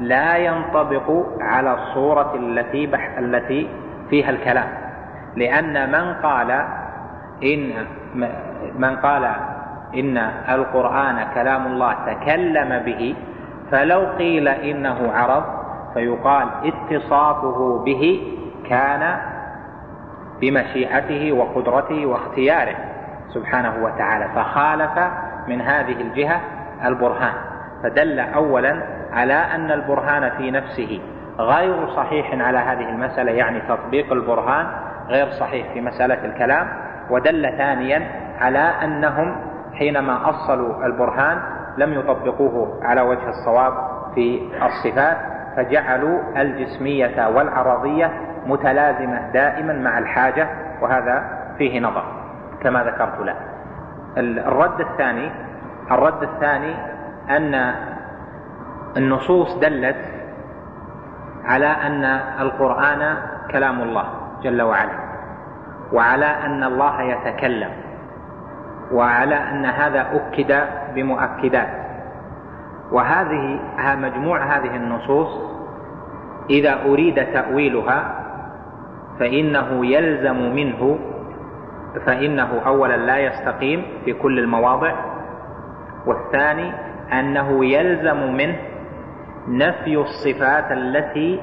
لا 0.00 0.36
ينطبق 0.36 1.26
على 1.40 1.74
الصورة 1.74 2.34
التي 2.34 2.90
التي 3.18 3.68
فيها 4.10 4.30
الكلام. 4.30 4.68
لأن 5.36 5.92
من 5.92 6.14
قال 6.14 6.50
إن 7.42 7.86
من 8.78 8.96
قال 8.96 9.30
إن 9.96 10.18
القرآن 10.48 11.26
كلام 11.34 11.66
الله 11.66 11.94
تكلم 12.06 12.82
به 12.84 13.16
فلو 13.70 14.06
قيل 14.18 14.48
إنه 14.48 15.12
عرض 15.12 15.44
فيقال 15.94 16.48
اتصافه 16.64 17.82
به 17.84 18.32
كان 18.68 19.16
بمشيئته 20.40 21.32
وقدرته 21.32 22.06
واختياره 22.06 22.76
سبحانه 23.34 23.84
وتعالى 23.84 24.28
فخالف 24.34 24.98
من 25.48 25.60
هذه 25.60 26.00
الجهة 26.00 26.40
البرهان. 26.84 27.34
فدل 27.82 28.20
أولا 28.20 28.82
على 29.12 29.34
أن 29.34 29.70
البرهان 29.70 30.30
في 30.30 30.50
نفسه 30.50 31.00
غير 31.38 31.88
صحيح 31.88 32.34
على 32.40 32.58
هذه 32.58 32.88
المسألة 32.88 33.32
يعني 33.32 33.60
تطبيق 33.60 34.12
البرهان 34.12 34.66
غير 35.08 35.30
صحيح 35.30 35.72
في 35.72 35.80
مسألة 35.80 36.24
الكلام. 36.24 36.68
ودل 37.10 37.54
ثانيا 37.58 38.10
على 38.40 38.58
أنهم 38.58 39.36
حينما 39.78 40.30
أصلوا 40.30 40.86
البرهان 40.86 41.38
لم 41.78 41.92
يطبقوه 41.92 42.80
على 42.82 43.00
وجه 43.00 43.28
الصواب 43.28 43.72
في 44.14 44.48
الصفات 44.62 45.16
فجعلوا 45.56 46.20
الجسمية 46.36 47.28
والعرضية 47.28 48.12
متلازمة 48.46 49.30
دائما 49.32 49.72
مع 49.72 49.98
الحاجة 49.98 50.48
وهذا 50.82 51.24
فيه 51.58 51.80
نظر 51.80 52.04
كما 52.62 52.84
ذكرت 52.84 53.20
له 53.20 53.36
الرد 54.18 54.80
الثاني 54.80 55.30
الرد 55.90 56.22
الثاني 56.22 56.74
أن 57.30 57.74
النصوص 58.96 59.58
دلت 59.58 59.96
على 61.44 61.66
أن 61.66 62.04
القرآن 62.40 63.16
كلام 63.50 63.82
الله 63.82 64.04
جل 64.42 64.62
وعلا 64.62 64.92
وعلى 65.92 66.26
أن 66.26 66.64
الله 66.64 67.02
يتكلم. 67.02 67.70
وعلى 68.92 69.34
أن 69.34 69.64
هذا 69.66 70.06
أكد 70.12 70.60
بمؤكدات. 70.94 71.68
وهذه 72.92 73.60
مجموع 73.96 74.56
هذه 74.56 74.76
النصوص 74.76 75.28
إذا 76.50 76.82
أريد 76.84 77.14
تأويلها 77.32 78.24
فإنه 79.18 79.86
يلزم 79.86 80.54
منه 80.54 80.98
فإنه 82.06 82.60
أولا 82.66 82.96
لا 82.96 83.18
يستقيم 83.18 83.84
في 84.04 84.12
كل 84.12 84.38
المواضع 84.38 84.94
والثاني 86.06 86.72
أنه 87.12 87.64
يلزم 87.64 88.34
منه 88.36 88.56
نفي 89.48 89.96
الصفات 89.96 90.72
التي 90.72 91.40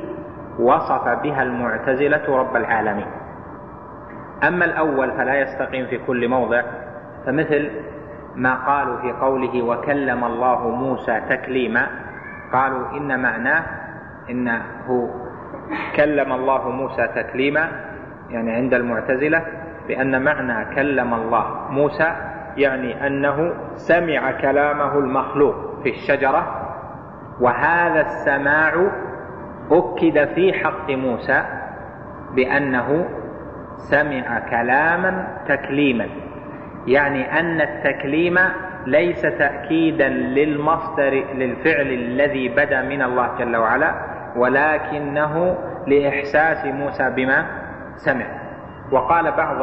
وصف 0.60 1.04
بها 1.24 1.44
المعتزلة 1.44 2.38
رب 2.38 2.56
العالمين. 2.56 3.08
أما 4.48 4.66
الأول 4.66 5.12
فلا 5.12 5.36
يستقيم 5.42 5.86
في 5.86 5.98
كل 5.98 6.28
موضع 6.28 6.62
فمثل 7.26 7.70
ما 8.36 8.56
قالوا 8.66 8.98
في 9.02 9.12
قوله 9.12 9.62
وكلم 9.62 10.24
الله 10.24 10.70
موسى 10.70 11.22
تكليما 11.30 11.88
قالوا 12.54 12.98
إن 12.98 13.22
معناه 13.22 13.64
إنه 14.30 15.10
كلم 15.96 16.34
الله 16.34 16.70
موسى 16.70 17.08
تكليما 17.08 17.70
يعني 18.30 18.52
عند 18.52 18.74
المعتزلة 18.74 19.46
بأن 19.88 20.22
معنى 20.22 20.76
كلم 20.76 21.14
الله 21.14 21.46
موسى 21.70 22.16
يعني 22.58 23.08
أنه 23.08 23.54
سمع 23.76 24.32
كلامه 24.32 24.98
المخلوق 24.98 25.56
في 25.84 25.90
الشجرة 25.90 26.68
وهذا 27.40 28.02
السماع 28.02 28.88
أكد 29.72 30.34
في 30.34 30.54
حق 30.54 30.90
موسى 30.90 31.44
بأنه 32.36 33.06
سمع 33.78 34.40
كلاما 34.40 35.28
تكليما. 35.48 36.08
يعني 36.88 37.40
أن 37.40 37.62
التكليم 37.62 38.40
ليس 38.86 39.22
تأكيدا 39.22 40.10
للمصدر 40.10 41.24
للفعل 41.34 41.88
الذي 41.88 42.50
بدا 42.50 42.82
من 42.82 43.02
الله 43.02 43.30
جل 43.40 43.56
وعلا 43.56 43.94
ولكنه 44.36 45.58
لإحساس 45.88 46.66
موسى 46.66 47.10
بما 47.10 47.46
سمع. 47.96 48.26
وقال 48.92 49.32
بعض 49.32 49.58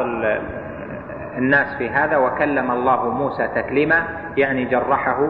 الناس 1.37 1.77
في 1.77 1.89
هذا 1.89 2.17
وكلم 2.17 2.71
الله 2.71 3.09
موسى 3.09 3.47
تكليما 3.47 4.03
يعني 4.37 4.65
جرحه 4.65 5.27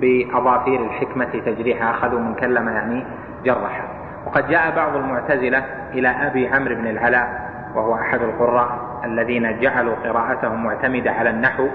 بأظافير 0.00 0.84
الحكمة 0.86 1.24
تجريحها 1.24 1.90
أخذوا 1.90 2.20
من 2.20 2.34
كلم 2.34 2.68
يعني 2.68 3.04
جرحه. 3.44 3.88
وقد 4.26 4.48
جاء 4.48 4.76
بعض 4.76 4.96
المعتزلة 4.96 5.64
إلى 5.92 6.08
أبي 6.08 6.48
عمرو 6.48 6.74
بن 6.74 6.86
العلاء 6.86 7.50
وهو 7.74 7.94
أحد 7.94 8.22
القراء 8.22 8.78
الذين 9.04 9.60
جعلوا 9.60 9.94
قراءتهم 10.04 10.64
معتمدة 10.64 11.10
على 11.10 11.30
النحو 11.30 11.68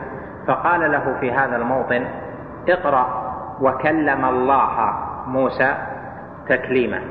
فقال 0.47 0.91
له 0.91 1.15
في 1.19 1.31
هذا 1.31 1.55
الموطن 1.55 2.05
اقرأ 2.69 3.25
وكلم 3.61 4.25
الله 4.25 4.93
موسى 5.27 5.75
تكليما. 6.49 7.01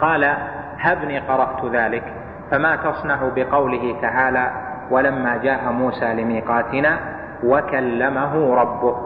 قال 0.00 0.36
هبني 0.78 1.18
قرأت 1.18 1.64
ذلك 1.64 2.04
فما 2.50 2.76
تصنع 2.76 3.18
بقوله 3.36 3.96
تعالى 4.02 4.50
ولما 4.90 5.36
جاء 5.36 5.72
موسى 5.72 6.14
لميقاتنا 6.14 6.98
وكلمه 7.44 8.54
ربه. 8.54 8.96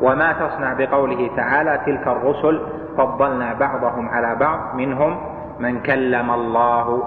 وما 0.00 0.32
تصنع 0.32 0.72
بقوله 0.72 1.30
تعالى 1.36 1.80
تلك 1.86 2.06
الرسل 2.06 2.60
فضلنا 2.96 3.54
بعضهم 3.54 4.08
على 4.08 4.34
بعض 4.34 4.74
منهم 4.74 5.16
من 5.58 5.80
كلم 5.80 6.30
الله 6.30 7.02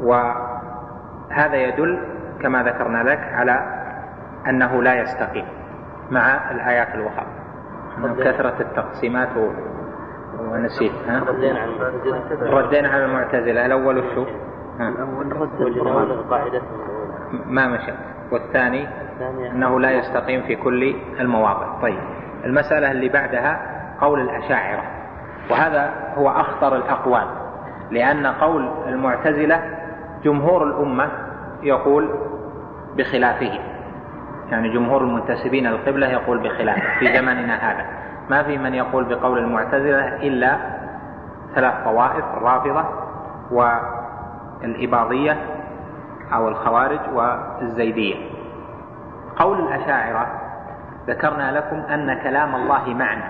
وهذا 0.00 1.56
يدل 1.56 1.98
كما 2.42 2.62
ذكرنا 2.62 3.02
لك 3.02 3.18
على 3.18 3.84
أنه 4.48 4.82
لا 4.82 4.94
يستقيم 4.94 5.44
مع 6.10 6.50
الآيات 6.50 6.94
الأخرى 6.94 7.26
كثرة 8.02 8.54
التقسيمات 8.60 9.28
ونسيت 10.38 10.92
ها؟ 11.08 11.24
ردينا 11.28 11.60
على 11.60 11.70
المعتزلة. 11.70 12.50
ردينا 12.50 12.88
على 12.88 13.04
المعتزلة 13.04 13.66
الأول 13.66 13.98
وشو؟ 13.98 14.24
الأول 14.80 15.32
رد 16.10 16.30
قاعدة 16.30 16.62
ما 17.46 17.68
مشى. 17.68 17.92
والثاني 18.32 18.88
أنه 19.50 19.80
لا 19.80 19.90
يستقيم 19.90 20.42
في 20.42 20.56
كل 20.56 20.96
المواضع. 21.20 21.80
طيب 21.82 21.98
المسألة 22.44 22.90
اللي 22.90 23.08
بعدها 23.08 23.60
قول 24.00 24.20
الأشاعرة 24.20 24.82
وهذا 25.50 25.90
هو 26.16 26.28
أخطر 26.30 26.76
الأقوال 26.76 27.26
لأن 27.90 28.26
قول 28.26 28.70
المعتزلة 28.88 29.83
جمهور 30.24 30.62
الأمة 30.62 31.08
يقول 31.62 32.10
بخلافه. 32.96 33.58
يعني 34.50 34.68
جمهور 34.68 35.00
المنتسبين 35.00 35.66
للقبلة 35.66 36.06
يقول 36.06 36.38
بخلافه 36.38 36.98
في 36.98 37.16
زمننا 37.16 37.54
هذا. 37.54 37.86
ما 38.30 38.42
في 38.42 38.58
من 38.58 38.74
يقول 38.74 39.04
بقول 39.04 39.38
المعتزلة 39.38 40.16
إلا 40.16 40.56
ثلاث 41.54 41.74
طوائف 41.84 42.24
الرافضة 42.36 42.84
والإباضية 44.60 45.36
أو 46.32 46.48
الخوارج 46.48 47.00
والزيدية. 47.14 48.16
قول 49.36 49.60
الأشاعرة 49.60 50.26
ذكرنا 51.06 51.52
لكم 51.58 51.76
أن 51.76 52.14
كلام 52.22 52.54
الله 52.54 52.94
معنى 52.94 53.24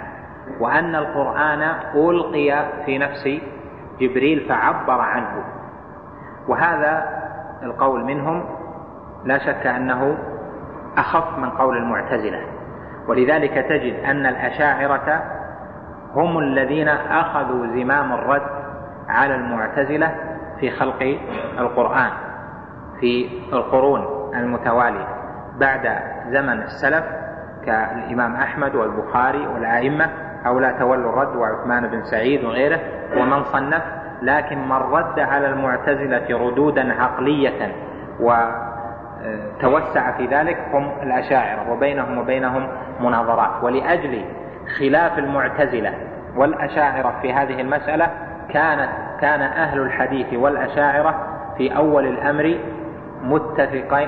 وأن 0.60 0.94
القرآن 0.94 1.62
ألقي 1.94 2.64
في 2.86 2.98
نفس 2.98 3.28
جبريل 4.00 4.46
فعبر 4.48 5.00
عنه. 5.00 5.44
وهذا 6.48 7.04
القول 7.62 8.04
منهم 8.04 8.44
لا 9.24 9.38
شك 9.38 9.66
أنه 9.66 10.18
أخف 10.98 11.38
من 11.38 11.50
قول 11.50 11.76
المعتزلة. 11.76 12.40
ولذلك 13.08 13.54
تجد 13.68 14.04
أن 14.04 14.26
الأشاعرة 14.26 15.22
هم 16.14 16.38
الذين 16.38 16.88
أخذوا 16.88 17.66
زمام 17.66 18.12
الرد 18.12 18.46
على 19.08 19.34
المعتزلة 19.34 20.14
في 20.60 20.70
خلق 20.70 21.18
القرآن 21.58 22.10
في 23.00 23.28
القرون 23.52 24.30
المتوالية. 24.34 25.06
بعد 25.60 25.98
زمن 26.30 26.62
السلف 26.62 27.04
كالإمام 27.66 28.34
أحمد 28.34 28.74
والبخاري 28.74 29.46
والأئمة 29.46 30.10
هؤلاء 30.44 30.78
تولوا 30.78 31.10
الرد 31.12 31.36
وعثمان 31.36 31.86
بن 31.86 32.04
سعيد 32.04 32.44
وغيره 32.44 32.80
ومن 33.16 33.44
صنف 33.44 33.82
لكن 34.24 34.68
من 34.68 34.72
رد 34.76 35.18
على 35.20 35.46
المعتزلة 35.46 36.38
ردودا 36.46 37.02
عقلية 37.02 37.72
وتوسع 38.20 40.16
في 40.16 40.26
ذلك 40.26 40.58
هم 40.72 40.90
الأشاعرة 41.02 41.72
وبينهم 41.72 42.18
وبينهم 42.18 42.68
مناظرات. 43.00 43.64
ولأجل 43.64 44.24
خلاف 44.78 45.18
المعتزلة 45.18 45.94
والأشاعرة 46.36 47.14
في 47.22 47.32
هذه 47.32 47.60
المسألة 47.60 48.10
كانت 48.48 48.90
كان 49.20 49.40
أهل 49.40 49.80
الحديث 49.80 50.34
والأشاعرة 50.34 51.14
في 51.56 51.76
أول 51.76 52.06
الأمر 52.06 52.58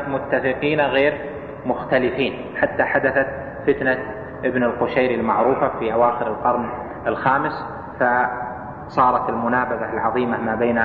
متفقين, 0.09 0.81
غير 0.81 1.21
مختلفين. 1.67 2.47
حتى 2.61 2.83
حدثت 2.85 3.27
فتنة 3.67 3.99
ابن 4.45 4.63
القشير 4.63 5.11
المعروفة 5.11 5.69
في 5.79 5.93
أواخر 5.93 6.27
القرن 6.27 6.69
الخامس 7.07 7.65
فصارت 8.87 9.29
المنابذة 9.29 9.93
العظيمة 9.93 10.41
ما 10.41 10.55
بين 10.55 10.83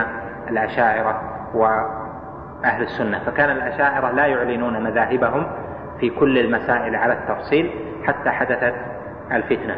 الأشاعرة 0.47 1.21
وأهل 1.53 2.81
السنة. 2.81 3.19
فكان 3.19 3.49
الأشاعرة 3.49 4.11
لا 4.11 4.25
يعلنون 4.25 4.83
مذاهبهم 4.83 5.47
في 5.99 6.09
كل 6.09 6.37
المسائل 6.37 6.95
على 6.95 7.13
التفصيل 7.13 7.71
حتى 8.07 8.29
حدثت 8.29 8.75
الفتنة. 9.31 9.77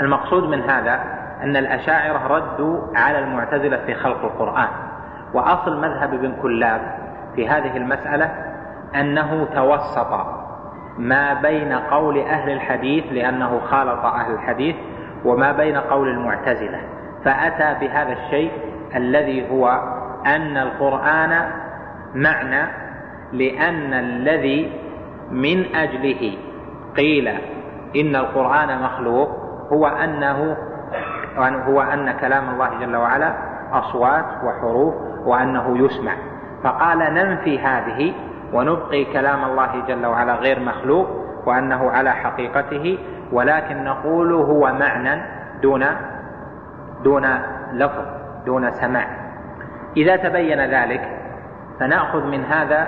المقصود 0.00 0.42
من 0.42 0.60
هذا 0.60 1.00
أن 1.42 1.56
الأشاعرة 1.56 2.26
ردوا 2.26 2.80
على 2.96 3.18
المعتزلة 3.18 3.76
في 3.86 3.94
خلق 3.94 4.24
القرآن. 4.24 4.68
وأصل 5.34 5.80
مذهب 5.80 6.14
ابن 6.14 6.32
كلاب 6.42 6.80
في 7.36 7.48
هذه 7.48 7.76
المسألة 7.76 8.30
أنه 8.94 9.48
توسط 9.54 10.26
ما 10.98 11.34
بين 11.34 11.72
قول 11.72 12.18
أهل 12.18 12.52
الحديث 12.52 13.04
لأنه 13.12 13.60
خالط 13.60 14.04
أهل 14.04 14.32
الحديث 14.32 14.76
وما 15.24 15.52
بين 15.52 15.76
قول 15.76 16.08
المعتزلة. 16.08 16.80
فأتى 17.26 17.86
بهذا 17.86 18.12
الشيء 18.12 18.52
الذي 18.96 19.50
هو 19.50 19.68
أن 20.26 20.56
القرآن 20.56 21.50
معنى 22.14 22.72
لأن 23.32 23.94
الذي 23.94 24.72
من 25.30 25.74
أجله 25.74 26.32
قيل 26.96 27.28
إن 27.96 28.16
القرآن 28.16 28.82
مخلوق 28.82 29.28
هو 29.72 29.86
أنه 29.86 30.56
هو 31.38 31.80
أن 31.82 32.12
كلام 32.12 32.50
الله 32.50 32.70
جل 32.80 32.96
وعلا 32.96 33.32
أصوات 33.72 34.24
وحروف 34.44 34.94
وأنه 35.26 35.78
يسمع. 35.84 36.12
فقال 36.64 36.98
ننفي 36.98 37.58
هذه 37.58 38.12
ونبقي 38.52 39.04
كلام 39.04 39.44
الله 39.44 39.82
جل 39.88 40.06
وعلا 40.06 40.34
غير 40.34 40.60
مخلوق 40.60 41.06
وأنه 41.46 41.90
على 41.90 42.10
حقيقته 42.10 42.98
ولكن 43.32 43.84
نقول 43.84 44.32
هو 44.32 44.72
معنى 44.72 45.22
دون 45.62 45.84
دون 47.06 47.26
لفظ 47.72 48.04
دون 48.46 48.70
سماع. 48.70 49.06
إذا 49.96 50.16
تبين 50.16 50.60
ذلك 50.60 51.18
فنأخذ 51.80 52.26
من 52.26 52.44
هذا 52.44 52.86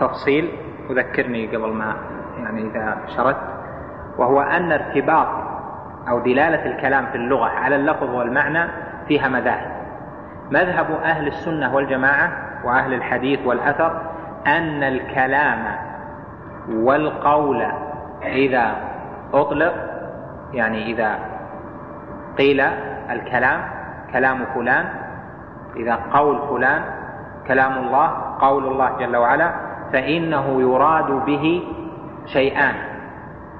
تفصيل 0.00 0.52
وذكرني 0.90 1.46
قبل 1.46 1.72
ما 1.72 1.94
يعني 2.38 2.70
إذا 2.70 2.96
شردت 3.16 3.36
وهو 4.18 4.40
أن 4.40 4.72
ارتباط 4.72 5.28
أو 6.08 6.18
دلالة 6.18 6.66
الكلام 6.66 7.06
في 7.06 7.14
اللغة 7.14 7.46
على 7.46 7.76
اللفظ 7.76 8.10
والمعنى 8.14 8.70
فيها 9.08 9.28
مذاهب. 9.28 9.70
مذهب 10.50 10.90
أهل 10.90 11.26
السنة 11.26 11.74
والجماعة 11.74 12.32
وأهل 12.64 12.94
الحديث 12.94 13.46
والأثر 13.46 14.00
أن 14.46 14.82
الكلام 14.82 15.64
والقول 16.70 17.62
إذا 18.22 18.76
أطلق 19.34 19.74
يعني 20.52 20.92
إذا 20.92 21.18
قيل 22.38 22.64
الكلام 23.10 23.60
كلام 24.12 24.44
فلان 24.54 24.84
إذا 25.76 25.94
قول 26.12 26.38
فلان 26.48 26.82
كلام 27.48 27.78
الله 27.78 28.06
قول 28.40 28.66
الله 28.66 28.96
جل 28.98 29.16
وعلا 29.16 29.50
فإنه 29.92 30.60
يراد 30.60 31.10
به 31.10 31.62
شيئان 32.26 32.74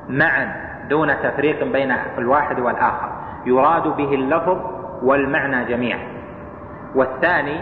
معا 0.08 0.68
دون 0.88 1.08
تفريق 1.22 1.72
بين 1.72 1.94
الواحد 2.18 2.60
والآخر 2.60 3.08
يراد 3.46 3.82
به 3.82 4.14
اللفظ 4.14 4.58
والمعنى 5.02 5.64
جميعا. 5.64 6.00
والثاني 6.94 7.60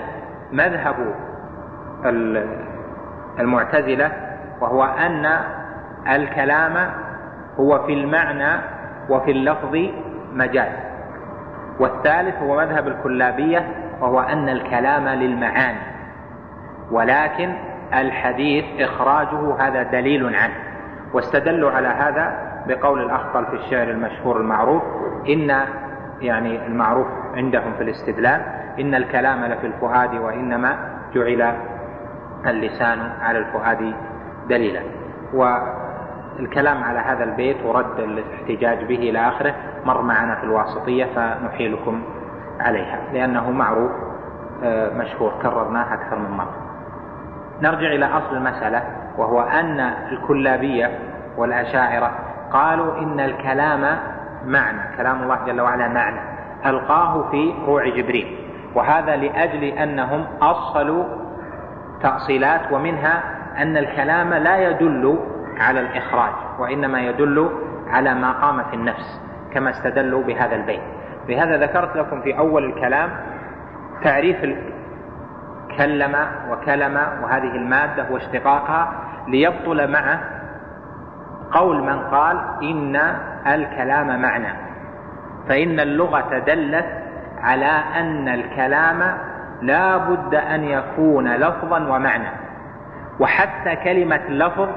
مذهب 0.53 1.15
المعتزلة 3.39 4.13
وهو 4.61 4.85
أن 4.85 5.41
الكلام 6.09 6.91
هو 7.61 7.87
في 7.87 7.93
المعنى 7.93 8.61
وفي 9.09 9.31
اللفظ 9.31 9.77
مجاز. 10.33 10.73
والثالث 11.81 12.43
هو 12.43 12.57
مذهب 12.57 12.89
الكلابية 12.89 13.67
وهو 14.01 14.21
أن 14.21 14.49
الكلام 14.49 15.09
للمعاني. 15.09 15.79
ولكن 16.91 17.55
الحديث 17.95 18.65
إخراجه 18.81 19.57
هذا 19.59 19.83
دليل 19.83 20.37
عنه. 20.37 20.55
واستدلوا 21.13 21.71
على 21.71 21.89
هذا 21.89 22.47
بقول 22.67 23.05
الأخطل 23.05 23.47
في 23.47 23.55
الشعر 23.57 23.91
المشهور 23.91 24.41
المعروف 24.41 24.83
إن 25.29 25.67
يعني 26.21 26.67
المعروف 26.67 27.07
عندهم 27.35 27.73
في 27.77 27.83
الاستدلال 27.83 28.41
إن 28.81 28.95
الكلام 28.95 29.45
لفي 29.45 29.67
الفؤاد 29.67 30.15
وإنما 30.15 30.77
جعل 31.15 31.55
اللسان 32.47 32.99
على 33.21 33.39
الفؤاد 33.39 33.95
دليلا. 34.49 34.81
والكلام 36.37 36.85
على 36.85 36.99
هذا 36.99 37.25
البيت 37.25 37.57
ورد 37.65 37.99
الاحتجاج 37.99 38.85
به 38.85 38.95
إلى 38.95 39.29
آخره 39.29 39.55
مر 39.85 40.03
معنا 40.03 40.35
في 40.35 40.45
الواسطية 40.45 41.05
فنحيلكم 41.05 42.03
عليها 42.61 42.99
لأنه 43.13 43.51
معروف 43.51 43.91
آه، 44.65 44.93
مشهور 44.95 45.33
كررناه 45.43 45.95
أكثر 45.95 46.19
من 46.19 46.31
مرة. 46.31 46.55
نرجع 47.63 47.87
إلى 47.87 48.07
أصل 48.07 48.37
المسألة 48.37 48.83
وهو 49.19 49.41
أن 49.41 49.81
الكلابية 49.81 50.99
والأشاعرة 51.37 52.11
قالوا 52.53 52.99
إن 52.99 53.21
الكلام 53.21 53.99
معنى 54.45 54.97
كلام 54.97 55.23
الله 55.23 55.39
جل 55.47 55.61
وعلا 55.61 55.89
معنى 55.89 56.21
ألقاه 56.67 57.31
في 57.31 57.55
روع 57.67 57.89
جبريل 57.89 58.39
وهذا 58.75 59.17
لأجل 59.17 59.65
أنهم 59.65 60.27
أصلوا 60.43 61.05
تأصيلات 62.03 62.73
ومنها 62.73 63.23
أن 63.59 63.77
الكلام 63.77 64.35
لا 64.35 64.71
يدل 64.71 65.19
على 65.59 65.81
الإخراج 65.81 66.33
وإنما 66.59 67.01
يدل 67.01 67.51
على 67.89 68.15
ما 68.15 68.33
قام 68.33 68.63
في 68.63 68.77
النفس 68.77 69.21
كما 69.53 69.71
استدلوا 69.71 70.23
بهذا 70.23 70.57
البيت. 70.57 70.83
لهذا 71.29 71.57
ذكرت 71.57 71.97
لكم 71.97 72.21
في 72.21 72.39
أول 72.39 72.65
الكلام 72.65 73.11
تعريف 74.03 74.37
كلم 75.79 76.17
وكلم 76.51 76.97
وهذه 77.23 77.57
المادة 77.57 78.07
واشتقاقها 78.11 78.93
ليبطل 79.29 79.91
معه 79.93 80.21
قول 81.53 81.83
من 81.83 81.99
قال 82.01 82.39
إن 82.63 82.97
الكلام 83.47 84.23
معنى. 84.23 84.53
فإن 85.49 85.81
اللغة 85.81 86.39
دلت 86.39 86.87
على 87.43 87.73
أن 88.01 88.29
الكلام 88.29 89.19
لا 89.63 89.97
بد 89.97 90.35
أن 90.35 90.65
يكون 90.65 91.29
لفظا 91.37 91.79
ومعنى. 91.79 92.29
وحتى 93.21 93.77
كلمة 93.77 94.29
لفظ 94.29 94.69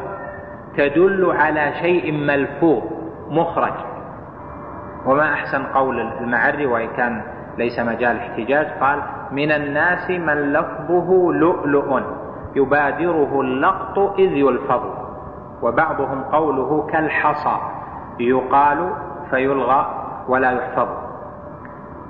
تدل 0.77 1.31
على 1.31 1.73
شيء 1.81 2.11
ملفوظ 2.11 2.83
مخرج. 3.29 3.73
وما 5.05 5.33
أحسن 5.33 5.63
قول 5.63 5.99
المعري 5.99 6.65
وإن 6.65 6.87
كان 6.97 7.21
ليس 7.57 7.79
مجال 7.79 8.17
احتجاج 8.17 8.67
قال 8.81 8.99
من 9.31 9.51
الناس 9.51 10.09
من 10.09 10.53
لفظه 10.53 11.31
لؤلؤ 11.33 12.01
يبادره 12.55 13.41
اللقط 13.41 13.99
إذ 14.19 14.31
يلفظ. 14.31 14.81
وبعضهم 15.61 16.23
قوله 16.23 16.87
كالحصى 16.91 17.57
يقال 18.19 18.89
فيلغى 19.29 20.05
ولا 20.27 20.51
يحفظ. 20.51 20.87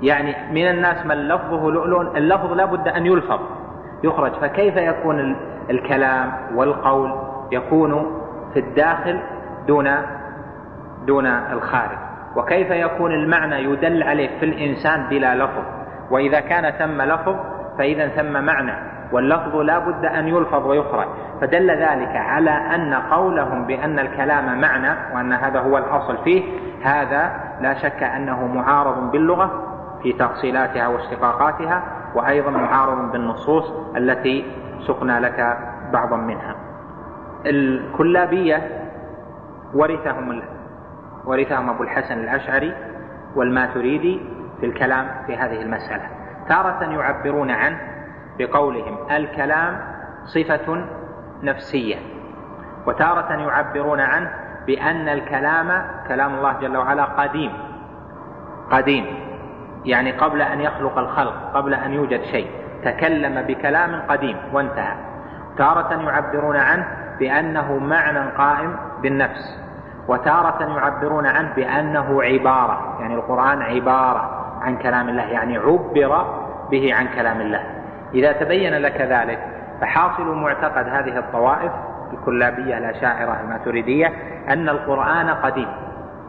يعني 0.02 0.34
من 0.52 0.70
الناس 0.70 1.06
من 1.06 1.28
لفظه 1.28 1.70
لؤلؤ 1.70 2.16
اللفظ 2.16 2.52
لا 2.52 2.64
بد 2.64 2.88
أن 2.88 3.06
يلفظ 3.06 3.40
يخرج. 4.04 4.32
فكيف 4.32 4.76
يكون 4.76 5.36
الكلام 5.70 6.32
والقول 6.54 7.12
يكون 7.52 8.20
في 8.54 8.60
الداخل 8.60 9.20
دون 9.66 9.90
دون 11.06 11.26
الخارج. 11.26 11.98
وكيف 12.36 12.70
يكون 12.70 13.12
المعنى 13.12 13.64
يدل 13.64 14.02
عليه 14.02 14.38
في 14.38 14.44
الإنسان 14.44 15.08
بلا 15.08 15.34
لفظ؟ 15.34 15.64
وإذا 16.10 16.40
كان 16.40 16.70
ثم 16.70 17.02
لفظ 17.02 17.36
فإذا 17.78 18.08
ثم 18.08 18.44
معنى. 18.44 18.72
واللفظ 19.12 19.56
لا 19.56 19.78
بد 19.78 20.04
أن 20.04 20.28
يلفظ 20.28 20.66
ويخرج. 20.66 21.06
فدل 21.40 21.70
ذلك 21.70 22.16
على 22.16 22.50
أن 22.50 22.94
قولهم 22.94 23.66
بأن 23.66 23.98
الكلام 23.98 24.60
معنى 24.60 25.14
وأن 25.14 25.32
هذا 25.32 25.60
هو 25.60 25.78
الأصل 25.78 26.24
فيه. 26.24 26.42
هذا 26.84 27.30
لا 27.60 27.74
شك 27.74 28.02
أنه 28.02 28.46
معارض 28.46 29.10
باللغة 29.10 29.50
في 30.02 30.12
تأصيلاتها 30.12 30.88
واشتقاقاتها 30.88 31.82
وأيضا 32.14 32.50
معارض 32.50 33.12
بالنصوص 33.12 33.72
التي 33.96 34.44
سقنا 34.86 35.20
لك 35.20 35.58
بعضا 35.92 36.16
منها. 36.16 36.54
الكلابية 37.46 38.88
ورثهم 39.74 40.42
ورثهم 41.24 41.70
أبو 41.70 41.82
الحسن 41.82 42.18
الأشعري 42.18 42.74
والماتريدي 43.34 44.20
في 44.60 44.66
الكلام 44.66 45.06
في 45.26 45.36
هذه 45.36 45.62
المسألة. 45.62 46.02
تارة 46.48 46.84
يعبرون 46.84 47.50
عنه 47.50 47.78
بقولهم 48.38 48.98
الكلام 49.10 49.80
صفة 50.24 50.84
نفسية. 51.42 51.96
وتارة 52.86 53.32
يعبرون 53.32 54.00
عنه 54.00 54.30
بأن 54.66 55.08
الكلام 55.08 55.84
كلام 56.08 56.34
الله 56.34 56.52
جل 56.60 56.76
وعلا 56.76 57.04
قديم. 57.04 57.52
قديم. 58.70 59.06
يعني 59.84 60.12
قبل 60.12 60.42
أن 60.42 60.60
يخلق 60.60 60.98
الخلق 60.98 61.50
قبل 61.54 61.74
أن 61.74 61.92
يوجد 61.92 62.22
شيء. 62.22 62.50
تكلم 62.84 63.42
بكلام 63.42 64.02
قديم 64.08 64.36
وانتهى. 64.52 64.96
تارة 65.58 66.02
يعبرون 66.02 66.56
عنه 66.56 66.99
بأنه 67.20 67.78
معنى 67.78 68.30
قائم 68.30 68.76
بالنفس 69.02 69.60
وتارة 70.08 70.78
يعبرون 70.78 71.26
عنه 71.26 71.54
بأنه 71.56 72.22
عبارة 72.22 72.96
يعني 73.00 73.14
القرآن 73.14 73.62
عبارة 73.62 74.40
عن 74.62 74.76
كلام 74.76 75.08
الله 75.08 75.22
يعني 75.22 75.58
عبر 75.58 76.26
به 76.70 76.94
عن 76.94 77.08
كلام 77.08 77.40
الله. 77.40 77.62
إذا 78.14 78.32
تبين 78.32 78.74
لك 78.74 79.00
ذلك 79.00 79.38
فحاصل 79.80 80.34
معتقد 80.34 80.88
هذه 80.88 81.18
الطوائف 81.18 81.72
الكلابية 82.12 82.78
الأشاعرة 82.78 83.40
الماتريدية 83.40 84.12
أن 84.48 84.68
القرآن 84.68 85.30
قديم 85.30 85.68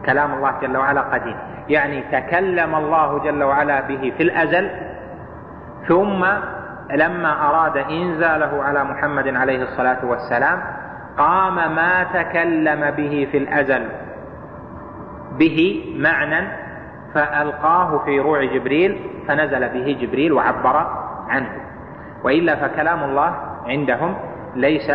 كلام 0.06 0.34
الله 0.34 0.52
جل 0.62 0.76
وعلا 0.76 1.00
قديم. 1.00 1.36
يعني 1.68 2.02
تكلم 2.12 2.74
الله 2.74 3.18
جل 3.18 3.42
وعلا 3.42 3.80
به 3.80 4.12
في 4.16 4.22
الأزل 4.22 4.70
ثم 5.88 6.24
لما 6.90 7.48
أراد 7.48 7.76
إنزاله 7.76 8.62
على 8.62 8.84
محمد 8.84 9.28
عليه 9.28 9.62
الصلاة 9.62 10.04
والسلام 10.04 10.62
قام 11.18 11.74
ما 11.74 12.04
تكلم 12.04 12.90
به 12.90 13.28
في 13.32 13.38
الأزل. 13.38 13.88
به 15.38 15.84
معنى 15.96 16.48
فألقاه 17.14 18.04
في 18.04 18.20
روع 18.20 18.44
جبريل 18.44 19.10
فنزل 19.28 19.68
به 19.68 19.98
جبريل 20.00 20.32
وعبر 20.32 20.76
عنه. 21.28 21.50
وإلا 22.24 22.56
فكلام 22.56 23.04
الله 23.04 23.36
عندهم 23.66 24.16
ليس 24.56 24.92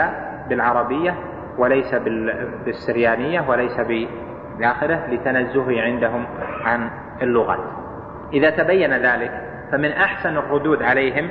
بالعربية 0.49 1.15
وليس 1.57 1.95
بالسريانية 2.65 3.49
وليس 3.49 3.80
بآخره 4.57 5.07
لتنزهه 5.11 5.82
عندهم 5.82 6.26
عن 6.65 6.89
اللغات. 7.22 7.59
إذا 8.34 8.49
تبين 8.49 8.93
ذلك 8.93 9.32
فمن 9.72 9.91
أحسن 9.91 10.38
الردود 10.38 10.84
عليهم 10.84 11.30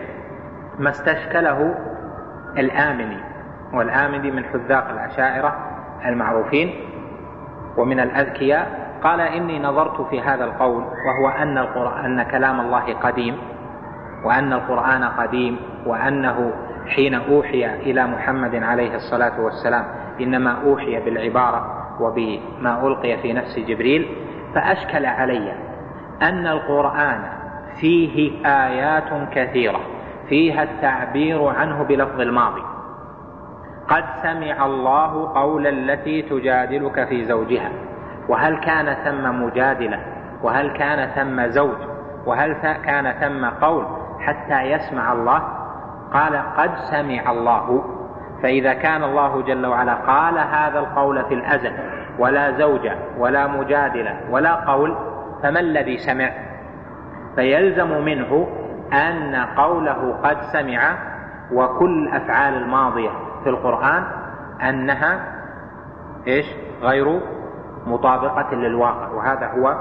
ما 0.78 0.91
استشكله 0.91 1.74
الآمني. 2.59 3.36
والآمدي 3.72 4.30
من 4.30 4.44
حذاق 4.44 4.88
العشائرة 4.90 5.56
المعروفين 6.06 6.74
ومن 7.76 8.00
الأذكياء. 8.00 8.86
قال 9.02 9.20
إني 9.20 9.58
نظرت 9.58 10.00
في 10.00 10.20
هذا 10.20 10.44
القول 10.44 10.84
وهو 11.06 11.28
أن 11.28 11.58
القرآن 11.58 12.04
أن 12.04 12.22
كلام 12.22 12.60
الله 12.60 12.94
قديم 12.94 13.38
وأن 14.24 14.52
القرآن 14.52 15.04
قديم 15.04 15.58
وأنه 15.86 16.52
حين 16.88 17.14
أوحي 17.14 17.66
إلى 17.66 18.06
محمد 18.06 18.54
عليه 18.54 18.94
الصلاة 18.94 19.40
والسلام 19.40 19.84
إنما 20.20 20.56
أوحي 20.64 21.00
بالعبارة 21.00 21.86
وبما 22.00 22.86
ألقي 22.86 23.16
في 23.16 23.32
نفس 23.32 23.58
جبريل 23.58 24.08
فأشكل 24.54 25.06
علي 25.06 25.52
أن 26.22 26.46
القرآن 26.46 27.22
فيه 27.80 28.46
آيات 28.46 29.28
كثيرة 29.32 29.80
فيها 30.28 30.62
التعبير 30.62 31.46
عنه 31.48 31.82
بلفظ 31.82 32.20
الماضي. 32.20 32.62
قد 33.89 34.05
سمع 34.22 34.66
الله 34.66 35.32
قول 35.34 35.66
التي 35.66 36.22
تجادلك 36.22 37.09
في 37.09 37.24
زوجها. 37.24 37.70
وهل 38.28 38.61
كان 38.61 38.95
ثم 39.05 39.43
مجادلة؟ 39.43 40.01
وهل 40.43 40.76
كان 40.76 41.09
ثم 41.09 41.47
زوج؟ 41.47 41.78
وهل 42.26 42.53
كان 42.84 43.12
ثم 43.12 43.64
قول 43.64 43.87
حتى 44.20 44.62
يسمع 44.62 45.12
الله؟ 45.12 45.43
قال 46.12 46.37
قد 46.57 46.70
سمع 46.76 47.30
الله. 47.30 47.84
فإذا 48.43 48.72
كان 48.74 49.05
الله 49.05 49.43
جل 49.43 49.66
وعلا 49.66 49.95
قال 49.95 50.39
هذا 50.39 50.78
القول 50.78 51.24
في 51.24 51.34
الأزل 51.34 51.72
ولا 52.18 52.51
زوجة 52.51 52.97
ولا 53.18 53.47
مجادلة 53.47 54.20
ولا 54.30 54.55
قول 54.55 54.97
فما 55.43 55.61
الذي 55.61 55.99
سمع؟ 55.99 56.30
فيلزم 57.37 58.05
منه 58.05 58.49
أن 58.93 59.34
قوله 59.57 60.16
قد 60.22 60.37
سمع 60.53 60.97
وكل 61.53 62.09
الأفعال 62.09 62.55
الماضية. 62.55 63.25
في 63.47 63.51
القرآن 63.51 64.05
أنها 64.68 65.20
إيش؟ 66.26 66.47
غير 66.82 67.20
مطابقة 67.86 68.55
للواقع 68.55 69.09
وهذا 69.09 69.47
هو 69.47 69.74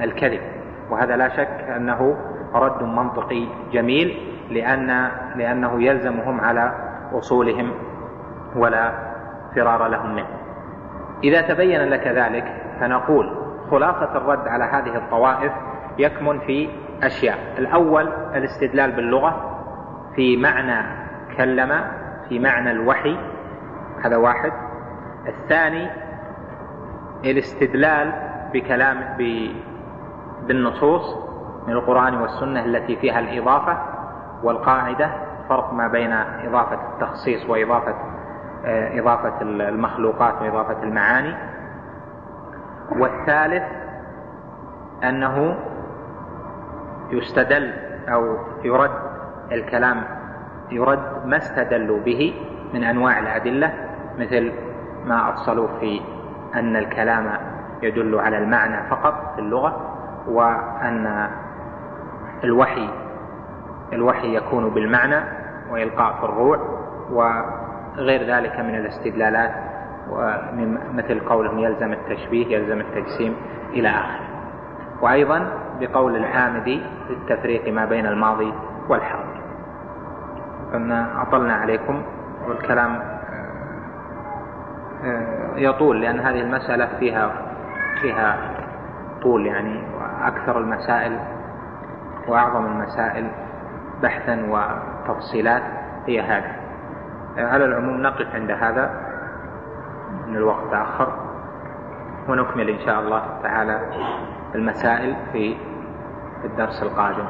الكذب 0.00 0.40
وهذا 0.90 1.16
لا 1.16 1.28
شك 1.28 1.64
أنه 1.76 2.16
رد 2.54 2.82
منطقي 2.82 3.46
جميل 3.72 4.36
لأن 4.50 5.08
لأنه 5.36 5.82
يلزمهم 5.82 6.40
على 6.40 6.72
أصولهم 7.12 7.74
ولا 8.56 8.92
فرار 9.54 9.86
لهم 9.86 10.14
منه. 10.14 10.28
إذا 11.24 11.40
تبين 11.40 11.80
لك 11.80 12.06
ذلك 12.06 12.44
فنقول 12.80 13.36
خلاصة 13.70 14.16
الرد 14.16 14.48
على 14.48 14.64
هذه 14.64 14.96
الطوائف 14.96 15.52
يكمن 15.98 16.38
في 16.38 16.68
أشياء. 17.02 17.38
الأول 17.58 18.08
الاستدلال 18.34 18.92
باللغة 18.92 19.60
في 20.16 20.36
معنى 20.36 20.86
كلم 21.36 22.01
في 22.28 22.38
معنى 22.38 22.70
الوحي 22.70 23.18
هذا 24.04 24.16
واحد. 24.16 24.52
الثاني 25.28 25.90
الاستدلال 27.24 28.12
بكلام 28.52 29.16
بالنصوص 30.46 31.16
من 31.66 31.72
القرآن 31.72 32.14
والسنة 32.14 32.64
التي 32.64 32.96
فيها 32.96 33.18
الإضافة 33.18 33.78
والقاعدة 34.42 35.10
فرق 35.48 35.72
ما 35.72 35.88
بين 35.88 36.12
إضافة 36.12 36.78
التخصيص 36.92 37.50
وإضافة 37.50 37.94
آه، 38.64 39.00
إضافة 39.00 39.42
المخلوقات 39.42 40.42
وإضافة 40.42 40.82
المعاني. 40.82 41.34
والثالث 42.98 43.62
أنه 45.04 45.56
يستدل 47.10 47.72
أو 48.08 48.36
يرد 48.64 48.90
الكلام 49.52 50.04
يرد 50.74 51.26
ما 51.26 51.36
استدلوا 51.36 52.00
به 52.00 52.34
من 52.74 52.84
أنواع 52.84 53.18
الأدلة 53.18 53.74
مثل 54.18 54.52
ما 55.04 55.30
أفصلوا 55.30 55.68
في 55.80 56.00
أن 56.54 56.76
الكلام 56.76 57.38
يدل 57.82 58.18
على 58.18 58.38
المعنى 58.38 58.90
فقط 58.90 59.34
في 59.34 59.40
اللغة 59.40 59.94
وأن 60.28 61.28
الوحي 62.44 62.88
الوحي 63.92 64.36
يكون 64.36 64.70
بالمعنى 64.70 65.20
وإلقاء 65.70 66.14
في 66.14 66.24
الروع 66.24 66.58
وغير 67.10 68.22
ذلك 68.36 68.60
من 68.60 68.74
الاستدلالات 68.74 69.52
مثل 70.94 71.20
قولهم 71.20 71.58
يلزم 71.58 71.92
التشبيه 71.92 72.56
يلزم 72.56 72.80
التجسيم 72.80 73.36
إلى 73.72 73.88
آخره. 73.88 74.28
وأيضا 75.02 75.48
بقول 75.80 76.16
العامدي 76.16 76.82
في 77.06 77.12
التفريق 77.12 77.72
ما 77.72 77.84
بين 77.84 78.06
الماضي 78.06 78.52
والحاضر. 78.88 79.31
قلنا 80.72 81.22
أطلنا 81.22 81.54
عليكم 81.54 82.02
والكلام 82.48 83.02
آه، 85.04 85.56
يطول 85.56 86.00
لأن 86.00 86.20
هذه 86.20 86.40
المسألة 86.40 86.86
فيها 86.98 87.32
فيها 88.00 88.38
طول 89.22 89.46
يعني 89.46 89.82
وأكثر 90.00 90.58
المسائل 90.58 91.18
وأعظم 92.28 92.66
المسائل 92.66 93.30
بحثا 94.02 94.46
وتفصيلات 94.48 95.62
هي 96.06 96.20
هذه. 96.20 96.54
على 97.38 97.64
العموم 97.64 98.02
نقف 98.02 98.34
عند 98.34 98.50
هذا 98.50 98.90
من 100.26 100.36
الوقت 100.36 100.70
تأخر 100.70 101.12
ونكمل 102.28 102.68
إن 102.68 102.86
شاء 102.86 103.00
الله 103.00 103.22
تعالى 103.42 103.80
المسائل 104.54 105.16
في 105.32 105.56
الدرس 106.44 106.82
القادم. 106.82 107.26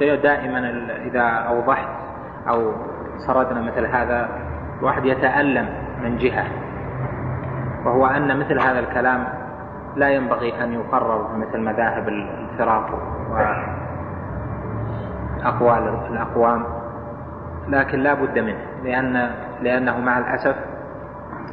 دائما 0.00 0.58
إذا 1.06 1.22
أوضحت 1.22 2.01
أو 2.48 2.72
سردنا 3.26 3.60
مثل 3.60 3.86
هذا 3.86 4.28
الواحد 4.78 5.04
يتألم 5.04 5.68
من 6.02 6.18
جهة 6.18 6.44
وهو 7.84 8.06
أن 8.06 8.38
مثل 8.38 8.60
هذا 8.60 8.78
الكلام 8.78 9.24
لا 9.96 10.08
ينبغي 10.08 10.64
أن 10.64 10.72
يقرر 10.72 11.36
مثل 11.36 11.60
مذاهب 11.60 12.08
الفراق 12.08 12.90
وأقوال 15.40 15.98
الأقوام 16.10 16.64
لكن 17.68 17.98
لا 17.98 18.14
بد 18.14 18.38
منه 18.38 18.58
لأن 18.84 19.30
لأنه 19.62 20.00
مع 20.00 20.18
الأسف 20.18 20.56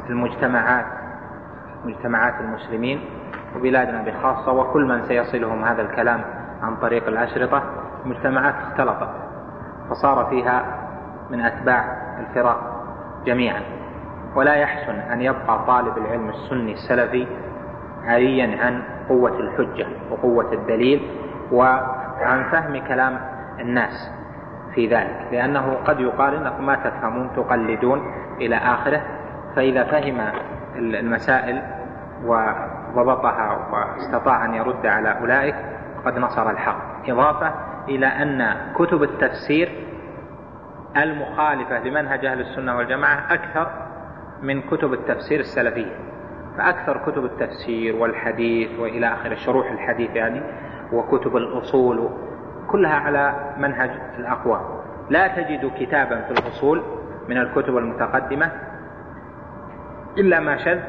المجتمعات 0.10 0.86
مجتمعات 1.86 2.34
المسلمين 2.42 3.02
وبلادنا 3.56 4.04
بخاصة 4.04 4.52
وكل 4.52 4.86
من 4.86 5.06
سيصلهم 5.08 5.64
هذا 5.64 5.82
الكلام 5.82 6.22
عن 6.62 6.76
طريق 6.76 7.08
الأشرطة 7.08 7.64
مجتمعات 8.06 8.56
اختلطت. 8.56 9.10
فصار 9.90 10.26
فيها 10.30 10.66
من 11.30 11.42
أتباع 11.42 11.98
الفرق 12.20 12.84
جميعا. 13.26 13.62
ولا 14.36 14.54
يحسن 14.56 14.96
أن 14.96 15.22
يبقى 15.22 15.66
طالب 15.68 15.98
العلم 15.98 16.30
السني 16.30 16.74
السلفي 16.74 17.28
عاريا 18.06 18.66
عن 18.66 18.84
قوة 19.10 19.40
الحجة 19.40 19.88
وقوة 20.12 20.54
الدليل 20.54 21.12
وعن 21.52 22.44
فهم 22.52 22.88
كلام 22.88 23.20
الناس 23.60 24.12
في 24.76 24.88
ذلك. 24.88 25.28
لأنه 25.32 25.78
قد 25.86 26.00
يقال 26.00 26.36
أنكم 26.36 26.66
ما 26.66 26.76
تفهمون 26.76 27.30
تقلدون 27.36 28.14
إلى 28.42 28.56
آخره 28.56 29.02
فإذا 29.56 29.84
فهم 29.84 30.22
المسائل 30.76 31.62
وضبطها 32.26 33.58
واستطاع 33.72 34.46
أن 34.46 34.54
يرد 34.54 34.86
على 34.86 35.20
أولئك 35.20 35.56
فقد 35.96 36.20
نصر 36.20 36.50
الحق. 36.50 37.10
إضافة 37.10 37.52
إلى 37.90 38.06
أن 38.06 38.56
كتب 38.76 39.04
التفسير 39.04 39.70
المخالفة 40.98 41.80
لمنهج 41.80 42.26
أهل 42.26 42.40
السنة 42.40 42.78
والجماعة 42.78 43.34
أكثر 43.34 43.72
من 44.42 44.62
كتب 44.62 44.94
التفسير 44.94 45.40
السلفية. 45.40 45.96
فأكثر 46.58 46.98
كتب 46.98 47.26
التفسير 47.26 47.96
والحديث 47.96 48.80
وإلى 48.80 49.08
آخر 49.08 49.36
شروح 49.36 49.72
الحديث 49.72 50.16
يعني 50.16 50.42
وكتب 50.94 51.38
الأصول 51.38 52.10
كلها 52.68 52.96
على 52.96 53.54
منهج 53.58 53.92
الأقوام. 54.20 54.62
لا 55.10 55.28
تجد 55.28 55.72
كتابا 55.80 56.22
في 56.22 56.32
الأصول 56.32 56.84
من 57.30 57.38
الكتب 57.38 57.78
المتقدمة 57.78 58.52
إلا 60.18 60.40
ما 60.40 60.58
شذ 60.58 60.80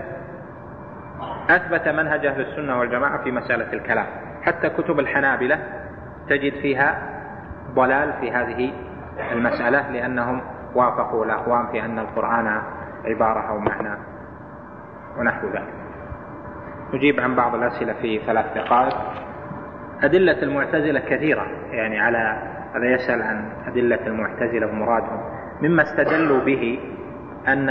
أثبت 1.51 1.89
منهج 1.89 2.27
أهل 2.27 2.41
السنة 2.41 2.79
والجماعة 2.79 3.25
في 3.25 3.33
مسألة 3.33 3.73
الكلام. 3.73 4.07
حتى 4.43 4.69
كتب 4.69 5.01
الحنابلة 5.01 5.59
تجد 6.31 6.53
فيها 6.53 6.99
ضلال 7.75 8.13
في 8.21 8.33
هذه 8.33 8.73
المسألة 9.33 9.91
لأنهم 9.91 10.41
وافقوا 10.75 11.25
الأقوام 11.25 11.67
في 11.67 11.85
أن 11.85 11.99
القرآن 11.99 12.63
عبارة 13.05 13.49
أو 13.49 13.59
معنى 13.59 13.99
ونحو 15.19 15.49
ذلك. 15.49 15.75
نجيب 16.95 17.21
عن 17.21 17.35
بعض 17.35 17.55
الأسئلة 17.55 17.93
في 17.93 18.19
ثلاث 18.27 18.47
دقائق. 18.55 18.97
أدلة 20.03 20.43
المعتزلة 20.43 21.01
كثيرة 21.01 21.47
يعني 21.71 22.01
على 22.01 22.43
هذا 22.75 22.85
يسأل 22.85 23.23
عن 23.23 23.45
أدلة 23.67 24.07
المعتزلة 24.07 24.67
ومرادهم. 24.67 25.21
مما 25.63 25.83
استدلوا 25.83 26.45
به 26.45 26.81
أن 27.49 27.69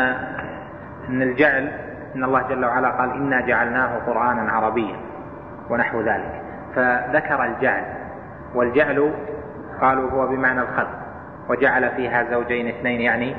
أن 1.10 1.22
الجعل 1.22 1.72
أن 2.16 2.24
الله 2.24 2.48
جل 2.48 2.66
وعلا 2.66 2.90
قال 2.90 3.12
إنا 3.12 3.48
جعلناه 3.48 3.98
قرآنا 3.98 4.52
عربيا 4.52 4.96
ونحو 5.70 6.02
ذلك. 6.02 6.42
فذكر 6.76 7.44
الجعل. 7.44 7.99
والجعل 8.56 9.14
قالوا 9.82 10.12
هو 10.12 10.28
بمعنى 10.28 10.62
الخلق 10.62 11.00
وجعل 11.50 11.90
فيها 11.90 12.24
زوجين 12.32 12.68
اثنين 12.68 13.02
يعني 13.02 13.36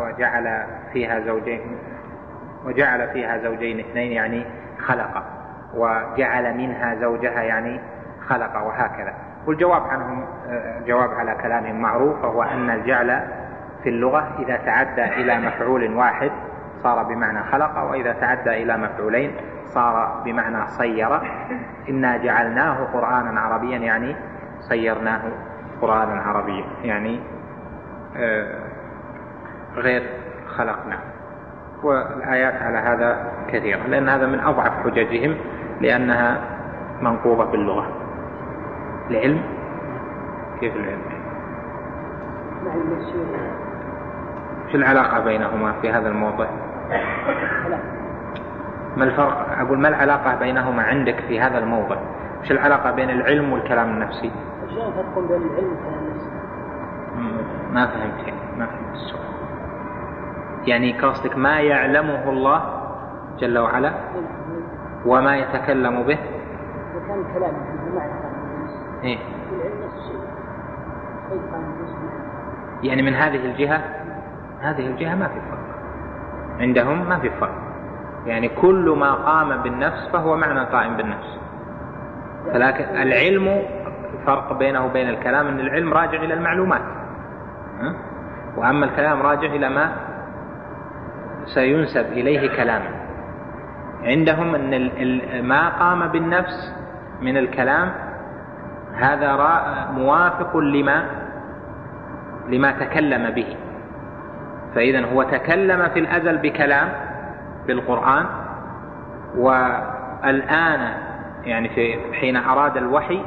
وجعل 0.00 0.66
فيها 0.92 1.20
زوجين 1.20 1.60
وجعل 2.64 3.08
فيها 3.08 3.38
زوجين 3.38 3.80
اثنين 3.80 4.12
يعني 4.12 4.44
خلق 4.78 5.22
وجعل 5.74 6.56
منها 6.56 6.94
زوجها 6.94 7.42
يعني 7.42 7.80
خلق 8.28 8.56
وهكذا. 8.56 9.14
والجواب 9.46 9.82
عنهم 9.82 10.24
جواب 10.86 11.10
على 11.14 11.36
كلامهم 11.42 11.80
معروف 11.82 12.24
وهو 12.24 12.42
أن 12.42 12.70
الجعل 12.70 13.22
في 13.82 13.88
اللغة 13.88 14.36
إذا 14.38 14.56
تعدى 14.56 15.04
إلى 15.04 15.38
مفعول 15.38 15.94
واحد 15.94 16.30
صار 16.82 17.02
بمعنى 17.02 17.42
خلق 17.42 17.82
وإذا 17.82 18.12
تعدى 18.12 18.62
إلى 18.62 18.76
مفعولين 18.76 19.36
صار 19.66 20.22
بمعنى 20.24 20.66
صير. 20.66 21.20
إنا 21.88 22.16
جعلناه 22.16 22.84
قرآنا 22.92 23.40
عربيا 23.40 23.78
يعني 23.78 24.16
صيرناه 24.60 25.22
قرآنا 25.82 26.22
عربيا 26.22 26.64
يعني 26.82 27.20
آه، 28.16 28.58
غير 29.76 30.02
خلقنا. 30.56 30.98
والآيات 31.82 32.62
على 32.62 32.78
هذا 32.78 33.32
كثيرة 33.48 33.86
لأن 33.86 34.08
هذا 34.08 34.26
من 34.26 34.40
أضعف 34.40 34.72
حججهم 34.84 35.36
لأنها 35.80 36.40
منقوضة 37.00 37.44
باللغة. 37.44 37.86
العلم؟ 39.10 39.42
كيف 40.60 40.76
العلم؟ 40.76 41.02
شو 44.72 44.78
العلاقة 44.78 45.24
بينهما 45.24 45.72
في 45.72 45.90
هذا 45.90 46.08
الموضوع؟ 46.08 46.46
ما 48.96 49.04
الفرق؟ 49.04 49.58
أقول 49.60 49.78
ما 49.78 49.88
العلاقة 49.88 50.36
بينهما 50.36 50.82
عندك 50.82 51.20
في 51.20 51.40
هذا 51.40 51.58
الموضع 51.58 51.96
وش 52.40 52.50
العلاقة 52.50 52.90
بين 52.90 53.10
العلم 53.10 53.52
والكلام 53.52 53.90
النفسي؟ 53.90 54.32
شلون 54.70 54.92
فرق 54.92 55.18
بين 55.18 55.42
العلم 55.42 55.68
والكلام 55.70 56.04
النفسي؟ 56.04 56.30
ما 57.72 57.86
فهمت 57.86 58.26
يعني 58.26 58.40
ما 58.58 58.66
فهمت 58.66 58.94
السؤال. 58.94 59.20
يعني 60.66 61.00
قصدك 61.00 61.36
ما 61.36 61.60
يعلمه 61.60 62.30
الله 62.30 62.62
جل 63.38 63.58
وعلا؟ 63.58 63.92
وما 65.06 65.36
يتكلم 65.36 66.02
به؟ 66.02 66.18
وكان 66.96 67.24
كلام 67.34 67.54
بمعنى 67.90 68.12
إيه؟ 69.04 69.18
العلم 69.52 69.84
نفس 69.84 69.94
الشيء. 69.98 70.20
يعني 72.82 73.02
من 73.02 73.14
هذه 73.14 73.46
الجهة؟ 73.46 73.80
هذه 74.60 74.86
الجهة 74.86 75.14
ما 75.14 75.28
في 75.28 75.40
فرق. 75.50 75.65
عندهم 76.60 77.08
ما 77.08 77.18
في 77.18 77.30
فرق. 77.30 77.54
يعني 78.26 78.48
كل 78.48 78.96
ما 78.98 79.14
قام 79.14 79.62
بالنفس 79.62 80.08
فهو 80.12 80.36
معنى 80.36 80.64
قائم 80.64 80.96
بالنفس. 80.96 81.38
فلكن 82.52 82.84
العلم 82.84 83.62
فرق 84.26 84.52
بينه 84.52 84.84
وبين 84.86 85.08
الكلام 85.08 85.46
إن 85.46 85.60
العلم 85.60 85.94
راجع 85.94 86.22
إلى 86.22 86.34
المعلومات. 86.34 86.82
وأما 88.56 88.86
الكلام 88.86 89.22
راجع 89.22 89.46
إلى 89.46 89.68
ما 89.68 89.92
سينسب 91.46 92.06
إليه 92.12 92.56
كلاما 92.56 92.90
عندهم 94.02 94.54
إن 94.54 95.42
ما 95.42 95.68
قام 95.68 96.08
بالنفس 96.08 96.74
من 97.22 97.36
الكلام 97.36 97.92
هذا 98.94 99.36
موافق 99.92 100.56
لما 100.56 101.04
لما 102.48 102.72
تكلم 102.72 103.30
به. 103.30 103.56
فإذا 104.76 105.06
هو 105.06 105.22
تكلم 105.22 105.88
في 105.88 105.98
الأزل 105.98 106.38
بكلام 106.38 106.88
بالقرآن 107.66 108.26
والآن 109.36 110.94
يعني 111.44 111.68
في 111.68 111.98
حين 112.12 112.36
أراد 112.36 112.76
الوحي 112.76 113.24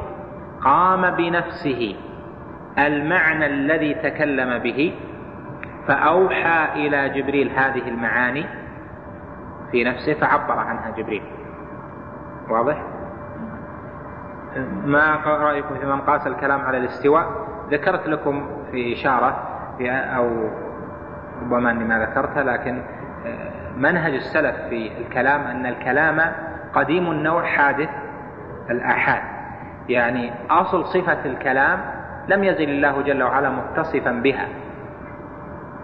قام 0.60 1.10
بنفسه 1.10 1.96
المعنى 2.78 3.46
الذي 3.46 3.94
تكلم 3.94 4.58
به 4.58 4.94
فأوحى 5.88 6.86
إلى 6.86 7.08
جبريل 7.08 7.50
هذه 7.56 7.88
المعاني 7.88 8.46
في 9.70 9.84
نفسه 9.84 10.14
فعبر 10.14 10.58
عنها 10.58 10.90
جبريل 10.96 11.22
واضح؟ 12.48 12.82
ما 14.84 15.16
رأيكم 15.26 15.74
في 15.74 15.86
من 15.86 16.00
قاس 16.00 16.26
الكلام 16.26 16.60
على 16.60 16.78
الاستواء 16.78 17.26
ذكرت 17.70 18.06
لكم 18.06 18.48
في 18.70 18.92
إشارة 18.92 19.42
في 19.78 19.90
أو 19.90 20.50
ربما 21.40 21.70
أني 21.70 21.84
ما 21.84 21.98
ذكرتها 21.98 22.42
لكن 22.42 22.82
آه، 23.26 23.70
منهج 23.76 24.14
السلف 24.14 24.56
في 24.56 24.92
الكلام 24.98 25.40
أن 25.40 25.66
الكلام 25.66 26.20
قديم 26.74 27.10
النوع 27.10 27.44
حادث 27.44 27.88
الآحاد. 28.70 29.22
يعني 29.88 30.32
أصل 30.50 30.86
صفة 30.86 31.18
الكلام 31.24 31.80
لم 32.28 32.44
يزل 32.44 32.68
الله 32.70 33.02
جل 33.02 33.22
وعلا 33.22 33.50
متصفا 33.50 34.10
بها. 34.10 34.46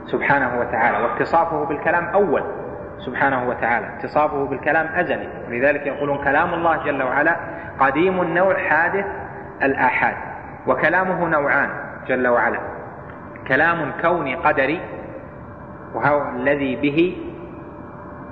سبحانه 0.06 0.60
وتعالى. 0.60 0.98
واتصافه 0.98 1.64
بالكلام 1.64 2.04
أول. 2.04 2.42
سبحانه 2.98 3.48
وتعالى. 3.48 3.86
اتصافه 3.98 4.44
بالكلام 4.44 4.86
أزلي. 4.86 5.28
ولذلك 5.48 5.86
يقولون 5.86 6.24
كلام 6.24 6.54
الله 6.54 6.84
جل 6.84 7.02
وعلا 7.02 7.36
قديم 7.78 8.22
النوع 8.22 8.58
حادث 8.58 9.06
الآحاد. 9.62 10.16
وكلامه 10.66 11.28
نوعان 11.28 11.70
جل 12.08 12.28
وعلا. 12.28 12.60
كلام 13.48 13.92
كوني 14.02 14.34
قدري 14.34 14.80
وهو 15.96 16.30
الذي 16.36 16.76
به 16.76 17.16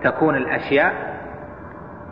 تكون 0.03 0.37
الأشياء 0.37 0.93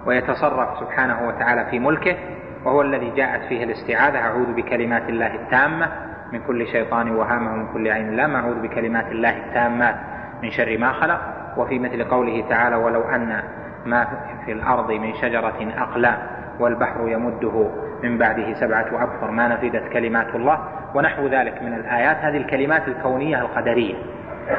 ويتصرف 0.07 0.79
سبحانه 0.81 1.29
وتعالى 1.29 1.71
في 1.71 1.79
ملكه 1.79 2.17
وهو 2.65 2.83
الذي 2.83 3.11
جاءت 3.11 3.43
فيه 3.43 3.65
الاستعاذة. 3.65 4.19
أعوذ 4.19 4.53
بكلمات 4.53 5.09
الله 5.09 5.35
التامة 5.35 5.89
من 6.33 6.41
كل 6.47 6.67
شيطان 6.67 7.17
وهامة 7.17 7.53
ومن 7.53 7.73
كل 7.73 7.89
عين 7.89 8.17
لام 8.17 8.37
أعوذ 8.37 8.63
بكلمات 8.63 9.07
الله 9.07 9.37
التامات 9.37 9.95
من 10.43 10.51
شر 10.51 10.79
ما 10.79 10.93
خلق. 10.93 11.21
وفي 11.57 11.79
مثل 11.79 12.05
قوله 12.05 12.45
تعالى 12.49 12.77
ولو 12.77 13.03
أن 13.03 13.43
ما 13.87 14.07
في 14.45 14.53
الأرض 14.53 14.93
من 14.93 15.15
شجرة 15.15 15.73
أقلام 15.77 16.19
والبحر 16.61 17.09
يمده 17.09 17.71
من 18.03 18.19
بعده 18.19 18.55
سبعة 18.55 18.87
أبحر 19.03 19.31
ما 19.31 19.49
نفدت 19.49 19.93
كلمات 19.93 20.35
الله. 20.35 20.59
ونحو 20.95 21.27
ذلك 21.27 21.63
من 21.63 21.75
الآيات. 21.75 22.17
هذه 22.17 22.37
الكلمات 22.37 22.89
الكونية 22.89 23.41
القدرية. 23.41 23.95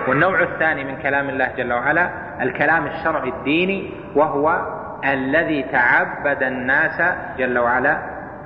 والنوع 0.08 0.42
الثاني 0.42 0.84
من 0.84 0.96
كلام 0.98 1.30
الله 1.30 1.52
جل 1.58 1.74
وعلا 1.74 2.10
الكلام 2.42 2.88
الشرعي 2.88 3.30
الديني 3.30 3.92
وهو 4.16 4.62
الذي 5.06 5.64
تعبد 5.64 6.44
الناس 6.44 7.02
جل 7.38 7.60
وعلا 7.60 7.98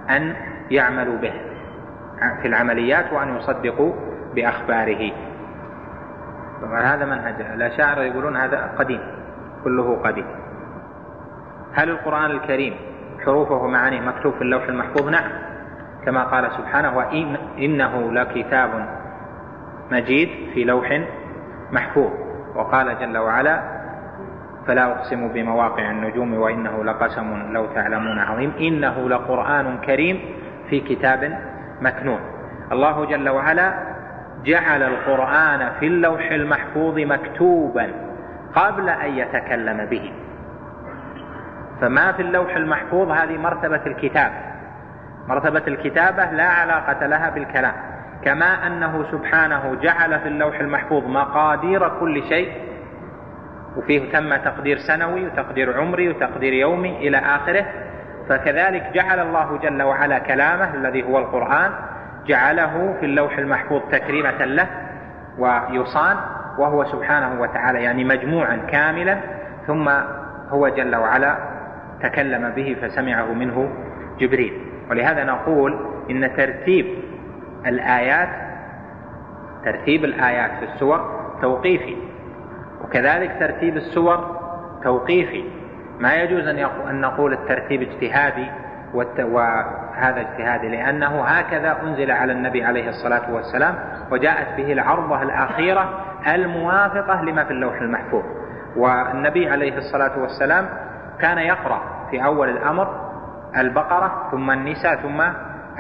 أن 0.10 0.36
يعملوا 0.72 1.18
به 1.18 1.34
في 2.42 2.48
العمليات 2.48 3.14
وأن 3.14 3.36
يصدقوا 3.36 3.94
بأخباره. 4.36 5.12
طبعا 6.62 6.82
هذا 6.82 7.06
منهج 7.06 7.42
الأشاعرة 7.42 8.02
يقولون 8.02 8.38
هذا 8.38 8.72
قديم 8.78 9.02
كله 9.64 10.02
قديم. 10.04 10.26
هل 11.74 11.90
القرآن 11.90 12.32
الكريم 12.32 12.74
حروفه 13.26 13.56
ومعانيه 13.56 14.02
مكتوب 14.02 14.34
في 14.34 14.42
اللوح 14.42 14.64
المحفوظ؟ 14.64 15.10
نعم. 15.10 15.32
كما 16.06 16.24
قال 16.24 16.52
سبحانه 16.52 16.98
وإن 16.98 17.38
إنه 17.58 18.12
لكتاب 18.12 18.88
مجيد 19.92 20.30
في 20.54 20.64
لوح 20.64 21.02
محفوظ. 21.72 22.12
وقال 22.56 23.00
جل 23.00 23.18
وعلا 23.18 23.62
فلا 24.68 24.92
أقسم 24.92 25.28
بمواقع 25.28 25.92
النجوم 25.92 26.34
وإنه 26.34 26.84
لقسم 26.84 27.52
لو 27.52 27.66
تعلمون 27.66 28.20
عظيم. 28.20 28.54
إنه 28.60 29.10
لقرآن 29.10 29.78
كريم 29.78 30.22
في 30.70 30.80
كتاب 30.80 31.40
مكنون. 31.82 32.20
الله 32.72 33.06
جل 33.06 33.30
وعلا 33.30 33.74
جعل 34.44 34.84
القرآن 34.84 35.70
في 35.80 35.88
اللوح 35.88 36.32
المحفوظ 36.32 37.00
مكتوبا 37.00 37.92
قبل 38.56 38.90
أن 38.90 39.10
يتكلم 39.18 39.86
به. 39.86 40.14
فما 41.82 42.12
في 42.12 42.22
اللوح 42.22 42.56
المحفوظ؟ 42.56 43.12
هذه 43.12 43.38
مرتبة 43.38 43.82
الكتاب. 43.86 44.32
مرتبة 45.28 45.64
الكتابة 45.68 46.26
لا 46.26 46.48
علاقة 46.50 47.08
لها 47.08 47.30
بالكلام. 47.30 47.74
كما 48.28 48.68
أنه 48.68 49.12
سبحانه 49.12 49.76
جعل 49.82 50.20
في 50.20 50.28
اللوح 50.28 50.60
المحفوظ 50.60 51.04
مقادير 51.04 51.90
كل 52.00 52.24
شيء 52.24 52.52
وفيه 53.78 54.12
تم 54.12 54.36
تقدير 54.36 54.78
سنوي 54.78 55.26
وتقدير 55.26 55.80
عمري 55.80 56.10
وتقدير 56.10 56.54
يومي 56.54 57.08
إلى 57.08 57.18
آخره. 57.18 57.66
فكذلك 58.30 58.92
جعل 58.94 59.20
الله 59.20 59.58
جل 59.58 59.84
وعلا 59.84 60.20
كلامه 60.20 60.74
الذي 60.74 61.04
هو 61.04 61.18
القرآن 61.18 61.72
جعله 62.26 62.96
في 63.00 63.06
اللوح 63.06 63.38
المحفوظ 63.38 63.82
تكريمة 63.92 64.46
له 64.46 64.68
ويصان 65.38 66.18
وهو 66.60 66.84
سبحانه 66.84 67.42
وتعالى 67.42 67.84
يعني 67.84 68.04
مجموعا 68.04 68.56
كاملا. 68.56 69.18
ثم 69.68 69.90
هو 70.50 70.68
جل 70.68 70.96
وعلا 70.96 71.38
تكلم 72.04 72.50
به 72.50 72.78
فسمعه 72.82 73.34
منه 73.34 73.70
جبريل. 74.20 74.54
ولهذا 74.90 75.24
نقول 75.24 75.80
إن 76.10 76.36
ترتيب 76.38 77.07
الآيات 77.66 78.30
ترتيب 79.66 80.06
الآيات 80.06 80.52
في 80.60 80.66
السور 80.74 81.28
توقيفي. 81.42 81.98
وكذلك 82.84 83.36
ترتيب 83.40 83.78
السور 83.78 84.38
توقيفي. 84.84 85.44
ما 86.00 86.16
يجوز 86.16 86.48
أن 86.90 87.02
نقول 87.02 87.34
الترتيب 87.34 87.82
اجتهادي 87.82 88.48
وهذا 88.94 90.22
اجتهادي 90.22 90.68
لأنه 90.68 91.24
هكذا 91.24 91.78
أنزل 91.84 92.12
على 92.12 92.32
النبي 92.32 92.64
عليه 92.64 92.90
الصلاة 92.90 93.34
والسلام 93.34 93.76
وجاءت 94.12 94.58
به 94.58 94.74
العرضة 94.74 95.22
الأخيرة 95.22 95.90
الموافقة 96.28 97.22
لما 97.22 97.44
في 97.44 97.52
اللوح 97.52 97.82
المحفوظ. 97.82 98.24
والنبي 98.76 99.50
عليه 99.50 99.78
الصلاة 99.78 100.20
والسلام 100.20 100.66
كان 101.20 101.38
يقرأ 101.38 101.82
في 102.12 102.26
أول 102.26 102.50
الأمر 102.50 103.08
البقرة 103.58 104.28
ثم 104.32 104.52
النساء 104.52 104.96
ثم 104.96 105.22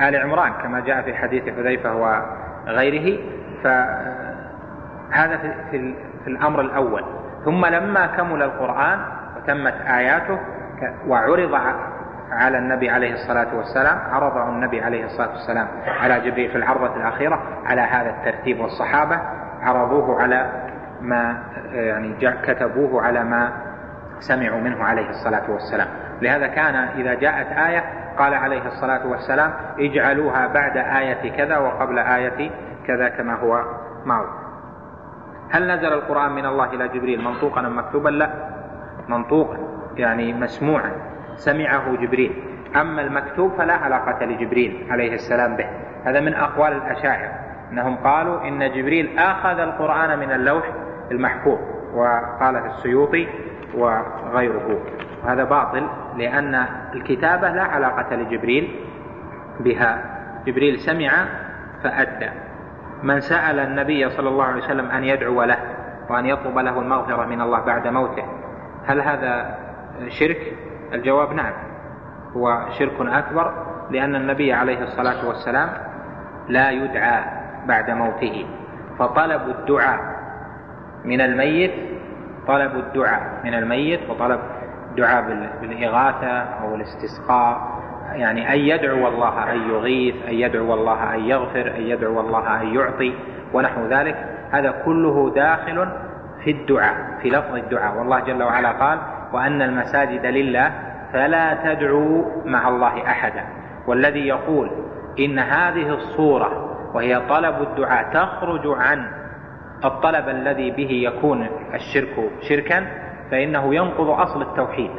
آل 0.01 0.15
عمران 0.15 0.53
كما 0.63 0.79
جاء 0.79 1.01
في 1.01 1.15
حديث 1.15 1.43
حذيفة 1.43 1.95
وغيره. 1.95 3.19
فهذا 3.63 5.37
في, 5.71 5.93
في 6.23 6.27
الأمر 6.27 6.61
الأول. 6.61 7.03
ثم 7.45 7.65
لما 7.65 8.05
كمل 8.07 8.41
القرآن 8.43 8.99
وتمت 9.37 9.75
آياته 9.87 10.39
وعرض 11.07 11.61
على 12.31 12.57
النبي 12.57 12.89
عليه 12.89 13.13
الصلاة 13.13 13.55
والسلام 13.57 13.99
عرضه 14.11 14.49
النبي 14.49 14.81
عليه 14.81 15.05
الصلاة 15.05 15.29
والسلام 15.29 15.67
على 16.01 16.19
جبريل 16.19 16.51
في 16.51 16.57
العرضة 16.57 16.95
الأخيرة 16.95 17.39
على 17.65 17.81
هذا 17.81 18.09
الترتيب 18.09 18.59
والصحابة 18.59 19.19
عرضوه 19.61 20.21
على 20.21 20.49
ما 21.01 21.37
يعني 21.71 22.15
كتبوه 22.43 23.03
على 23.03 23.23
ما 23.23 23.51
سمعوا 24.19 24.61
منه 24.61 24.83
عليه 24.83 25.09
الصلاة 25.09 25.51
والسلام. 25.51 25.87
لهذا 26.21 26.47
كان 26.47 26.75
إذا 26.75 27.13
جاءت 27.13 27.47
آية 27.57 27.83
قال 28.17 28.33
عليه 28.33 28.67
الصلاة 28.67 29.07
والسلام 29.07 29.53
اجعلوها 29.79 30.47
بعد 30.47 30.77
آية 30.77 31.37
كذا 31.37 31.57
وقبل 31.57 31.99
آية 31.99 32.51
كذا 32.87 33.09
كما 33.09 33.35
هو 33.35 33.63
معروف 34.05 34.29
هل 35.49 35.71
نزل 35.71 35.93
القرآن 35.93 36.31
من 36.31 36.45
الله 36.45 36.73
إلى 36.73 36.87
جبريل 36.87 37.23
منطوقا 37.23 37.59
أم 37.59 37.77
مكتوبا؟ 37.77 38.09
لا. 38.09 38.29
منطوقا 39.07 39.57
يعني 39.95 40.33
مسموعا 40.33 40.91
سمعه 41.35 41.95
جبريل. 41.95 42.43
أما 42.75 43.01
المكتوب 43.01 43.51
فلا 43.57 43.73
علاقة 43.73 44.25
لجبريل 44.25 44.87
عليه 44.89 45.13
السلام 45.13 45.55
به. 45.55 45.69
هذا 46.05 46.19
من 46.19 46.33
أقوال 46.33 46.73
الأشاعرة 46.73 47.31
أنهم 47.71 47.97
قالوا 47.97 48.47
إن 48.47 48.71
جبريل 48.71 49.19
أخذ 49.19 49.59
القرآن 49.59 50.19
من 50.19 50.31
اللوح 50.31 50.71
المحفوظ 51.11 51.59
وقال 51.93 52.61
في 52.61 52.67
السيوطي 52.67 53.27
وغيره. 53.77 54.79
هذا 55.25 55.43
باطل 55.43 55.87
لأن 56.17 56.65
الكتابة 56.93 57.49
لا 57.49 57.63
علاقة 57.63 58.15
لجبريل 58.15 58.75
بها. 59.59 60.03
جبريل 60.45 60.79
سمع 60.79 61.25
فأدى. 61.83 62.29
من 63.03 63.19
سأل 63.19 63.59
النبي 63.59 64.09
صلى 64.09 64.29
الله 64.29 64.43
عليه 64.43 64.63
وسلم 64.63 64.91
أن 64.91 65.03
يدعو 65.03 65.43
له 65.43 65.57
وأن 66.09 66.25
يطلب 66.25 66.57
له 66.57 66.79
المغفرة 66.79 67.25
من 67.25 67.41
الله 67.41 67.59
بعد 67.59 67.87
موته 67.87 68.23
هل 68.85 69.01
هذا 69.01 69.57
شرك؟ 70.07 70.53
الجواب 70.93 71.33
نعم. 71.33 71.53
هو 72.35 72.65
شرك 72.79 72.93
أكبر 72.99 73.53
لأن 73.91 74.15
النبي 74.15 74.53
عليه 74.53 74.83
الصلاة 74.83 75.27
والسلام 75.27 75.69
لا 76.47 76.71
يدعى 76.71 77.23
بعد 77.65 77.91
موته. 77.91 78.45
فطلب 78.99 79.41
الدعاء 79.49 79.99
من 81.05 81.21
الميت 81.21 81.96
طلب 82.47 82.75
الدعاء 82.75 83.21
من 83.43 83.53
الميت 83.53 84.09
وطلب 84.09 84.39
الدعاء 84.89 85.49
بالإغاثة 85.61 86.37
أو 86.39 86.75
الاستسقاء. 86.75 87.77
يعني 88.13 88.53
أن 88.53 88.59
يدعو 88.59 89.07
الله 89.07 89.51
أن 89.51 89.69
يغيث 89.69 90.15
أن 90.27 90.33
يدعو 90.33 90.73
الله 90.73 91.15
أن 91.15 91.19
يغفر 91.19 91.67
أن 91.75 91.81
يدعو 91.81 92.19
الله 92.19 92.61
أن 92.61 92.75
يعطي 92.75 93.13
ونحو 93.53 93.85
ذلك. 93.85 94.15
هذا 94.51 94.71
كله 94.85 95.31
داخل 95.35 95.87
في 96.43 96.51
الدعاء 96.51 96.95
في 97.21 97.29
لفظ 97.29 97.55
الدعاء. 97.55 97.97
والله 97.97 98.19
جل 98.19 98.43
وعلا 98.43 98.71
قال 98.71 98.99
وأن 99.33 99.61
المساجد 99.61 100.25
لله 100.25 100.71
فلا 101.13 101.53
تدعوا 101.63 102.23
مع 102.45 102.67
الله 102.67 103.07
أحدا. 103.07 103.43
والذي 103.87 104.27
يقول 104.27 104.71
إن 105.19 105.39
هذه 105.39 105.93
الصورة 105.93 106.77
وهي 106.93 107.21
طلب 107.29 107.61
الدعاء 107.61 108.13
تخرج 108.13 108.61
عن 108.67 109.07
الطلب 109.85 110.29
الذي 110.29 110.71
به 110.71 110.91
يكون 110.91 111.47
الشرك 111.73 112.31
شركا 112.49 112.87
فإنه 113.31 113.75
ينقض 113.75 114.09
أصل 114.09 114.41
التوحيد 114.41 114.91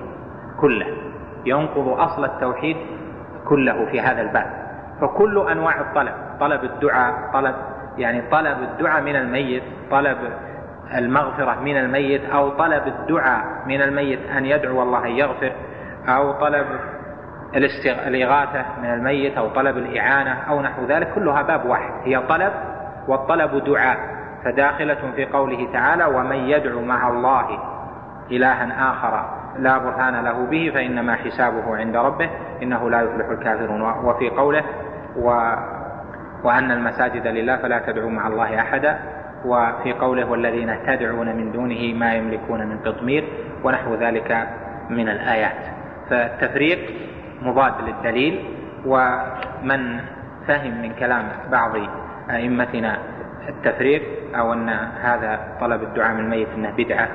كله 0.61 0.87
ينقض 1.47 1.89
أصل 1.89 2.25
التوحيد 2.25 2.77
كله 3.49 3.87
في 3.91 4.01
هذا 4.01 4.21
الباب. 4.21 4.47
فكل 5.01 5.49
أنواع 5.51 5.81
الطلب 5.81 6.15
طلب 6.41 6.65
الدعاء 6.65 7.15
طلب 7.33 7.55
يعني 7.99 8.23
طلب 8.31 8.63
الدعاء 8.63 9.03
من 9.03 9.17
الميت 9.17 9.63
طلب 9.91 10.19
المغفرة 10.95 11.61
من 11.61 11.77
الميت 11.77 12.31
أو 12.31 12.51
طلب 12.51 12.87
الدعاء 12.87 13.45
من 13.67 13.83
الميت 13.83 14.19
أن 14.37 14.47
يدعو 14.47 14.83
الله 14.83 15.07
أن 15.07 15.11
يغفر 15.11 15.53
أو 16.09 16.33
طلب 16.33 16.67
الإغاثة 18.07 18.65
من 18.83 18.93
الميت 18.95 19.39
أو 19.39 19.49
طلب 19.49 19.77
الإعانة 19.77 20.33
أو 20.51 20.63
نحو 20.63 20.85
ذلك. 20.85 21.15
كلها 21.15 21.43
باب 21.43 21.67
واحد 21.67 21.93
هي 22.05 22.21
طلب 22.29 22.53
والطلب 23.09 23.65
دعاء. 23.65 24.18
فداخلة 24.49 25.13
في 25.17 25.25
قوله 25.25 25.73
تعالى 25.73 26.05
ومن 26.05 26.37
يدعو 26.37 26.81
مع 26.81 27.09
الله 27.09 27.59
إلها 28.31 28.91
آخر 28.91 29.25
لا 29.59 29.79
برهان 29.79 30.25
له 30.25 30.47
به 30.47 30.71
فإنما 30.75 31.15
حسابه 31.15 31.77
عند 31.77 31.97
ربه 31.97 32.31
إنه 32.63 32.91
لا 32.91 33.01
يفلح 33.01 33.29
الكافرون 33.29 33.83
وفي 33.83 34.31
قوله 34.31 34.65
و 35.17 35.55
وأن 36.45 36.71
المساجد 36.71 37.27
لله 37.27 37.57
فلا 37.57 37.79
تدعوا 37.79 38.11
مع 38.11 38.27
الله 38.27 38.61
أحدا 38.61 38.99
وفي 39.45 39.93
قوله 39.93 40.31
والذين 40.31 40.77
تدعون 40.87 41.37
من 41.37 41.53
دونه 41.53 41.95
ما 41.95 42.15
يملكون 42.15 42.67
من 42.67 42.79
قطمير 42.79 43.25
ونحو 43.65 43.95
ذلك 43.95 44.49
من 44.91 45.09
الآيات 45.09 45.67
فالتفريق 46.11 46.79
مضاد 47.43 47.73
للدليل 47.81 48.45
ومن 48.87 50.01
فهم 50.47 50.83
من 50.83 50.93
كلام 50.93 51.29
بعض 51.51 51.73
أئمتنا 52.31 52.99
التفريق 53.49 54.03
أو 54.35 54.53
أن 54.53 54.69
هذا 55.01 55.41
طلب 55.61 55.83
الدعاء 55.83 56.15
من 56.15 56.21
الميت 56.21 56.49
أنه 56.57 56.71
بدعة 56.79 57.09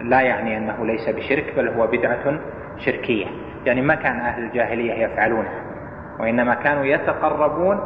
لا 0.00 0.20
يعني 0.20 0.56
أنه 0.56 0.86
ليس 0.86 1.08
بشرك 1.08 1.54
بل 1.56 1.68
هو 1.68 1.86
بدعة 1.86 2.38
شركية. 2.78 3.26
يعني 3.66 3.82
ما 3.82 3.94
كان 3.94 4.20
أهل 4.20 4.42
الجاهلية 4.42 4.92
يفعلونها 4.92 5.62
وإنما 6.20 6.54
كانوا 6.54 6.84
يتقربون 6.84 7.80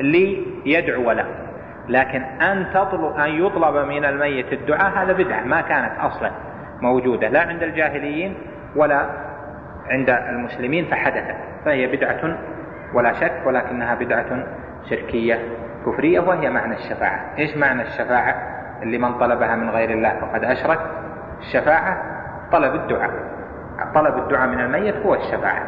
ليدعو 0.00 1.12
له. 1.12 1.26
لكن 1.88 2.22
أن 2.22 2.66
تطلب 2.74 3.16
أن 3.16 3.30
يطلب 3.30 3.76
من 3.76 4.04
الميت 4.04 4.52
الدعاء 4.52 4.92
هذا 4.98 5.12
بدعة 5.12 5.44
ما 5.44 5.60
كانت 5.60 5.98
أصلا 5.98 6.30
موجودة 6.80 7.28
لا 7.28 7.40
عند 7.40 7.62
الجاهليين 7.62 8.34
ولا 8.76 9.06
عند 9.86 10.10
المسلمين 10.10 10.84
فحدثت. 10.84 11.36
فهي 11.64 11.86
بدعة 11.96 12.38
ولا 12.94 13.12
شك 13.12 13.42
ولكنها 13.46 13.94
بدعة 13.94 14.46
شركية. 14.90 15.38
كفرية 15.86 16.20
وهي 16.20 16.50
معنى 16.50 16.74
الشفاعة. 16.74 17.20
إيش 17.38 17.56
معنى 17.56 17.82
الشفاعة؟ 17.82 18.34
اللي 18.82 18.98
من 18.98 19.18
طلبها 19.18 19.56
من 19.56 19.70
غير 19.70 19.90
الله 19.90 20.20
فقد 20.20 20.44
أشرك. 20.44 20.80
الشفاعة 21.38 22.02
طلب 22.52 22.74
الدعاء. 22.74 23.10
طلب 23.94 24.18
الدعاء 24.18 24.48
من 24.48 24.60
الميت 24.60 24.96
هو 24.96 25.14
الشفاعة. 25.14 25.64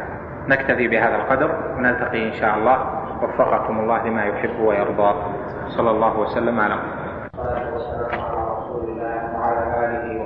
نكتفي 0.47 0.87
بهذا 0.87 1.15
القدر 1.15 1.51
ونلتقي 1.77 2.27
إن 2.27 2.33
شاء 2.33 2.57
الله. 2.57 2.77
وفقكم 3.21 3.79
الله 3.79 4.07
لما 4.07 4.23
يحب 4.23 4.59
ويرضى. 4.59 5.15
صلى 5.67 5.91
الله 5.91 6.19
وسلم 6.19 6.59
على 6.59 6.75
محمد. 6.75 7.03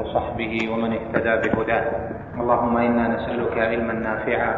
وصحبه 0.02 0.70
ومن 0.74 0.94
اهتدى 0.94 1.50
بهداه. 1.50 1.84
اللهم 2.40 2.78
إنا 2.78 3.08
نسألك 3.08 3.58
علما 3.58 3.94
نافعا 3.94 4.54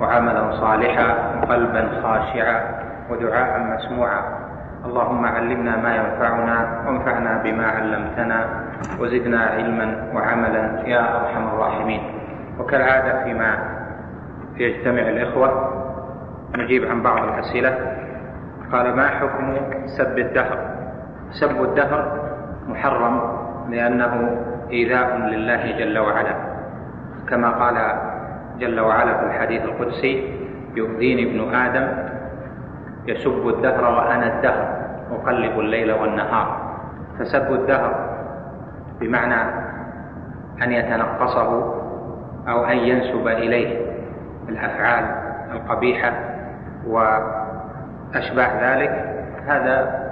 وعملا 0.00 0.50
صالحا 0.50 1.14
وقلبا 1.42 2.00
خاشعا 2.02 2.60
ودعاء 3.10 3.60
مسموعا. 3.60 4.45
اللهم 4.86 5.24
علمنا 5.24 5.76
ما 5.76 5.92
ينفعنا 5.96 6.56
وانفعنا 6.86 7.32
بما 7.44 7.66
علمتنا 7.66 8.38
وزدنا 9.00 9.40
علما 9.40 9.86
وعملا 10.14 10.64
يا 10.86 11.02
أرحم 11.20 11.44
الراحمين. 11.48 12.02
وكالعادة 12.58 13.24
فيما 13.24 13.50
يجتمع 14.56 15.02
الإخوة 15.02 15.48
نجيب 16.58 16.84
عن 16.84 17.02
بعض 17.02 17.22
الأسئلة. 17.28 17.72
قال 18.72 18.96
ما 18.96 19.06
حكم 19.06 19.46
سب 19.98 20.18
الدهر؟ 20.18 20.58
سب 21.30 21.62
الدهر 21.62 22.00
محرم 22.68 23.14
لأنه 23.70 24.12
إيذاء 24.70 25.16
لله 25.16 25.62
جل 25.78 25.98
وعلا. 25.98 26.34
كما 27.28 27.50
قال 27.50 27.76
جل 28.58 28.80
وعلا 28.80 29.18
في 29.18 29.24
الحديث 29.26 29.62
القدسي 29.62 30.14
يؤذيني 30.76 31.22
ابن 31.30 31.54
آدم 31.54 31.86
يسب 33.06 33.48
الدهر 33.48 33.84
وأنا 33.84 34.36
الدهر 34.36 34.86
أقلب 35.12 35.60
الليل 35.60 35.92
والنهار. 35.92 36.76
فسب 37.18 37.52
الدهر 37.52 38.16
بمعنى 39.00 39.42
أن 40.62 40.72
يتنقصه 40.72 41.74
أو 42.48 42.64
أن 42.64 42.76
ينسب 42.76 43.28
إليه 43.28 43.86
الأفعال 44.48 45.04
القبيحة 45.52 46.12
وأشباه 46.86 48.74
ذلك. 48.74 48.90
هذا 49.46 50.06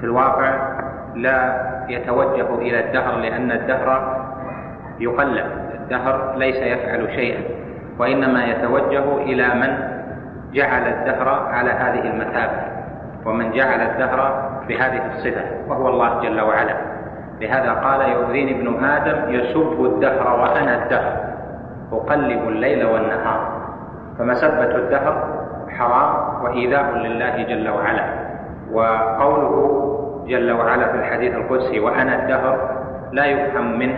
في 0.00 0.04
الواقع 0.06 0.80
لا 1.14 1.66
يتوجه 1.88 2.54
إلى 2.54 2.86
الدهر 2.86 3.16
لأن 3.16 3.52
الدهر 3.52 4.20
يقلب. 5.00 5.46
الدهر 5.74 6.36
ليس 6.36 6.56
يفعل 6.56 7.08
شيئا 7.14 7.42
وإنما 7.98 8.44
يتوجه 8.44 9.16
إلى 9.16 9.54
من 9.54 9.89
جعل 10.52 10.82
الدهر 10.86 11.28
على 11.28 11.70
هذه 11.70 12.10
المثابة 12.10 12.62
ومن 13.26 13.52
جعل 13.52 13.80
الدهر 13.80 14.50
بهذه 14.68 15.06
الصفة 15.06 15.42
وهو 15.68 15.88
الله 15.88 16.20
جل 16.20 16.40
وعلا. 16.40 16.76
لهذا 17.40 17.72
قال 17.72 18.08
يؤذيني 18.08 18.60
ابن 18.60 18.84
آدم 18.84 19.34
يسب 19.34 19.84
الدهر 19.84 20.40
وأنا 20.40 20.82
الدهر 20.84 21.12
أقلب 21.92 22.48
الليل 22.48 22.84
والنهار. 22.86 23.60
فمسبه 24.18 24.76
الدهر؟ 24.76 25.40
حرام 25.78 26.44
وإيذاء 26.44 26.94
لله 26.94 27.42
جل 27.42 27.68
وعلا. 27.68 28.04
وقوله 28.72 29.86
جل 30.28 30.52
وعلا 30.52 30.92
في 30.92 30.98
الحديث 30.98 31.34
القدسي 31.34 31.80
وأنا 31.80 32.22
الدهر 32.22 32.70
لا 33.12 33.24
يفهم 33.26 33.78
منه 33.78 33.96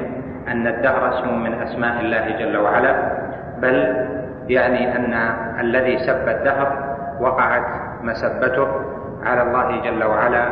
أن 0.49 0.67
الدهر 0.67 1.09
اسم 1.09 1.43
من 1.43 1.53
أسماء 1.63 2.01
الله 2.01 2.37
جل 2.39 2.57
وعلا 2.57 2.95
بل 3.59 4.07
يعني 4.49 4.97
أن 4.97 5.15
الذي 5.61 5.99
سب 5.99 6.29
الدهر 6.29 6.97
وقعت 7.21 7.67
مسبته 8.03 8.69
على 9.25 9.43
الله 9.43 9.81
جل 9.81 10.05
وعلا 10.05 10.45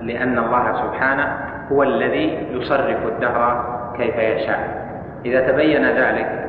لأن 0.00 0.38
الله 0.38 0.72
سبحانه 0.72 1.38
هو 1.72 1.82
الذي 1.82 2.48
يصرف 2.50 3.06
الدهر 3.06 3.64
كيف 3.96 4.16
يشاء. 4.16 4.88
إذا 5.24 5.52
تبين 5.52 5.84
ذلك 5.84 6.44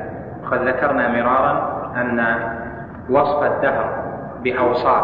قد 0.51 0.67
ذكرنا 0.67 1.07
مرارا 1.07 1.80
أن 1.95 2.35
وصف 3.09 3.43
الدهر 3.43 3.89
بأوصاف 4.43 5.03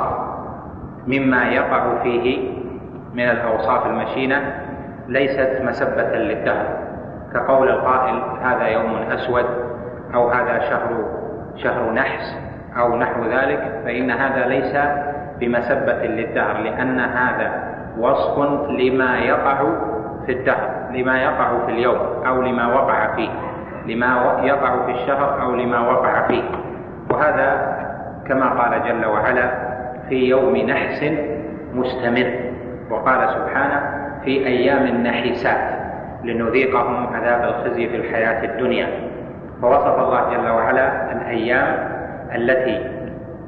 مما 1.08 1.44
يقع 1.44 2.04
فيه 2.04 2.56
من 3.14 3.30
الأوصاف 3.30 3.86
المشينة 3.86 4.54
ليست 5.08 5.62
مسبة 5.62 6.16
للدهر. 6.16 6.66
كقول 7.34 7.70
القائل 7.70 8.22
هذا 8.42 8.68
يوم 8.68 8.96
أسود 8.96 9.46
أو 10.14 10.30
هذا 10.30 10.60
شهر 10.60 11.06
شهر 11.56 11.92
نحس 11.94 12.38
أو 12.78 12.98
نحو 12.98 13.24
ذلك 13.24 13.82
فإن 13.86 14.12
هذا 14.12 14.48
ليس 14.48 14.78
بمسبه 15.40 15.94
للدهر 16.06 16.58
لأن 16.58 17.00
هذا 17.00 17.64
وصف 18.00 18.40
لما 18.70 19.20
يقع 19.20 19.64
في 20.26 20.32
الدهر 20.32 20.70
لما 20.92 21.22
يقع 21.24 21.66
في 21.66 21.72
اليوم 21.72 21.98
أو 22.28 22.42
لما 22.42 22.68
وقع 22.68 23.16
فيه 23.16 23.30
لما 23.88 24.40
يقع 24.44 24.86
في 24.86 24.92
الشهر 24.92 25.42
أو 25.42 25.56
لما 25.56 25.80
وقع 25.80 26.28
فيه. 26.28 26.44
وهذا 27.12 27.78
كما 28.28 28.50
قال 28.50 28.84
جل 28.84 29.06
وعلا 29.06 29.52
في 30.10 30.16
يوم 30.16 30.58
نحس 30.58 31.06
مستمر 31.74 32.34
وقال 32.90 33.30
سبحانه 33.30 33.82
في 34.24 34.48
أيام 34.48 34.88
نحسات 35.04 35.76
لنذيقهم 36.24 37.08
عذاب 37.16 37.44
الخزي 37.44 37.90
في 37.90 37.96
الحياة 37.96 38.44
الدنيا. 38.46 38.88
فوصف 39.62 40.00
الله 40.00 40.30
جل 40.30 40.50
وعلا 40.50 41.12
الأيام 41.12 41.90
التي 42.36 42.90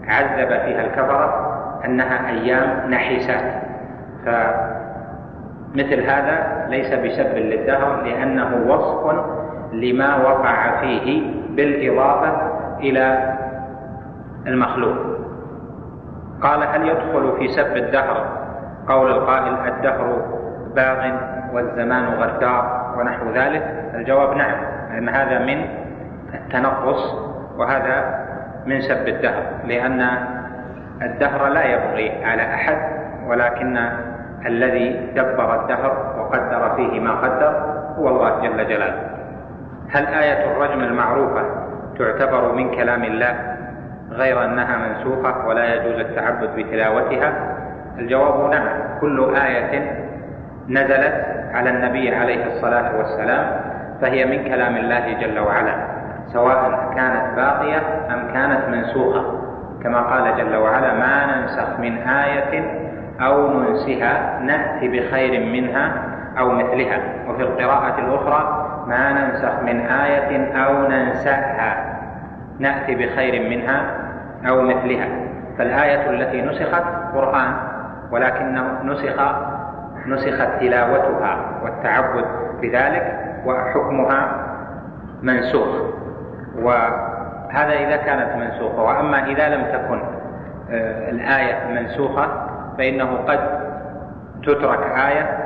عذب 0.08 0.48
فيها 0.48 0.82
الكفرة 0.82 1.54
أنها 1.86 2.30
أيام 2.30 2.90
نحسات 2.90 3.54
فمثل 4.26 6.02
هذا 6.02 6.66
ليس 6.70 6.94
بسب 6.94 7.36
للدهر 7.38 8.02
لأنه 8.02 8.66
وصف 8.68 9.16
لما 9.74 10.16
وقع 10.16 10.82
فيه 10.82 11.32
بالإضافة 11.50 12.52
إلى 12.80 13.34
المخلوق. 14.48 14.98
قال 16.42 16.64
هل 16.64 16.88
يدخل 16.88 17.34
في 17.40 17.48
سب 17.48 17.78
الدهر؟ 17.78 18.26
قول 18.88 19.12
القائل 19.12 19.54
الدهر 19.68 20.22
باغ 20.76 21.12
والزمان 21.54 22.06
غدار 22.06 22.94
ونحو 22.98 23.30
ذلك. 23.32 23.64
الجواب 23.96 24.38
نعم 24.38 24.58
لأن 24.92 25.10
هذا 25.10 25.40
من 25.40 25.86
التنقص 26.34 27.14
وهذا 27.58 28.26
من 28.66 28.82
سب 28.82 29.08
الدهر 29.08 29.44
لأن 29.66 30.10
الدهر 31.02 31.48
لا 31.48 31.64
يبغي 31.64 32.26
على 32.26 32.54
أحد 32.54 32.78
ولكن 33.28 33.90
الذي 34.45 35.12
دبر 35.16 35.62
الدهر 35.62 36.16
وقدر 36.20 36.76
فيه 36.76 36.99
ما 36.99 37.12
قدر 37.12 37.74
هو 37.98 38.08
الله 38.10 38.41
جل 38.41 38.68
جلاله. 38.68 39.02
هل 39.91 40.06
آية 40.08 40.52
الرجم 40.52 40.80
المعروفة 40.82 41.41
تعتبر 41.99 42.52
من 42.52 42.76
كلام 42.76 43.04
الله 43.04 43.56
غير 44.12 44.45
أنها 44.45 44.78
منسوخة 44.78 45.48
ولا 45.48 45.74
يجوز 45.76 45.99
التعبد 45.99 46.49
بتلاوتها؟ 46.56 47.34
الجواب 47.98 48.49
نعم 48.52 48.68
كل 49.02 49.36
آية 49.36 49.91
نزلت 50.70 51.26
على 51.54 51.70
النبي 51.70 52.16
عليه 52.16 52.45
الصلاة 52.45 52.98
والسلام 52.98 53.62
فهي 54.02 54.26
من 54.26 54.49
كلام 54.49 54.76
الله 54.76 55.14
جل 55.22 55.40
وعلا. 55.40 55.97
سواء 56.34 56.91
كانت 56.95 57.36
باقية 57.36 57.82
أم 58.14 58.34
كانت 58.34 58.70
منسوخة. 58.70 59.24
كما 59.84 60.02
قال 60.02 60.38
جل 60.38 60.56
وعلا 60.56 60.94
ما 60.94 61.26
ننسخ 61.36 61.80
من 61.80 61.98
آية 61.98 62.64
أو 63.22 63.60
ننسها 63.60 64.40
نأتي 64.41 64.88
بخير 64.88 65.52
منها 65.52 65.91
أو 66.40 66.52
مثلها. 66.52 66.99
وفي 67.28 67.44
القراءة 67.44 67.99
الأخرى 67.99 68.68
ما 68.88 69.12
ننسخ 69.12 69.64
من 69.64 69.80
آية 69.80 70.54
أو 70.66 70.88
ننسأها 70.88 71.99
نأتي 72.60 72.95
بخير 72.95 73.49
منها 73.49 73.86
أو 74.49 74.62
مثلها. 74.62 75.08
فالآية 75.58 76.10
التي 76.10 76.41
نسخت 76.41 76.84
قرآن 77.14 77.54
ولكن 78.12 78.62
نسخ 78.84 79.22
نسخت 80.08 80.49
تلاوتها 80.60 81.38
والتعبد 81.64 82.26
بذلك 82.62 83.20
وحكمها 83.45 84.28
منسوخ. 85.22 85.68
وهذا 86.62 87.74
إذا 87.74 87.98
كانت 87.98 88.36
منسوخة. 88.36 88.82
وأما 88.84 89.26
إذا 89.26 89.50
لم 89.50 89.64
تكن 89.66 90.02
آه، 90.72 91.10
الآية 91.10 91.68
منسوخة 91.68 92.28
فإنه 92.78 93.18
قد 93.28 93.40
تترك 94.44 94.80
آية 95.08 95.40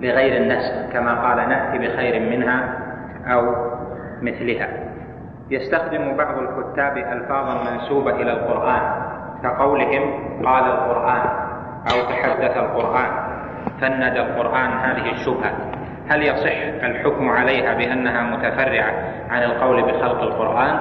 لغير 0.00 0.42
النسخ 0.42 0.92
كما 0.92 1.28
قال 1.28 1.48
نأتي 1.48 1.78
بخير 1.78 2.30
منها 2.30 2.68
أو 3.26 3.54
مثلها. 4.22 4.68
يستخدم 5.50 6.16
بعض 6.16 6.34
الكتاب 6.38 6.96
ألفاظا 6.96 7.70
منسوبة 7.70 8.10
إلى 8.10 8.32
القرآن 8.32 8.80
كقولهم 9.42 10.02
قال 10.44 10.64
القرآن 10.64 11.20
أو 11.92 12.10
تحدث 12.10 12.56
القرآن 12.56 13.10
فند 13.80 14.16
القرآن 14.16 14.70
هذه 14.70 15.12
الشبهة. 15.12 15.75
هل 16.08 16.22
يصح 16.22 16.56
الحكم 16.82 17.28
عليها 17.28 17.74
بأنها 17.74 18.22
متفرعة 18.22 18.92
عن 19.30 19.42
القول 19.42 19.82
بخلق 19.82 20.22
القرآن؟ 20.22 20.78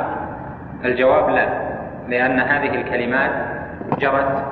الجواب 0.85 1.29
لا 1.29 1.47
لأن 2.07 2.39
هذه 2.39 2.75
الكلمات 2.75 3.31
جرت 3.99 4.43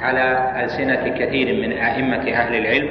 على 0.00 0.52
ألسنة 0.64 1.08
كثير 1.08 1.68
من 1.68 1.72
أئمة 1.72 2.32
أهل 2.32 2.54
العلم 2.54 2.88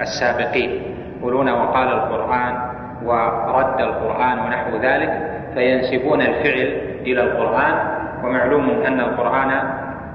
السابقين 0.00 0.82
يقولون 1.20 1.50
وقال 1.50 1.88
القرآن 1.88 2.56
ورد 3.04 3.80
القرآن 3.80 4.38
ونحو 4.38 4.76
ذلك 4.76 5.30
فينسبون 5.54 6.20
الفعل 6.20 6.80
إلى 7.06 7.22
القرآن 7.22 7.74
ومعلوم 8.24 8.70
أن 8.86 9.00
القرآن 9.00 9.50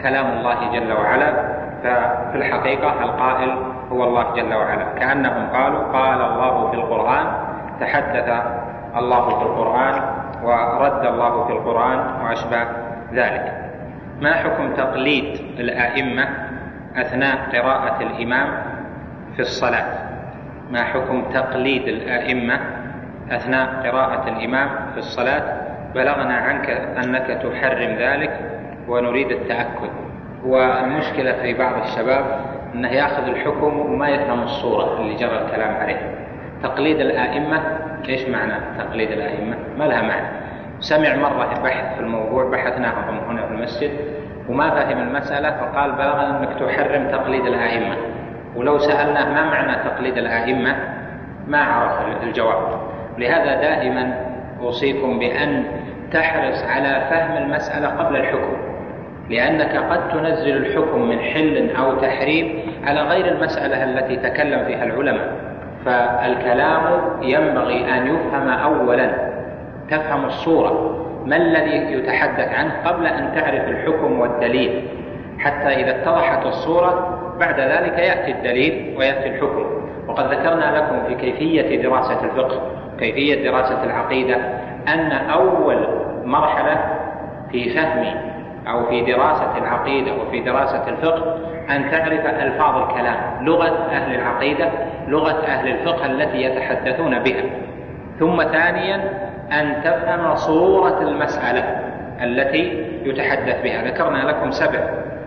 كلام 0.02 0.38
الله 0.38 0.72
جل 0.80 0.94
وعلا 0.94 1.34
ففي 1.84 2.36
الحقيقة 2.36 3.04
القائل 3.04 3.58
هو 3.92 4.04
الله 4.04 4.34
جل 4.36 4.54
وعلا. 4.54 4.86
كأنهم 5.00 5.50
قالوا 5.50 5.84
قال 5.84 6.22
الله 6.22 6.70
في 6.72 6.76
القرآن 6.76 7.28
تحدث 7.80 8.30
الله 8.96 9.30
في 9.30 9.44
القرآن 9.46 9.96
ورد 10.44 11.06
الله 11.06 11.46
في 11.46 11.54
القرآن 11.54 12.00
وأشباه 12.24 12.68
ذلك. 13.14 13.54
ما 14.22 14.34
حكم 14.34 14.74
تقليد 14.74 15.40
الأئمة 15.60 16.28
أثناء 16.96 17.38
قراءة 17.54 18.02
الإمام 18.02 18.48
في 19.36 19.40
الصلاة؟ 19.40 19.86
ما 20.72 20.84
حكم 20.84 21.22
تقليد 21.34 21.88
الأئمة 21.88 22.60
أثناء 23.32 23.90
قراءة 23.90 24.30
الإمام 24.30 24.70
في 24.94 24.98
الصلاة؟ 24.98 25.44
بلغنا 25.96 26.36
عنك 26.38 26.70
أنك 26.70 27.28
تحرم 27.28 27.92
ذلك 28.00 28.40
ونريد 28.88 29.32
التأكد. 29.32 29.90
والمشكلة 30.46 31.34
في 31.34 31.54
بعض 31.54 31.74
الشباب 31.82 32.26
أنه 32.76 32.90
يأخذ 32.90 33.24
الحكم 33.24 33.80
وما 33.80 34.10
يفهم 34.10 34.44
الصورة 34.44 35.02
اللي 35.02 35.16
جرى 35.16 35.42
الكلام 35.46 35.76
عليه. 35.76 36.16
تقليد 36.64 37.00
الآئمة 37.00 37.62
إيش 38.10 38.30
معنى 38.30 38.54
تقليد 38.78 39.12
الآئمة؟ 39.12 39.56
ما 39.78 39.84
لها 39.84 40.02
معنى. 40.02 40.28
سمع 40.80 41.16
مرة 41.16 41.62
بحث 41.64 41.96
في 41.96 42.00
الموضوع 42.00 42.50
بحثناه 42.50 42.94
هنا 43.30 43.46
في 43.46 43.54
المسجد 43.54 43.92
وما 44.50 44.70
فهم 44.70 44.98
المسألة 44.98 45.52
فقال 45.52 45.92
بلغنا 45.92 46.40
أنك 46.40 46.60
تحرم 46.60 47.08
تقليد 47.12 47.46
الآئمة. 47.46 47.96
ولو 48.56 48.78
سألناه 48.78 49.34
ما 49.34 49.50
معنى 49.50 49.76
تقليد 49.90 50.18
الآئمة 50.18 50.76
ما 51.48 51.64
عرف 51.64 52.24
الجواب. 52.24 52.80
لهذا 53.18 53.62
دائما 53.62 54.14
أوصيكم 54.62 55.20
بأن 55.20 55.64
تحرص 56.12 56.64
على 56.64 57.08
فهم 57.10 57.38
المسألة 57.38 57.88
قبل 57.88 58.16
الحكم. 58.16 58.69
لأنك 59.30 59.78
قد 59.78 60.10
تنزل 60.10 60.58
الحكم 60.58 61.02
من 61.02 61.20
حل 61.20 61.70
أو 61.80 61.96
تحريم 61.96 62.60
على 62.86 63.02
غير 63.02 63.26
المسألة 63.26 63.84
التي 63.84 64.16
تكلم 64.16 64.66
فيها 64.66 64.84
العلماء. 64.84 65.32
فالكلام 65.86 67.02
ينبغي 67.22 67.98
أن 67.98 68.08
يفهم 68.08 68.50
أولا 68.50 69.12
تفهم 69.90 70.26
الصورة 70.26 70.96
ما 71.26 71.36
الذي 71.36 71.94
يتحدث 71.94 72.54
عنه 72.54 72.74
قبل 72.86 73.06
أن 73.06 73.32
تعرف 73.36 73.68
الحكم 73.68 74.20
والدليل. 74.20 74.88
حتى 75.40 75.68
إذا 75.68 75.92
اتضحت 75.92 76.46
الصورة 76.46 77.20
بعد 77.40 77.60
ذلك 77.60 78.00
يأتي 78.00 78.32
الدليل 78.32 78.96
ويأتي 78.98 79.30
الحكم. 79.30 79.66
وقد 80.08 80.34
ذكرنا 80.34 80.78
لكم 80.78 81.08
في 81.08 81.16
كيفية 81.16 81.82
دراسة 81.82 82.24
الفقه 82.26 82.62
كيفية 83.00 83.50
دراسة 83.52 83.84
العقيدة 83.84 84.36
أن 84.88 85.12
أول 85.12 85.88
مرحلة 86.26 86.78
في 87.52 87.70
فهم 87.70 88.29
أو 88.70 88.86
في 88.86 89.02
دراسة 89.02 89.58
العقيدة 89.58 90.14
وفي 90.14 90.40
دراسة 90.40 90.90
الفقه 90.90 91.38
أن 91.70 91.92
تعرف 91.92 92.26
ألفاظ 92.26 92.90
الكلام 92.90 93.46
لغة 93.46 93.88
أهل 93.92 94.16
العقيدة 94.16 94.70
لغة 95.08 95.46
أهل 95.46 95.68
الفقه 95.68 96.06
التي 96.06 96.44
يتحدثون 96.44 97.20
بها. 97.20 97.44
ثم 98.20 98.44
ثانيا 98.44 98.96
أن 99.52 99.82
تفهم 99.84 100.36
صورة 100.36 101.02
المسألة 101.02 101.64
التي 102.24 102.86
يتحدث 103.04 103.64
بها. 103.64 103.84
ذكرنا 103.84 104.18
لكم 104.18 104.52
سبع 104.52 104.80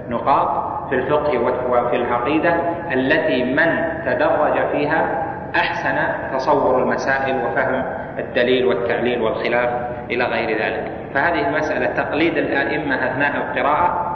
نقاط 0.08 0.72
في 0.88 0.94
الفقه 0.94 1.38
وفي 1.70 1.96
العقيدة 1.96 2.54
التي 2.92 3.44
من 3.44 3.84
تدرج 4.06 4.66
فيها 4.72 5.24
أحسن 5.56 5.98
تصور 6.36 6.82
المسائل 6.82 7.36
وفهم 7.44 7.84
الدليل 8.18 8.66
والتعليل 8.66 9.22
والخلاف 9.22 9.70
إلى 10.10 10.24
غير 10.24 10.58
ذلك. 10.58 11.01
فهذه 11.14 11.48
المسألة 11.48 11.86
تقليد 11.86 12.36
الآئمة 12.36 12.94
أثناء 12.94 13.36
القراءة 13.36 14.12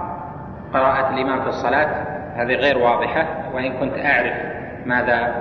قراءة 0.75 1.15
الإمام 1.15 1.43
في 1.43 1.49
الصلاة 1.49 1.89
هذه 2.37 2.55
غير 2.55 2.79
واضحة 2.79 3.27
وإن 3.55 3.73
كنت 3.73 3.99
أعرف 3.99 4.35
ماذا 4.87 5.35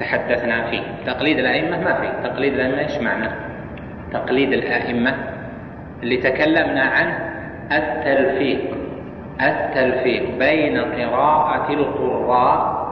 تحدثنا 0.00 0.70
فيه. 0.70 0.82
تقليد 1.06 1.38
الأئمة 1.38 1.78
ما 1.78 1.94
في 1.94 2.28
تقليد 2.28 2.52
الأئمة 2.54 2.78
إيش 2.78 2.98
معنى؟ 2.98 3.28
تقليد 4.12 4.52
الآئمة 4.52 5.14
اللي 6.02 6.16
تكلمنا 6.16 6.82
عنه 6.82 7.18
التلفيق 7.72 8.60
التلفيق 9.40 10.38
بين 10.38 10.78
قراءة 10.78 11.72
القراء 11.72 12.82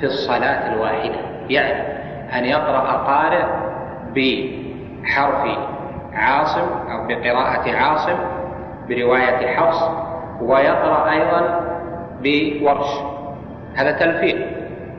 في 0.00 0.06
الصلاة 0.06 0.72
الواحدة. 0.72 1.20
يعني 1.50 1.82
أن 2.38 2.44
يقرأ 2.44 2.92
قارئ 2.92 3.44
بحرف 4.14 5.58
عاصم 6.16 6.68
أو 6.90 7.06
بقراءة 7.06 7.76
عاصم 7.76 8.18
برواية 8.88 9.56
حفص 9.56 9.90
ويقرأ 10.40 11.10
أيضا 11.10 11.60
بورش. 12.22 12.90
هذا 13.76 13.92
تلفيق 13.92 14.46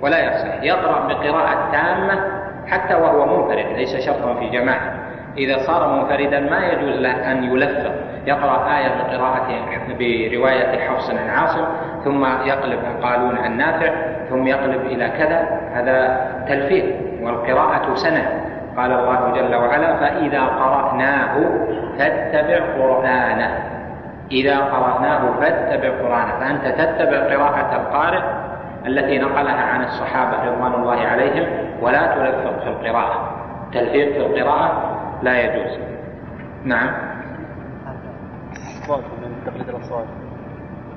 ولا 0.02 0.24
يصح. 0.26 0.64
يقرأ 0.64 1.08
بقراءة 1.08 1.72
تامة 1.72 2.22
حتى 2.68 2.96
وهو 2.96 3.26
منفرد 3.26 3.66
ليس 3.78 4.06
شرطا 4.06 4.34
في 4.34 4.50
جماعة. 4.50 4.94
إذا 5.38 5.58
صار 5.58 5.88
منفردا 5.88 6.40
ما 6.40 6.68
يجوز 6.68 6.96
له 6.96 7.32
أن 7.32 7.44
يلفق 7.44 7.92
يقرأ 8.26 8.78
آية 8.78 8.88
بقراءة 8.88 9.48
برواية 10.00 10.80
حفص 10.80 11.10
عن 11.10 11.30
عاصم 11.30 11.66
ثم 12.04 12.26
يقلب 12.26 12.80
قالون 13.04 13.38
عن 13.38 13.58
نافع 13.58 13.94
ثم 14.30 14.48
يقلب 14.48 14.86
إلى 14.86 15.10
كذا. 15.10 15.60
هذا 15.74 16.28
تلفيق 16.48 16.96
والقراءة 17.22 17.96
سنة. 17.96 18.47
قال 18.78 18.92
الله 18.92 19.32
جل 19.36 19.56
وعلا 19.56 19.98
فإذا 19.98 20.42
قرأناه 20.42 21.34
فاتبع 21.98 22.60
قرآنه. 22.78 23.64
إذا 24.32 24.58
قرأناه 24.58 25.40
فاتبع 25.40 25.90
قرآنه. 25.90 26.40
فأنت 26.40 26.66
تتبع 26.68 27.36
قراءة 27.36 27.76
القارئ 27.76 28.24
التي 28.88 29.20
نقلها 29.20 29.64
عن 29.64 29.84
الصحابة 29.84 30.44
رضوان 30.44 30.74
الله 30.74 31.08
عليهم 31.08 31.48
ولا 31.82 32.16
تلفق 32.16 32.60
في 32.64 32.70
القراءة. 32.70 33.32
تلفيق 33.74 34.12
في 34.14 34.18
القراءة 34.18 34.98
لا 35.22 35.42
يجوز. 35.42 35.80
نعم. 36.64 36.90
تقليد 39.46 39.70
الأصوات. 39.70 40.06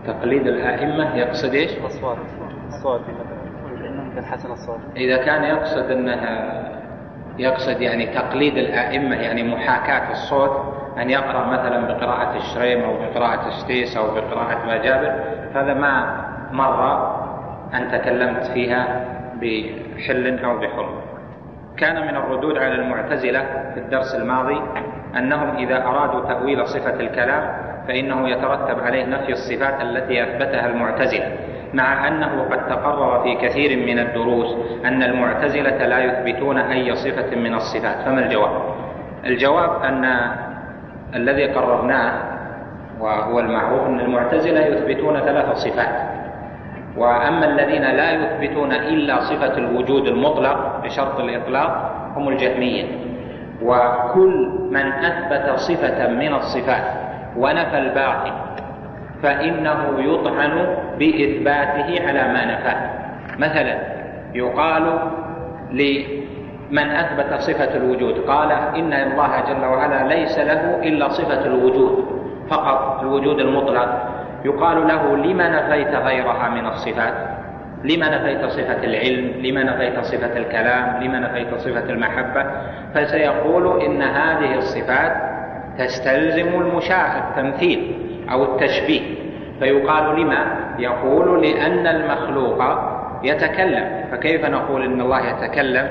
تقليد 0.07 0.47
الأئمة 0.47 1.17
يقصد 1.17 1.55
إيش؟ 1.55 1.79
الأصوات 1.79 2.17
الصوت 2.69 3.01
مثلا. 3.01 3.83
لأنه 3.83 4.15
كان 4.15 4.25
حسن 4.25 4.53
الصوت 4.53 4.79
إذا 4.97 5.17
كان 5.17 5.45
يقصد 5.45 5.91
أنها 5.91 6.80
يقصد 7.41 7.81
يعني 7.81 8.07
تقليد 8.07 8.57
الأئمة 8.57 9.17
يعني 9.17 9.43
محاكاة 9.43 10.11
الصوت 10.11 10.75
أن 10.99 11.11
يقرأ 11.11 11.47
مثلا 11.47 11.87
بقراءة 11.87 12.37
الشريم 12.37 12.85
أو 12.85 12.93
بقراءة 12.93 13.49
الستيس 13.49 13.97
أو 13.97 14.15
بقراءة 14.15 14.67
ما 14.67 14.77
جابر. 14.77 15.13
هذا 15.55 15.75
ما 15.75 16.25
مر 16.53 17.11
أن 17.75 17.91
تكلمت 17.93 18.47
فيها 18.47 19.05
بحل 19.35 20.39
أو 20.45 20.59
بحرم 20.59 21.01
كان 21.77 22.03
من 22.03 22.17
الردود 22.17 22.59
على 22.59 22.75
المعتزلة 22.75 23.41
في 23.75 23.81
الدرس 23.81 24.15
الماضي 24.15 24.63
أنهم 25.17 25.57
إذا 25.57 25.85
أرادوا 25.85 26.29
تأويل 26.29 26.67
صفة 26.67 27.01
الكلام 27.01 27.71
فإنه 27.89 28.29
يترتب 28.29 28.81
عليه 28.81 29.05
نفي 29.07 29.33
الصفات 29.33 29.81
التي 29.81 30.23
أثبتها 30.23 30.67
المعتزلة. 30.67 31.37
مع 31.75 32.09
أنه 32.09 32.43
قد 32.51 32.67
تقرر 32.69 33.23
في 33.23 33.35
كثير 33.35 33.87
من 33.87 33.99
الدروس 33.99 34.57
أن 34.85 35.03
المعتزلة 35.03 35.87
لا 35.87 35.99
يثبتون 35.99 36.59
أي 36.59 36.95
صفة 36.95 37.37
من 37.37 37.55
الصفات. 37.55 37.97
فما 38.05 38.21
الجواب؟ 38.27 38.51
الجواب 39.25 39.83
أن 39.83 40.05
الذي 41.15 41.47
قررناه 41.47 42.13
وهو 43.01 43.41
المعروف 43.41 43.87
أن 43.87 44.01
المعتزلة 44.01 44.61
يثبتون 44.61 45.21
ثلاث 45.21 45.57
صفات. 45.57 45.95
وأما 46.97 47.45
الذين 47.47 47.83
لا 47.83 48.13
يثبتون 48.13 48.73
إلا 48.73 49.21
صفة 49.21 49.59
الوجود 49.59 50.07
المطلق 50.07 50.81
بشرط 50.85 51.21
الإطلاق 51.21 51.93
هم 52.17 52.29
الجهمية. 52.29 52.85
وكل 53.63 54.51
من 54.71 54.93
أثبت 54.93 55.59
صفة 55.59 56.09
من 56.09 56.35
الصفات 56.35 56.85
ونفى 57.37 57.79
الباقي 57.79 58.33
فإنه 59.23 59.95
يطعن 59.99 60.77
بإثباته 60.99 62.09
على 62.09 62.23
ما 62.33 62.45
نفاه. 62.45 62.91
مثلا 63.39 63.79
يقال 64.35 64.99
لمن 65.71 66.91
أثبت 66.91 67.41
صفة 67.41 67.77
الوجود 67.77 68.15
قال 68.19 68.53
إن 68.53 68.93
الله 68.93 69.41
جل 69.41 69.65
وعلا 69.65 70.09
ليس 70.15 70.39
له 70.39 70.81
إلا 70.83 71.09
صفة 71.09 71.47
الوجود 71.47 72.05
فقط 72.51 73.01
الوجود 73.03 73.41
المطلق. 73.41 74.09
يقال 74.45 74.89
له 74.89 75.17
لم 75.17 75.41
نفيت 75.43 75.95
غيرها 75.95 76.49
من 76.49 76.67
الصفات؟ 76.67 77.15
لم 77.85 78.05
نفيت 78.05 78.45
صفة 78.45 78.85
العلم؟ 78.85 79.47
لم 79.47 79.59
نفيت 79.59 80.01
صفة 80.01 80.37
الكلام؟ 80.37 81.03
لم 81.03 81.17
نفيت 81.17 81.55
صفة 81.55 81.91
المحبة؟ 81.91 82.47
فسيقول 82.95 83.83
إن 83.83 84.03
هذه 84.03 84.55
الصفات 84.55 85.13
تستلزم 85.79 86.49
المشاهد 86.49 87.23
التمثيل 87.31 88.10
أو 88.33 88.45
التشبيه. 88.45 89.01
فيقال 89.59 90.21
لما؟ 90.21 90.45
يقول 90.79 91.43
لأن 91.43 91.87
المخلوق 91.87 92.65
يتكلم. 93.23 94.05
فكيف 94.13 94.45
نقول 94.45 94.83
إن 94.85 95.01
الله 95.01 95.21
يتكلم؟ 95.21 95.89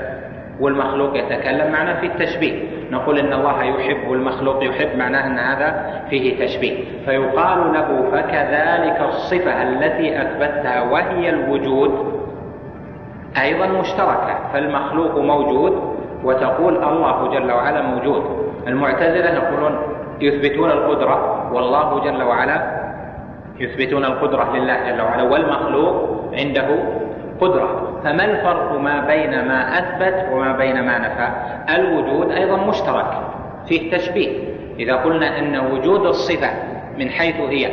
والمخلوق 0.60 1.16
يتكلم 1.16 1.72
معناه 1.72 2.00
في 2.00 2.06
التشبيه. 2.06 2.62
نقول 2.90 3.18
إن 3.18 3.32
الله 3.32 3.62
يحب 3.62 4.08
والمخلوق 4.08 4.64
يحب 4.64 4.98
معناه 4.98 5.26
إن 5.26 5.38
هذا 5.38 6.00
فيه 6.10 6.44
تشبيه. 6.44 6.84
فيقال 7.06 7.72
له 7.72 8.10
فكذلك 8.12 9.00
الصفة 9.08 9.62
التي 9.62 10.22
أثبتها 10.22 10.82
وهي 10.82 11.30
الوجود 11.30 12.20
أيضا 13.42 13.66
مشتركة. 13.66 14.38
فالمخلوق 14.52 15.18
موجود 15.18 15.96
وتقول 16.24 16.76
الله 16.84 17.28
جل 17.28 17.52
وعلا 17.52 17.82
موجود. 17.82 18.22
المعتزلة 18.66 19.34
يقولون 19.34 19.78
يثبتون 20.20 20.70
القدرة 20.70 21.50
والله 21.52 22.00
جل 22.04 22.22
وعلا 22.22 22.80
يثبتون 23.60 24.04
القدرة 24.04 24.56
لله 24.56 24.90
جل 24.90 25.00
وعلا 25.00 25.22
والمخلوق 25.22 26.24
عنده 26.32 26.68
قدرة. 27.40 28.00
فما 28.04 28.24
الفرق 28.24 28.78
ما 28.78 29.06
بين 29.06 29.30
ما 29.48 29.78
أثبت 29.78 30.32
وما 30.32 30.52
بين 30.56 30.84
ما 30.86 30.98
نفى؟ 30.98 31.28
الوجود 31.74 32.32
أيضا 32.32 32.56
مشترك 32.56 33.06
فيه 33.68 33.96
تشبيه. 33.96 34.38
إذا 34.78 34.96
قلنا 34.96 35.38
أن 35.38 35.56
وجود 35.72 36.06
الصفة 36.06 36.50
من 36.98 37.10
حيث 37.10 37.36
هي 37.40 37.70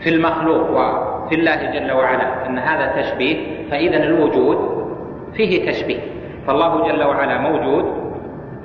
في 0.00 0.08
المخلوق 0.08 0.70
وفي 0.70 1.34
الله 1.34 1.70
جل 1.70 1.92
وعلا 1.92 2.46
أن 2.46 2.58
هذا 2.58 3.02
تشبيه 3.02 3.36
فإذا 3.70 3.96
الوجود 3.96 4.86
فيه 5.34 5.70
تشبيه. 5.70 6.00
فالله 6.46 6.88
جل 6.88 7.02
وعلا 7.04 7.38
موجود 7.38 8.01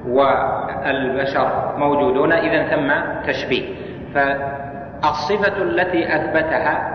والبشر 0.07 1.73
موجودون 1.77 2.31
إذا 2.31 2.63
ثم 2.63 2.93
تشبيه. 3.27 3.63
فالصفة 4.13 5.61
التي 5.61 6.15
أثبتها 6.15 6.93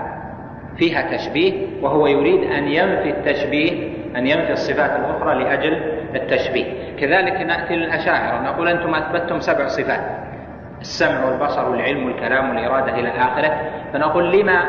فيها 0.76 1.16
تشبيه 1.16 1.66
وهو 1.82 2.06
يريد 2.06 2.50
أن 2.50 2.68
ينفي 2.68 3.10
التشبيه 3.10 3.92
أن 4.16 4.26
ينفي 4.26 4.52
الصفات 4.52 4.90
الأخرى 4.90 5.44
لأجل 5.44 5.82
التشبيه. 6.14 6.64
كذلك 7.00 7.40
نأتي 7.40 7.76
للأشاعرة. 7.76 8.42
نقول 8.42 8.68
أنتم 8.68 8.94
أثبتتم 8.94 9.40
سبع 9.40 9.66
صفات 9.66 10.00
السمع 10.80 11.24
والبصر 11.24 11.68
والعلم 11.70 12.06
والكلام 12.06 12.50
والإرادة 12.50 12.94
إلى 12.94 13.08
آخره. 13.08 13.56
فنقول 13.92 14.40
لما 14.40 14.62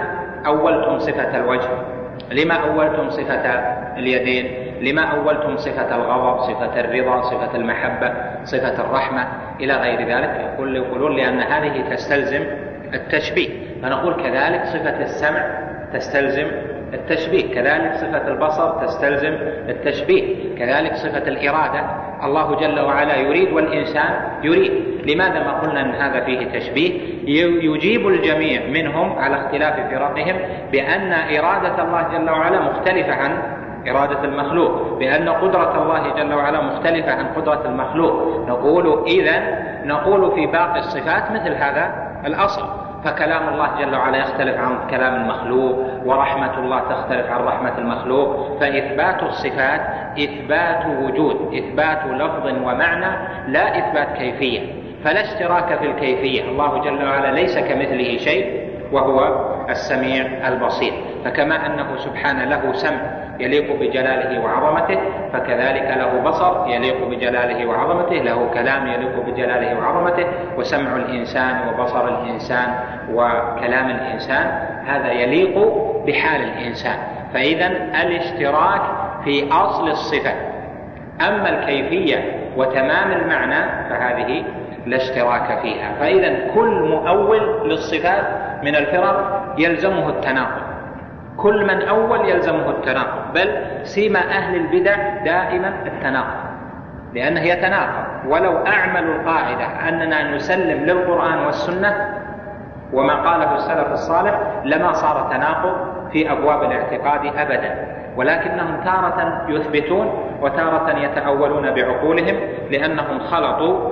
أولتم 0.45 0.99
صفة 0.99 1.37
الوجه؟ 1.37 1.69
لما 2.31 2.53
أولتم 2.53 3.09
صفة 3.09 3.49
اليدين؟ 3.97 4.62
لما 4.83 5.01
أولتم 5.01 5.57
صفة 5.57 5.95
الغضب 5.95 6.41
صفة 6.41 6.79
الرضا 6.79 7.21
صفة 7.21 7.55
المحبة 7.55 8.13
صفة 8.43 8.81
الرحمة 8.81 9.27
إلى 9.59 9.73
غير 9.73 9.99
ذلك. 9.99 10.53
يقول 10.53 10.75
يقولون 10.75 11.15
لأن 11.15 11.39
هذه 11.39 11.89
تستلزم 11.89 12.43
التشبيه. 12.93 13.49
فنقول 13.81 14.13
كذلك 14.13 14.65
صفة 14.65 15.01
السمع 15.01 15.43
تستلزم 15.93 16.47
التشبيه. 16.93 17.55
كذلك 17.55 17.93
صفة 17.93 18.27
البصر 18.27 18.85
تستلزم 18.85 19.33
التشبيه. 19.69 20.55
كذلك 20.59 20.93
صفة 20.95 21.27
الإرادة. 21.27 21.83
الله 22.23 22.55
جل 22.55 22.79
وعلا 22.79 23.15
يريد 23.15 23.53
والإنسان 23.53 24.13
يريد. 24.43 24.71
لماذا 25.05 25.39
ما 25.39 25.59
قلنا 25.59 25.81
أن 25.81 25.91
هذا 25.91 26.25
فيه 26.25 26.59
تشبيه؟ 26.59 26.99
يجيب 27.71 28.07
الجميع 28.07 28.61
منهم 28.67 29.19
على 29.19 29.35
اختلاف 29.35 29.75
فرقهم 29.75 30.35
بأن 30.71 31.13
إرادة 31.13 31.83
الله 31.83 32.17
جل 32.17 32.29
وعلا 32.29 32.61
مختلفة 32.61 33.13
عن 33.13 33.31
إرادة 33.87 34.23
المخلوق 34.23 34.99
بأن 34.99 35.29
قدرة 35.29 35.83
الله 35.83 36.13
جل 36.13 36.33
وعلا 36.33 36.61
مختلفة 36.61 37.11
عن 37.11 37.25
قدرة 37.25 37.61
المخلوق. 37.65 38.45
نقول 38.47 39.03
إذا 39.07 39.41
نقول 39.85 40.31
في 40.31 40.45
باقي 40.45 40.79
الصفات 40.79 41.31
مثل 41.31 41.53
هذا 41.53 41.93
الأصل. 42.25 42.63
فكلام 43.03 43.49
الله 43.53 43.69
جل 43.79 43.95
وعلا 43.95 44.17
يختلف 44.17 44.57
عن 44.57 44.77
كلام 44.89 45.15
المخلوق 45.15 45.85
ورحمة 46.05 46.59
الله 46.59 46.79
تختلف 46.79 47.31
عن 47.31 47.41
رحمة 47.41 47.77
المخلوق. 47.77 48.59
فإثبات 48.59 49.23
الصفات 49.23 49.81
إثبات 50.19 50.85
وجود 50.85 51.53
إثبات 51.53 52.05
لفظ 52.05 52.45
ومعنى 52.45 53.27
لا 53.47 53.77
إثبات 53.77 54.17
كيفية. 54.17 54.59
فلا 55.03 55.21
اشتراك 55.21 55.77
في 55.79 55.85
الكيفية. 55.85 56.43
الله 56.43 56.77
جل 56.77 57.07
وعلا 57.07 57.31
ليس 57.31 57.59
كمثله 57.59 58.17
شيء 58.17 58.69
وهو 58.91 59.45
السميع 59.69 60.47
البصير. 60.47 60.93
فكما 61.25 61.65
أنه 61.65 61.97
سبحانه 61.97 62.45
له 62.45 62.73
سمع 62.73 63.22
يليق 63.39 63.79
بجلاله 63.79 64.43
وعظمته 64.43 64.99
فكذلك 65.33 65.97
له 65.97 66.21
بصر 66.29 66.67
يليق 66.67 67.07
بجلاله 67.07 67.65
وعظمته 67.65 68.15
له 68.15 68.49
كلام 68.53 68.87
يليق 68.87 69.25
بجلاله 69.27 69.79
وعظمته 69.79 70.25
وسمع 70.57 70.95
الإنسان 70.95 71.55
وبصر 71.67 72.07
الإنسان 72.07 72.75
وكلام 73.13 73.89
الإنسان 73.89 74.45
هذا 74.85 75.11
يليق 75.11 75.57
بحال 76.07 76.41
الإنسان. 76.41 76.97
فإذا 77.33 77.67
الاشتراك 78.01 78.81
في 79.23 79.51
أصل 79.51 79.89
الصفة. 79.89 80.33
أما 81.27 81.49
الكيفية 81.49 82.39
وتمام 82.57 83.11
المعنى 83.11 83.89
فهذه 83.89 84.43
لا 84.85 84.97
اشتراك 84.97 85.59
فيها. 85.61 85.93
فإذا 85.99 86.47
كل 86.55 86.81
مؤول 86.89 87.69
للصفات 87.69 88.25
من 88.63 88.75
الفرق 88.75 89.43
يلزمه 89.57 90.09
التناقض. 90.09 90.72
كل 91.37 91.65
من 91.65 91.81
أول 91.81 92.29
يلزمه 92.29 92.69
التناقض 92.69 93.33
بل 93.33 93.65
سيما 93.83 94.19
أهل 94.19 94.55
البدع 94.55 94.95
دائما 95.25 95.73
التناقض. 95.85 96.43
لأنه 97.13 97.41
يتناقض 97.41 98.05
ولو 98.27 98.57
أعملوا 98.67 99.15
القاعدة 99.15 99.65
أننا 99.89 100.35
نسلم 100.35 100.85
للقرآن 100.85 101.45
والسنة 101.45 102.19
وما 102.93 103.15
قاله 103.15 103.55
السلف 103.55 103.91
الصالح 103.91 104.39
لما 104.65 104.93
صار 104.93 105.29
تناقض 105.33 105.75
في 106.11 106.31
أبواب 106.31 106.63
الاعتقاد 106.63 107.25
أبدا. 107.25 107.87
ولكنهم 108.17 108.83
تارة 108.85 109.45
يثبتون 109.47 110.37
وتارة 110.41 110.97
يتأولون 110.97 111.71
بعقولهم 111.71 112.35
لأنهم 112.71 113.19
خلطوا 113.19 113.89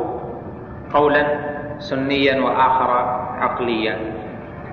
قولا 0.94 1.26
سنيا 1.80 2.42
وآخر 2.42 2.92
عقليا. 3.40 3.98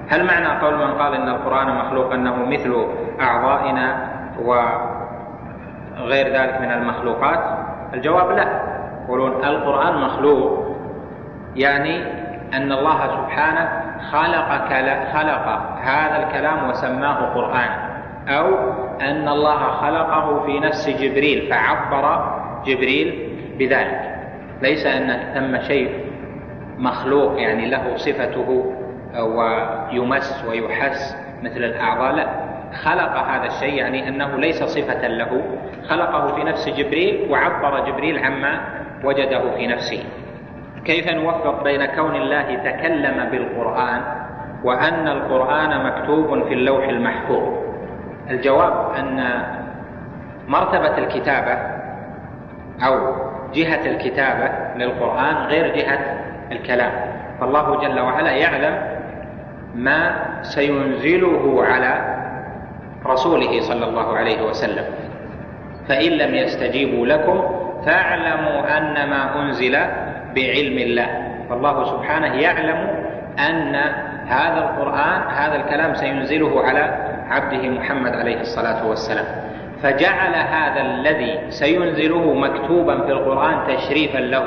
هل 0.09 0.26
معنى 0.26 0.60
قول 0.60 0.74
من 0.74 0.93
قال 0.94 1.14
إن 1.14 1.28
القرآن 1.28 1.76
مخلوق 1.76 2.12
أنه 2.12 2.36
مثل 2.47 2.86
أعضائنا 3.20 4.09
وغير 4.43 6.26
ذلك 6.26 6.60
من 6.60 6.72
المخلوقات؟ 6.72 7.39
الجواب 7.94 8.30
لا. 8.30 8.78
يقولون 9.05 9.44
القرآن 9.44 10.01
مخلوق 10.01 10.76
يعني 11.56 12.02
أن 12.55 12.72
الله 12.72 13.06
سبحانه 13.06 13.68
خلق 14.12 14.48
خلق 15.12 15.47
هذا 15.82 16.26
الكلام 16.26 16.70
وسماه 16.70 17.35
قرآن 17.35 17.70
أو 18.28 18.47
أن 19.01 19.28
الله 19.28 19.59
خلقه 19.59 20.47
في 20.47 20.60
نفس 20.60 20.89
جبريل 20.89 21.51
فعبر 21.51 22.35
جبريل 22.66 23.39
بذلك. 23.59 24.14
ليس 24.62 24.86
أن 24.86 25.35
ثم 25.35 25.60
شيء 25.68 25.90
مخلوق 26.78 27.40
يعني 27.40 27.70
له 27.70 27.97
صفته 27.97 28.72
ويمس 29.16 30.44
ويحس 30.48 31.16
مثل 31.43 31.64
الأعضاء. 31.64 32.12
لا 32.12 32.26
خلق 32.82 33.16
هذا 33.16 33.47
الشيء 33.47 33.74
يعني 33.74 34.09
أنه 34.09 34.36
ليس 34.36 34.62
صفة 34.62 35.06
له. 35.06 35.43
خلقه 35.89 36.26
في 36.26 36.44
نفس 36.44 36.68
جبريل 36.68 37.30
وعبر 37.30 37.86
جبريل 37.86 38.24
عما 38.24 38.60
وجده 39.05 39.51
في 39.56 39.66
نفسه. 39.66 40.05
كيف 40.85 41.12
نوفق 41.12 41.62
بين 41.62 41.86
كون 41.86 42.16
الله 42.16 42.55
تكلم 42.55 43.28
بالقرآن 43.30 44.02
وأن 44.64 45.09
القرآن 45.09 45.86
مكتوب 45.86 46.48
في 46.48 46.55
اللوح 46.55 46.89
المحفوظ؟ 46.89 47.59
الجواب 48.30 48.94
أن 48.98 49.43
مرتبة 50.48 50.98
الكتابة 50.98 51.59
أو 52.86 53.14
جهة 53.55 53.86
الكتابة 53.86 54.51
للقرآن 54.76 55.36
غير 55.36 55.76
جهة 55.76 55.98
الكلام. 56.52 56.93
فالله 57.40 57.80
جل 57.80 58.01
وعلا 58.01 58.30
يعلم 58.30 58.97
ما 59.78 60.00
سينزله 60.42 61.64
على 61.64 61.92
رسوله 63.06 63.60
صلى 63.60 63.84
الله 63.88 64.16
عليه 64.16 64.42
وسلم. 64.42 64.84
فإن 65.88 66.10
لم 66.10 66.34
يستجيبوا 66.34 67.06
لكم 67.06 67.42
فاعلموا 67.86 68.78
أن 68.78 69.10
ما 69.10 69.42
أنزل 69.42 69.72
بعلم 70.34 70.78
الله. 70.78 71.09
فالله 71.50 71.84
سبحانه 71.84 72.34
يعلم 72.34 72.80
أن 73.38 73.74
هذا 74.26 74.59
القرآن 74.59 75.20
هذا 75.30 75.56
الكلام 75.56 75.94
سينزله 75.94 76.64
على 76.64 76.84
عبده 77.30 77.68
محمد 77.68 78.12
عليه 78.14 78.40
الصلاة 78.40 78.88
والسلام. 78.88 79.24
فجعل 79.82 80.34
هذا 80.34 80.80
الذي 80.80 81.40
سينزله 81.48 82.34
مكتوبا 82.34 83.06
في 83.06 83.12
القرآن 83.12 83.76
تشريفا 83.76 84.18
له. 84.18 84.44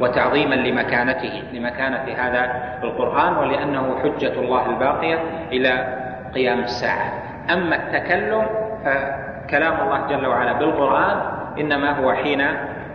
وتعظيما 0.00 0.54
لمكانته 0.54 1.42
لمكانة 1.52 2.04
هذا 2.16 2.52
القرآن 2.82 3.36
ولأنه 3.36 3.98
حجة 4.02 4.32
الله 4.40 4.70
الباقية 4.70 5.18
إلى 5.52 5.98
قيام 6.34 6.58
الساعة. 6.58 7.12
أما 7.52 7.76
التكلم 7.76 8.46
فكلام 8.84 9.74
الله 9.80 10.06
جل 10.06 10.26
وعلا 10.26 10.52
بالقرآن 10.52 11.16
إنما 11.60 11.90
هو 11.90 12.12
حين 12.12 12.42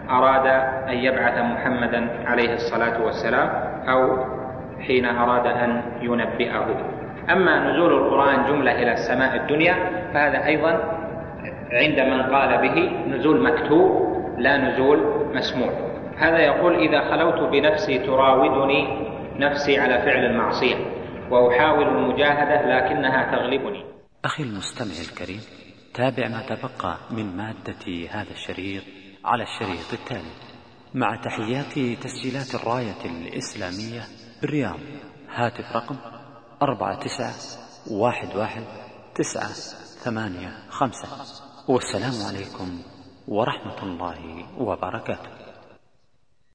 أراد 0.09 0.47
أن 0.89 0.97
يبعث 0.97 1.37
محمدا 1.39 2.07
عليه 2.25 2.53
الصلاة 2.53 3.03
والسلام 3.03 3.49
أو 3.89 4.25
حين 4.87 5.05
أراد 5.05 5.47
أن 5.47 5.81
ينبئه. 6.01 6.65
أما 7.31 7.71
نزول 7.71 7.93
القرآن 7.93 8.45
جملة 8.45 8.71
إلى 8.71 8.91
السماء 8.91 9.35
الدنيا 9.35 9.75
فهذا 10.13 10.45
أيضا 10.45 10.79
عند 11.71 11.99
من 11.99 12.21
قال 12.35 12.57
به 12.57 12.91
نزول 13.07 13.43
مكتوب 13.43 14.13
لا 14.37 14.57
نزول 14.57 14.99
مسموع. 15.35 15.92
هذا 16.17 16.39
يقول 16.39 16.75
إذا 16.75 17.11
خلوت 17.11 17.51
بنفسي 17.51 17.99
تراودني 17.99 19.13
نفسي 19.39 19.79
على 19.79 20.01
فعل 20.01 20.25
المعصية 20.25 20.75
وأحاول 21.31 21.87
المجاهدة 21.87 22.61
لكنها 22.61 23.31
تغلبني. 23.31 23.85
أخي 24.25 24.43
المستمع 24.43 25.11
الكريم 25.11 25.41
تابع 25.93 26.27
ما 26.27 26.45
تبقى 26.45 26.97
من 27.11 27.37
مادة 27.37 28.09
هذا 28.09 28.31
الشريط 28.31 28.83
على 29.25 29.43
الشريط 29.43 29.93
التالي. 29.93 30.33
مع 30.93 31.15
تحيات 31.15 31.99
تسجيلات 32.03 32.55
الراية 32.55 33.05
الإسلامية 33.05 34.01
بالرياض 34.41 34.79
هاتف 35.29 35.75
رقم 35.75 35.95
أربعة 36.61 36.99
تسعة 36.99 37.33
واحد 37.91 38.35
واحد 38.35 38.63
تسعة 39.15 39.53
ثمانية 40.03 40.49
خمسة. 40.69 41.07
والسلام 41.67 42.27
عليكم 42.27 42.81
ورحمة 43.27 43.83
الله 43.83 44.45
وبركاته. 44.61 45.32